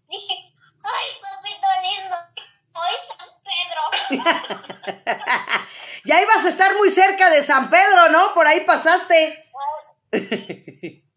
dije, 0.08 0.34
ay, 0.82 1.06
papito 1.22 1.68
lindo, 1.84 2.16
hoy 2.74 2.94
San 3.06 3.30
Pedro. 3.46 3.82
Ya 6.04 6.20
ibas 6.20 6.44
a 6.44 6.48
estar 6.48 6.74
muy 6.74 6.90
cerca 6.90 7.30
de 7.30 7.42
San 7.42 7.70
Pedro, 7.70 8.08
¿no? 8.08 8.34
Por 8.34 8.48
ahí 8.48 8.62
pasaste. 8.62 9.48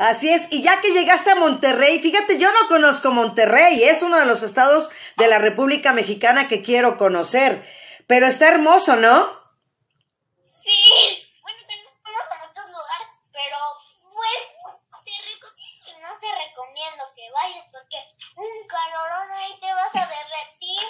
Así 0.00 0.32
es, 0.32 0.48
y 0.50 0.62
ya 0.62 0.80
que 0.80 0.92
llegaste 0.92 1.30
a 1.30 1.34
Monterrey, 1.34 1.98
fíjate, 1.98 2.38
yo 2.38 2.50
no 2.52 2.68
conozco 2.68 3.10
Monterrey, 3.10 3.84
es 3.84 4.02
uno 4.02 4.18
de 4.18 4.24
los 4.24 4.42
estados 4.42 4.88
de 5.18 5.28
la 5.28 5.36
República 5.38 5.92
Mexicana 5.92 6.48
que 6.48 6.62
quiero 6.62 6.96
conocer, 6.96 7.62
pero 8.06 8.26
está 8.26 8.48
hermoso, 8.48 8.96
¿no? 8.96 9.28
Sí, 10.42 11.28
bueno, 11.42 11.58
tenemos 11.68 11.92
a 12.30 12.38
muchos 12.46 12.64
lugares, 12.70 13.08
pero 13.30 13.58
pues 14.14 14.40
te 15.04 15.12
recomiendo 15.34 15.90
y 15.90 16.00
no 16.00 16.18
te 16.18 16.28
recomiendo 16.48 17.04
que 17.14 17.30
vayas 17.32 17.66
porque 17.70 17.98
un 18.36 18.66
calorón 18.68 19.30
ahí 19.32 19.60
te 19.60 19.70
vas 19.74 19.94
a 19.96 20.08
derretir. 20.08 20.80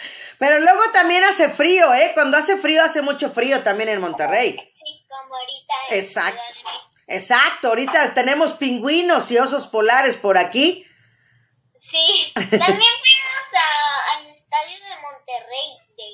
Pero 0.38 0.58
luego 0.58 0.80
también 0.94 1.22
hace 1.24 1.50
frío, 1.50 1.92
¿eh? 1.92 2.12
Cuando 2.14 2.38
hace 2.38 2.56
frío, 2.56 2.82
hace 2.82 3.02
mucho 3.02 3.28
frío 3.28 3.62
también 3.62 3.90
en 3.90 4.00
Monterrey. 4.00 4.56
Sí, 4.72 5.04
como 5.06 5.36
ahorita 5.36 5.74
en 5.90 5.98
Exacto. 5.98 6.40
Exacto, 7.10 7.68
ahorita 7.68 8.14
tenemos 8.14 8.52
pingüinos 8.52 9.30
y 9.30 9.38
osos 9.38 9.66
polares 9.66 10.16
por 10.16 10.38
aquí. 10.38 10.86
Sí, 11.80 12.32
también 12.34 12.50
fuimos 13.00 13.46
a- 13.54 14.16
al 14.18 14.26
estadio 14.28 14.76
de 14.76 15.00
Monterrey, 15.02 15.78
de, 15.96 16.04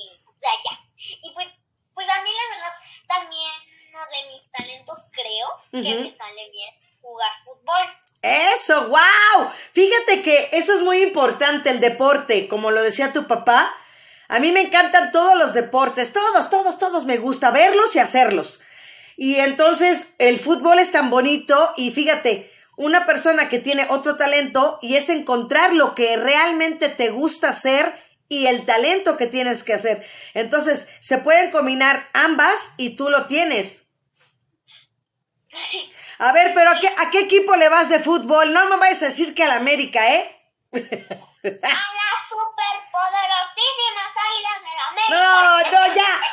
de 0.40 0.46
allá. 0.46 0.80
Y 0.96 1.32
pues, 1.34 1.48
pues 1.94 2.06
a 2.08 2.22
mí 2.22 2.30
la 2.30 2.56
verdad 2.56 2.72
también 3.08 3.52
uno 3.90 3.98
de 4.00 4.32
mis 4.32 4.52
talentos 4.52 4.98
creo 5.12 5.48
que 5.72 5.78
me 6.02 6.16
sale 6.16 6.50
bien 6.50 6.74
jugar 7.02 7.30
fútbol. 7.44 7.86
Eso, 8.22 8.88
wow. 8.88 9.50
Fíjate 9.72 10.22
que 10.22 10.48
eso 10.52 10.72
es 10.74 10.82
muy 10.82 11.02
importante, 11.02 11.70
el 11.70 11.80
deporte, 11.80 12.48
como 12.48 12.70
lo 12.70 12.82
decía 12.82 13.12
tu 13.12 13.26
papá. 13.26 13.74
A 14.28 14.40
mí 14.40 14.50
me 14.50 14.62
encantan 14.62 15.12
todos 15.12 15.36
los 15.36 15.52
deportes, 15.54 16.12
todos, 16.12 16.48
todos, 16.50 16.78
todos 16.78 17.04
me 17.04 17.18
gusta 17.18 17.50
verlos 17.50 17.94
y 17.94 17.98
hacerlos. 18.00 18.62
Y 19.16 19.36
entonces 19.36 20.08
el 20.18 20.38
fútbol 20.38 20.78
es 20.78 20.92
tan 20.92 21.10
bonito 21.10 21.72
y 21.76 21.90
fíjate, 21.90 22.52
una 22.76 23.06
persona 23.06 23.48
que 23.48 23.58
tiene 23.58 23.86
otro 23.88 24.16
talento 24.16 24.78
y 24.82 24.96
es 24.96 25.08
encontrar 25.08 25.72
lo 25.72 25.94
que 25.94 26.16
realmente 26.16 26.90
te 26.90 27.08
gusta 27.08 27.48
hacer 27.48 28.04
y 28.28 28.46
el 28.46 28.66
talento 28.66 29.16
que 29.16 29.26
tienes 29.26 29.62
que 29.62 29.72
hacer. 29.72 30.06
Entonces 30.34 30.88
se 31.00 31.18
pueden 31.18 31.50
combinar 31.50 32.08
ambas 32.12 32.72
y 32.76 32.96
tú 32.96 33.08
lo 33.08 33.26
tienes. 33.26 33.84
A 36.18 36.32
ver, 36.32 36.52
pero 36.54 36.70
¿a 36.70 36.80
qué, 36.80 36.88
¿a 36.88 37.10
qué 37.10 37.20
equipo 37.20 37.56
le 37.56 37.70
vas 37.70 37.88
de 37.88 38.00
fútbol? 38.00 38.52
No 38.52 38.68
me 38.68 38.76
vayas 38.76 39.02
a 39.02 39.06
decir 39.06 39.34
que 39.34 39.44
al 39.44 39.52
América, 39.52 40.14
¿eh? 40.14 40.32
A 40.72 40.78
las 40.78 42.18
superpoderosísimas 42.28 44.12
águilas 44.26 44.60
de 44.60 44.72
la 44.76 44.86
América. 44.88 45.10
No, 45.10 45.62
no, 45.72 45.94
ya. 45.94 46.25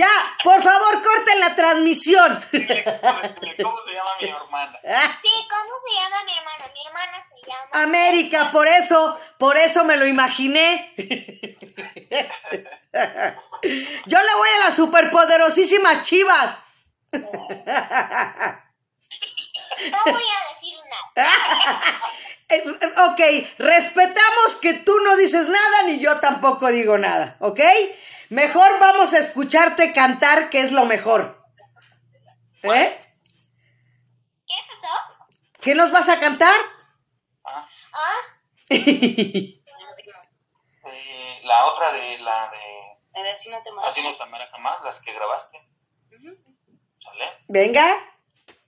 Ya, 0.00 0.08
por 0.42 0.62
favor, 0.62 1.02
corten 1.02 1.40
la 1.40 1.54
transmisión. 1.54 2.32
¿Cómo 2.50 3.78
se 3.84 3.92
llama 3.92 4.10
mi 4.18 4.28
hermana? 4.28 4.78
Sí, 5.22 5.28
¿cómo 5.50 5.74
se 5.84 5.90
llama 5.94 6.24
mi 6.24 6.32
hermana? 6.38 6.64
Mi 6.72 6.86
hermana 6.86 7.26
se 7.28 7.36
llama... 7.46 7.68
América, 7.84 8.50
por 8.50 8.66
eso, 8.66 9.20
por 9.36 9.58
eso 9.58 9.84
me 9.84 9.98
lo 9.98 10.06
imaginé. 10.06 10.94
Yo 14.06 14.22
le 14.22 14.34
voy 14.36 14.48
a 14.48 14.64
las 14.64 14.74
superpoderosísimas 14.76 16.02
chivas. 16.02 16.62
No 17.12 17.20
voy 20.06 20.24
a 20.24 20.40
decir 20.54 20.78
nada. 20.88 21.30
Eh, 22.48 22.64
Ok, 22.96 23.20
respetamos 23.58 24.56
que 24.62 24.72
tú 24.74 24.98
no 25.04 25.16
dices 25.16 25.46
nada 25.48 25.82
ni 25.84 26.00
yo 26.00 26.18
tampoco 26.20 26.68
digo 26.68 26.98
nada, 26.98 27.36
¿ok? 27.40 27.60
Mejor 28.30 28.78
vamos 28.78 29.12
a 29.12 29.18
escucharte 29.18 29.92
cantar, 29.92 30.50
que 30.50 30.60
es 30.60 30.70
lo 30.70 30.84
mejor. 30.86 31.44
¿Eh? 32.62 33.16
¿Qué 34.46 34.54
pasó? 34.80 34.94
¿Qué 35.60 35.74
nos 35.74 35.90
vas 35.90 36.08
a 36.08 36.20
cantar? 36.20 36.54
Ah, 37.44 37.68
Ah, 37.92 38.16
eh, 38.68 39.60
la 41.42 41.66
otra 41.66 41.92
de 41.92 42.18
la 42.18 42.50
de 42.52 43.30
Así 43.32 43.50
no 43.50 43.60
te. 43.62 43.70
Así 43.84 44.00
no 44.02 44.16
te 44.16 44.24
jamás, 44.46 44.80
las 44.84 45.00
que 45.00 45.12
grabaste. 45.12 45.58
¿Sale? 47.00 47.44
Venga. 47.48 48.16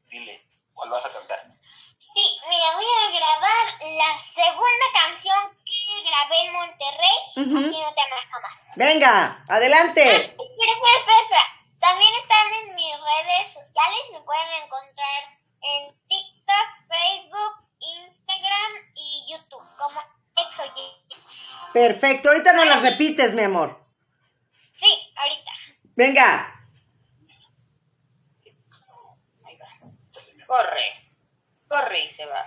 Dile, 0.06 0.44
¿cuál 0.74 0.90
vas 0.90 1.06
a 1.06 1.12
cantar? 1.12 1.52
sí, 1.98 2.40
mira, 2.48 2.74
voy 2.74 2.84
a 2.84 3.10
grabar 3.16 3.64
la 3.80 4.20
segunda 4.20 4.86
canción 4.92 5.56
que 5.92 6.08
grabé 6.08 6.46
en 6.46 6.52
Monterrey. 6.52 7.16
Ujú. 7.36 7.58
Así 7.58 7.80
no 7.82 7.94
te 7.94 8.00
amaré 8.00 8.26
jamás. 8.30 8.54
Venga, 8.76 9.44
adelante. 9.48 10.02
Espera, 10.02 10.32
espera, 10.32 10.98
espera, 10.98 11.20
espera. 11.22 11.44
También 11.80 12.12
están 12.22 12.46
en 12.62 12.74
mis 12.74 12.94
redes 12.94 13.52
sociales. 13.52 14.02
Me 14.12 14.20
pueden 14.20 14.62
encontrar 14.64 15.20
en 15.62 15.94
TikTok, 16.08 16.68
Facebook, 16.88 17.68
Instagram 17.80 18.72
y 18.94 19.26
YouTube 19.30 19.66
como 19.76 20.00
Exoye. 20.36 20.88
Perfecto, 21.72 22.28
ahorita 22.30 22.52
no 22.52 22.64
las 22.64 22.82
repites, 22.82 23.34
mi 23.34 23.42
amor. 23.42 23.84
Sí, 24.74 25.12
ahorita. 25.16 25.50
Venga. 25.96 26.58
Corre. 30.46 31.14
Corre 31.66 32.04
y 32.04 32.10
se 32.10 32.26
va. 32.26 32.44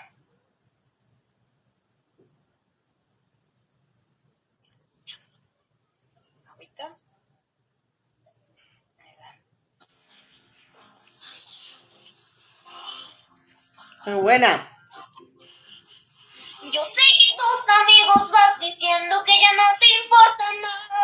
Ahorita. 6.47 6.97
Ahí 8.99 9.15
va. 9.19 9.29
Muy 14.05 14.21
buena. 14.21 14.71
Yo 16.71 16.85
sé 16.85 17.01
que 17.17 17.37
tus 17.37 17.69
amigos 17.81 18.31
vas 18.31 18.59
diciendo 18.59 19.15
que 19.25 19.33
ya 19.41 19.53
no 19.53 19.63
te 19.79 19.87
importa 20.03 20.45
más 20.61 20.94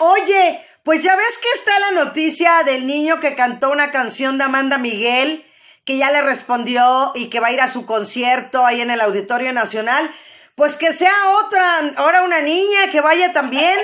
Oye, 0.00 0.64
pues 0.84 1.02
ya 1.02 1.14
ves 1.16 1.38
que 1.38 1.48
está 1.54 1.78
la 1.78 1.90
noticia 1.90 2.62
del 2.64 2.86
niño 2.86 3.20
que 3.20 3.34
cantó 3.34 3.70
una 3.70 3.90
canción 3.90 4.38
de 4.38 4.44
Amanda 4.44 4.78
Miguel, 4.78 5.44
que 5.84 5.98
ya 5.98 6.10
le 6.10 6.22
respondió 6.22 7.12
y 7.14 7.28
que 7.30 7.40
va 7.40 7.48
a 7.48 7.52
ir 7.52 7.60
a 7.60 7.68
su 7.68 7.84
concierto 7.86 8.64
ahí 8.64 8.80
en 8.80 8.90
el 8.90 9.00
Auditorio 9.00 9.52
Nacional. 9.52 10.10
Pues 10.54 10.76
que 10.76 10.92
sea 10.92 11.12
otra, 11.44 11.92
ahora 11.96 12.22
una 12.22 12.40
niña 12.40 12.90
que 12.90 13.00
vaya 13.00 13.32
también, 13.32 13.78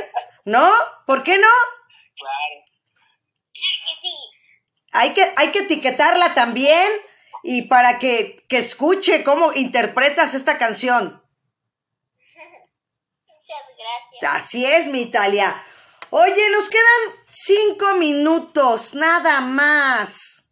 ¿no? 0.45 0.71
¿Por 1.07 1.23
qué 1.23 1.39
no? 1.39 1.49
Claro. 2.17 2.67
Hay 4.93 5.13
que, 5.13 5.33
hay 5.37 5.53
que 5.53 5.61
etiquetarla 5.61 6.35
también 6.35 6.91
y 7.43 7.63
para 7.63 7.99
que, 7.99 8.45
que 8.49 8.59
escuche 8.59 9.23
cómo 9.25 9.53
interpretas 9.53 10.35
esta 10.35 10.59
canción. 10.59 11.23
Muchas 13.27 13.65
gracias. 13.79 14.35
Así 14.35 14.65
es, 14.65 14.89
mi 14.89 15.03
Italia. 15.03 15.55
Oye, 16.11 16.51
nos 16.51 16.69
quedan 16.69 17.17
cinco 17.31 17.95
minutos, 17.95 18.95
nada 18.95 19.41
más. 19.41 20.45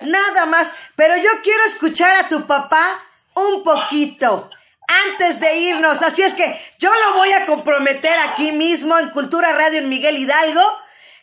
Nada 0.00 0.46
más. 0.46 0.74
Pero 0.96 1.16
yo 1.16 1.30
quiero 1.42 1.64
escuchar 1.64 2.16
a 2.16 2.28
tu 2.28 2.46
papá 2.46 3.02
un 3.34 3.62
poquito 3.62 4.50
antes 4.86 5.40
de 5.40 5.56
irnos. 5.56 6.02
Así 6.02 6.22
es 6.22 6.34
que 6.34 6.60
yo 6.78 6.92
lo 6.92 7.14
voy 7.14 7.32
a 7.32 7.46
comprometer 7.46 8.18
aquí 8.20 8.52
mismo 8.52 8.98
en 8.98 9.10
Cultura 9.10 9.52
Radio 9.52 9.78
en 9.78 9.88
Miguel 9.88 10.16
Hidalgo, 10.16 10.62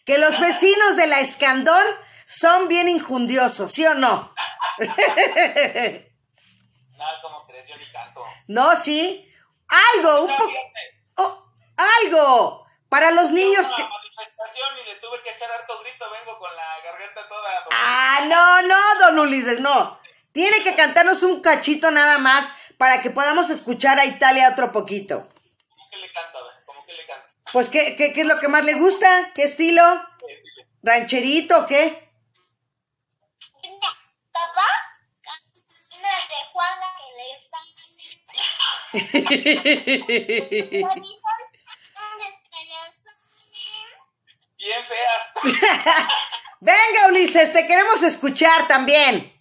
que 0.06 0.18
los 0.18 0.40
vecinos 0.40 0.96
de 0.98 1.08
la 1.08 1.20
Escandón 1.20 1.86
son 2.26 2.68
bien 2.68 2.90
injundiosos, 2.90 3.72
¿sí 3.72 3.86
o 3.86 3.94
no? 3.96 4.34
Nada, 6.98 7.22
como 7.22 7.46
crees, 7.48 7.68
yo 7.68 7.78
ni 7.78 7.92
canto. 7.92 8.24
No, 8.48 8.76
sí. 8.76 9.32
Algo, 9.96 10.26
un 10.26 10.38
poco. 10.38 10.52
oh, 11.16 11.52
algo. 12.04 12.65
Para 12.90 13.12
los 13.12 13.32
niños 13.32 13.68
que. 13.76 13.84
manifestación 13.84 14.70
y 14.82 14.86
le 14.90 14.96
tuve 14.96 15.22
que 15.24 15.32
echar 15.32 15.52
harto 15.52 15.80
grito, 15.82 16.06
vengo 16.12 16.40
con 16.40 16.56
la 16.56 16.80
garganta 16.84 17.28
toda. 17.28 17.66
Ah, 17.72 18.20
no, 18.28 18.62
no, 18.64 18.78
don 19.02 19.20
Ulises, 19.20 19.60
no. 19.60 20.00
Tiene 20.32 20.64
que 20.64 20.76
cantarnos 20.76 21.24
un 21.24 21.42
cachito 21.42 21.92
nada 21.92 22.18
más 22.18 22.54
para 22.78 23.02
que 23.02 23.10
podamos 23.10 23.50
escuchar 23.50 24.00
a 24.00 24.06
Italia 24.06 24.50
otro 24.52 24.72
poquito. 24.72 25.30
¿Cómo 25.70 25.90
que 25.90 25.98
le 25.98 26.12
canto? 26.12 26.38
A 26.38 26.44
ver, 26.44 26.64
¿cómo 26.66 26.86
que 26.86 26.94
le 26.94 27.06
canto? 27.06 27.28
Pues, 27.54 27.70
¿qué, 27.70 27.96
qué, 27.96 28.14
qué 28.14 28.22
es 28.22 28.28
lo 28.28 28.40
que 28.40 28.50
más 28.50 28.66
le 28.66 28.74
gusta? 28.76 29.32
¿Qué 29.34 29.44
estilo? 29.44 29.82
¿Rancherito 30.84 31.60
o 31.60 31.68
qué? 31.68 32.12
Papá, 34.32 34.68
de 35.92 36.46
Juanga 36.52 36.94
que 36.98 37.06
le 37.18 37.26
feas. 44.86 45.32
Venga, 46.60 47.08
Ulises, 47.10 47.54
te 47.54 47.68
queremos 47.68 48.02
escuchar 48.04 48.68
también. 48.68 49.32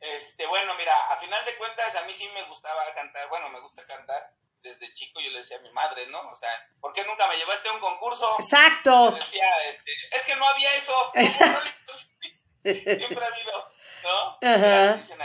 Este, 0.00 0.46
bueno, 0.46 0.74
mira, 0.76 0.94
a 1.12 1.20
final 1.20 1.44
de 1.44 1.56
cuentas 1.56 1.94
a 1.94 2.02
mí 2.02 2.14
sí 2.14 2.28
me 2.34 2.42
gustaba 2.44 2.82
cantar, 2.94 3.28
bueno, 3.28 3.50
me 3.50 3.60
gusta 3.60 3.86
cantar. 3.86 4.34
Desde 4.62 4.92
chico 4.92 5.20
yo 5.20 5.30
le 5.30 5.38
decía 5.38 5.58
a 5.58 5.60
mi 5.60 5.70
madre, 5.72 6.06
¿no? 6.08 6.20
O 6.30 6.34
sea, 6.34 6.50
¿por 6.80 6.92
qué 6.92 7.04
nunca 7.04 7.26
me 7.28 7.36
llevaste 7.36 7.68
a 7.68 7.72
un 7.72 7.80
concurso? 7.80 8.28
Exacto. 8.38 9.10
Le 9.10 9.16
decía, 9.16 9.68
este, 9.68 9.90
es 10.10 10.24
que 10.24 10.36
no 10.36 10.46
había 10.46 10.74
eso. 10.74 10.92
Exacto. 11.14 11.92
Siempre 12.62 13.24
ha 13.24 13.28
habido, 13.28 13.72
¿no? 14.02 14.38
Ajá. 14.42 14.94
Dicen 14.94 15.18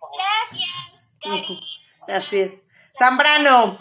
voz. 0.00 0.10
Gracias, 0.16 1.04
cariño. 1.22 1.60
Así 2.08 2.40
es. 2.40 2.52
Zambrano. 2.94 3.78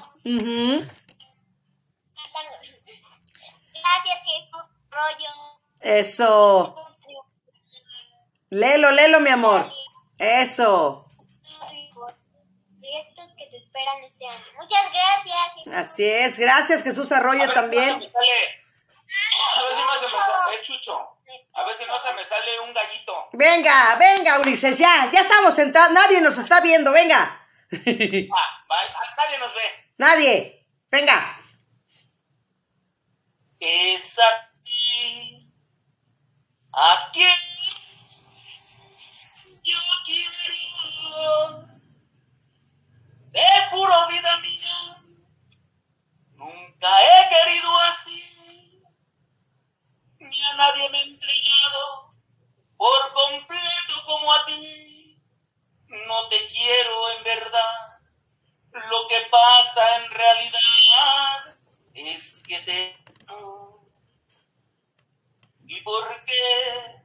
Gracias, 3.74 4.20
Jesús 4.24 4.51
Rollo. 4.92 5.62
Eso. 5.80 6.76
Lelo, 8.50 8.92
lelo, 8.92 9.20
mi 9.22 9.30
amor. 9.30 9.66
Eso. 10.18 11.06
Proyectos 12.80 13.32
que 13.38 13.46
te 13.48 13.58
esperan 13.58 14.04
este 14.04 14.28
año. 14.28 14.46
Muchas 14.56 14.92
gracias. 14.92 15.54
Jesús. 15.56 15.74
Así 15.74 16.04
es. 16.04 16.38
Gracias, 16.38 16.84
Jesús 16.84 17.12
A 17.12 17.18
Arroyo 17.18 17.40
ver 17.40 17.50
si 17.50 17.56
también. 17.56 17.90
A 17.90 17.98
ver 17.98 18.04
si 19.76 19.82
no 19.82 19.96
se 19.96 20.06
me 20.06 20.22
sale, 20.22 20.56
es 20.56 20.64
Chucho. 20.64 21.18
A 21.54 21.64
ver 21.66 21.76
si 21.76 21.86
no 21.86 22.00
se 22.00 22.14
me 22.14 22.24
sale 22.24 22.60
un 22.60 22.74
gallito. 22.74 23.30
Venga, 23.34 23.96
venga, 23.96 24.40
Ulises, 24.40 24.78
ya, 24.78 25.10
ya 25.12 25.22
estamos 25.22 25.56
sentados, 25.56 25.92
nadie 25.94 26.22
nos 26.22 26.38
está 26.38 26.60
viendo, 26.62 26.92
venga. 26.92 27.48
Ah, 27.74 28.66
ah, 28.70 29.16
nadie 29.18 29.40
nos 29.40 29.54
ve. 29.54 29.62
Nadie, 29.98 30.68
venga. 30.90 31.38
Aquí, 33.56 33.98
a 36.74 37.12
quien 37.12 37.36
yo 39.64 39.78
quiero. 40.06 41.68
Te 43.32 43.46
juro, 43.70 44.08
vida 44.10 44.38
mía, 44.40 45.04
nunca 46.34 46.90
he 47.02 47.30
querido 47.30 47.80
así, 47.82 48.84
ni 50.20 50.44
a 50.44 50.56
nadie 50.56 50.90
me 50.90 51.00
he 51.00 51.04
entregado 51.04 52.14
por 52.76 53.14
completo 53.14 54.06
como 54.06 54.34
a 54.34 54.46
ti. 54.46 55.18
No 55.88 56.28
te 56.30 56.48
quiero 56.48 57.12
en 57.12 57.24
verdad, 57.24 58.00
lo 58.72 59.08
que 59.08 59.28
pasa 59.30 59.98
en 59.98 60.12
realidad 60.12 61.56
es 61.94 62.42
que 62.44 62.60
te. 62.60 63.11
¿Y 65.72 65.80
por 65.84 66.04
qué 66.26 67.01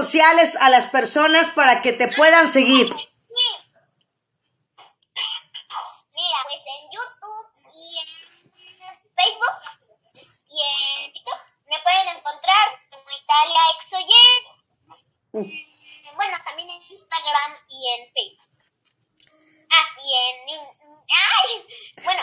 sociales 0.00 0.56
a 0.56 0.70
las 0.70 0.86
personas 0.86 1.50
para 1.50 1.82
que 1.82 1.92
te 1.92 2.08
puedan 2.08 2.48
seguir. 2.48 2.86
Mira, 6.14 6.38
pues 6.48 6.62
en 6.74 6.82
YouTube 6.90 7.46
y 7.74 7.98
en 7.98 8.08
Facebook 9.18 9.56
y 10.48 10.58
en 10.60 11.12
TikTok 11.12 11.40
me 11.68 11.78
pueden 11.80 12.08
encontrar 12.16 12.66
como 12.90 13.04
Italia 13.10 13.60
Exoyer. 13.76 14.40
Bueno, 16.16 16.36
también 16.44 16.68
en 16.70 16.82
Instagram 16.96 17.50
y 17.68 17.88
en 17.94 18.00
Facebook. 18.14 18.48
Ah, 19.70 19.86
y 20.02 20.08
en... 20.14 20.48
in- 20.48 20.76
¡Ay! 21.12 21.48
Bueno, 22.04 22.22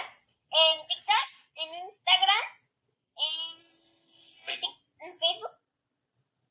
en 0.52 0.88
TikTok, 0.88 1.28
en 1.56 1.70
Instagram, 1.76 2.44
en, 3.18 4.46
Facebook. 4.46 4.76
en 5.00 5.20
Facebook 5.20 5.52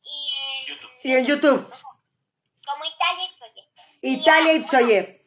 y 0.02 0.30
en... 0.38 0.66
YouTube. 0.66 0.90
Y 1.02 1.12
en 1.14 1.26
YouTube, 1.26 1.62
Como 2.66 2.84
Italia 2.84 3.24
Exoyer. 3.24 3.66
Itzoye. 4.66 5.24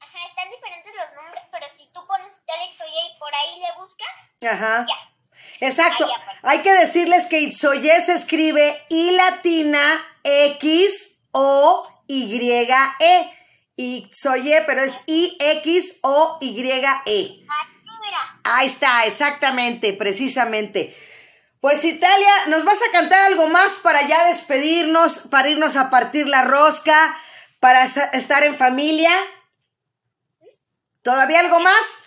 Ajá, 0.00 0.18
están 0.28 0.50
diferentes 0.50 0.92
los 0.94 1.14
nombres, 1.22 1.42
pero 1.52 1.66
si 1.76 1.86
tú 1.92 2.00
pones 2.06 2.28
Italia 2.42 2.64
Exoyer 2.72 3.04
y 3.14 3.18
por 3.18 3.34
ahí 3.34 3.60
le 3.60 3.66
buscas, 3.78 4.54
Ajá. 4.54 4.86
ya. 4.88 5.66
Exacto. 5.66 6.08
Hay 6.42 6.62
que 6.62 6.72
decirles 6.72 7.26
que 7.26 7.40
Itzoye 7.40 8.00
se 8.00 8.14
escribe 8.14 8.82
I 8.88 9.10
latina 9.12 10.02
X 10.24 11.18
O 11.32 11.86
Y 12.06 12.66
E. 13.00 13.36
Itzoye, 13.76 14.62
pero 14.66 14.82
es 14.82 15.00
I 15.06 15.36
X 15.38 15.98
O 16.02 16.38
Y 16.40 16.84
E. 17.06 17.46
Ahí 18.44 18.66
está, 18.66 19.04
exactamente, 19.04 19.92
precisamente. 19.92 20.96
Pues 21.60 21.84
Italia, 21.84 22.46
¿nos 22.46 22.64
vas 22.64 22.78
a 22.78 22.92
cantar 22.92 23.20
algo 23.24 23.46
más 23.48 23.74
para 23.74 24.00
ya 24.08 24.24
despedirnos, 24.24 25.20
para 25.30 25.50
irnos 25.50 25.76
a 25.76 25.90
partir 25.90 26.26
la 26.26 26.42
rosca, 26.42 27.14
para 27.60 27.84
estar 27.84 28.42
en 28.42 28.56
familia? 28.56 29.12
¿Todavía 31.02 31.40
algo 31.40 31.60
más? 31.60 32.06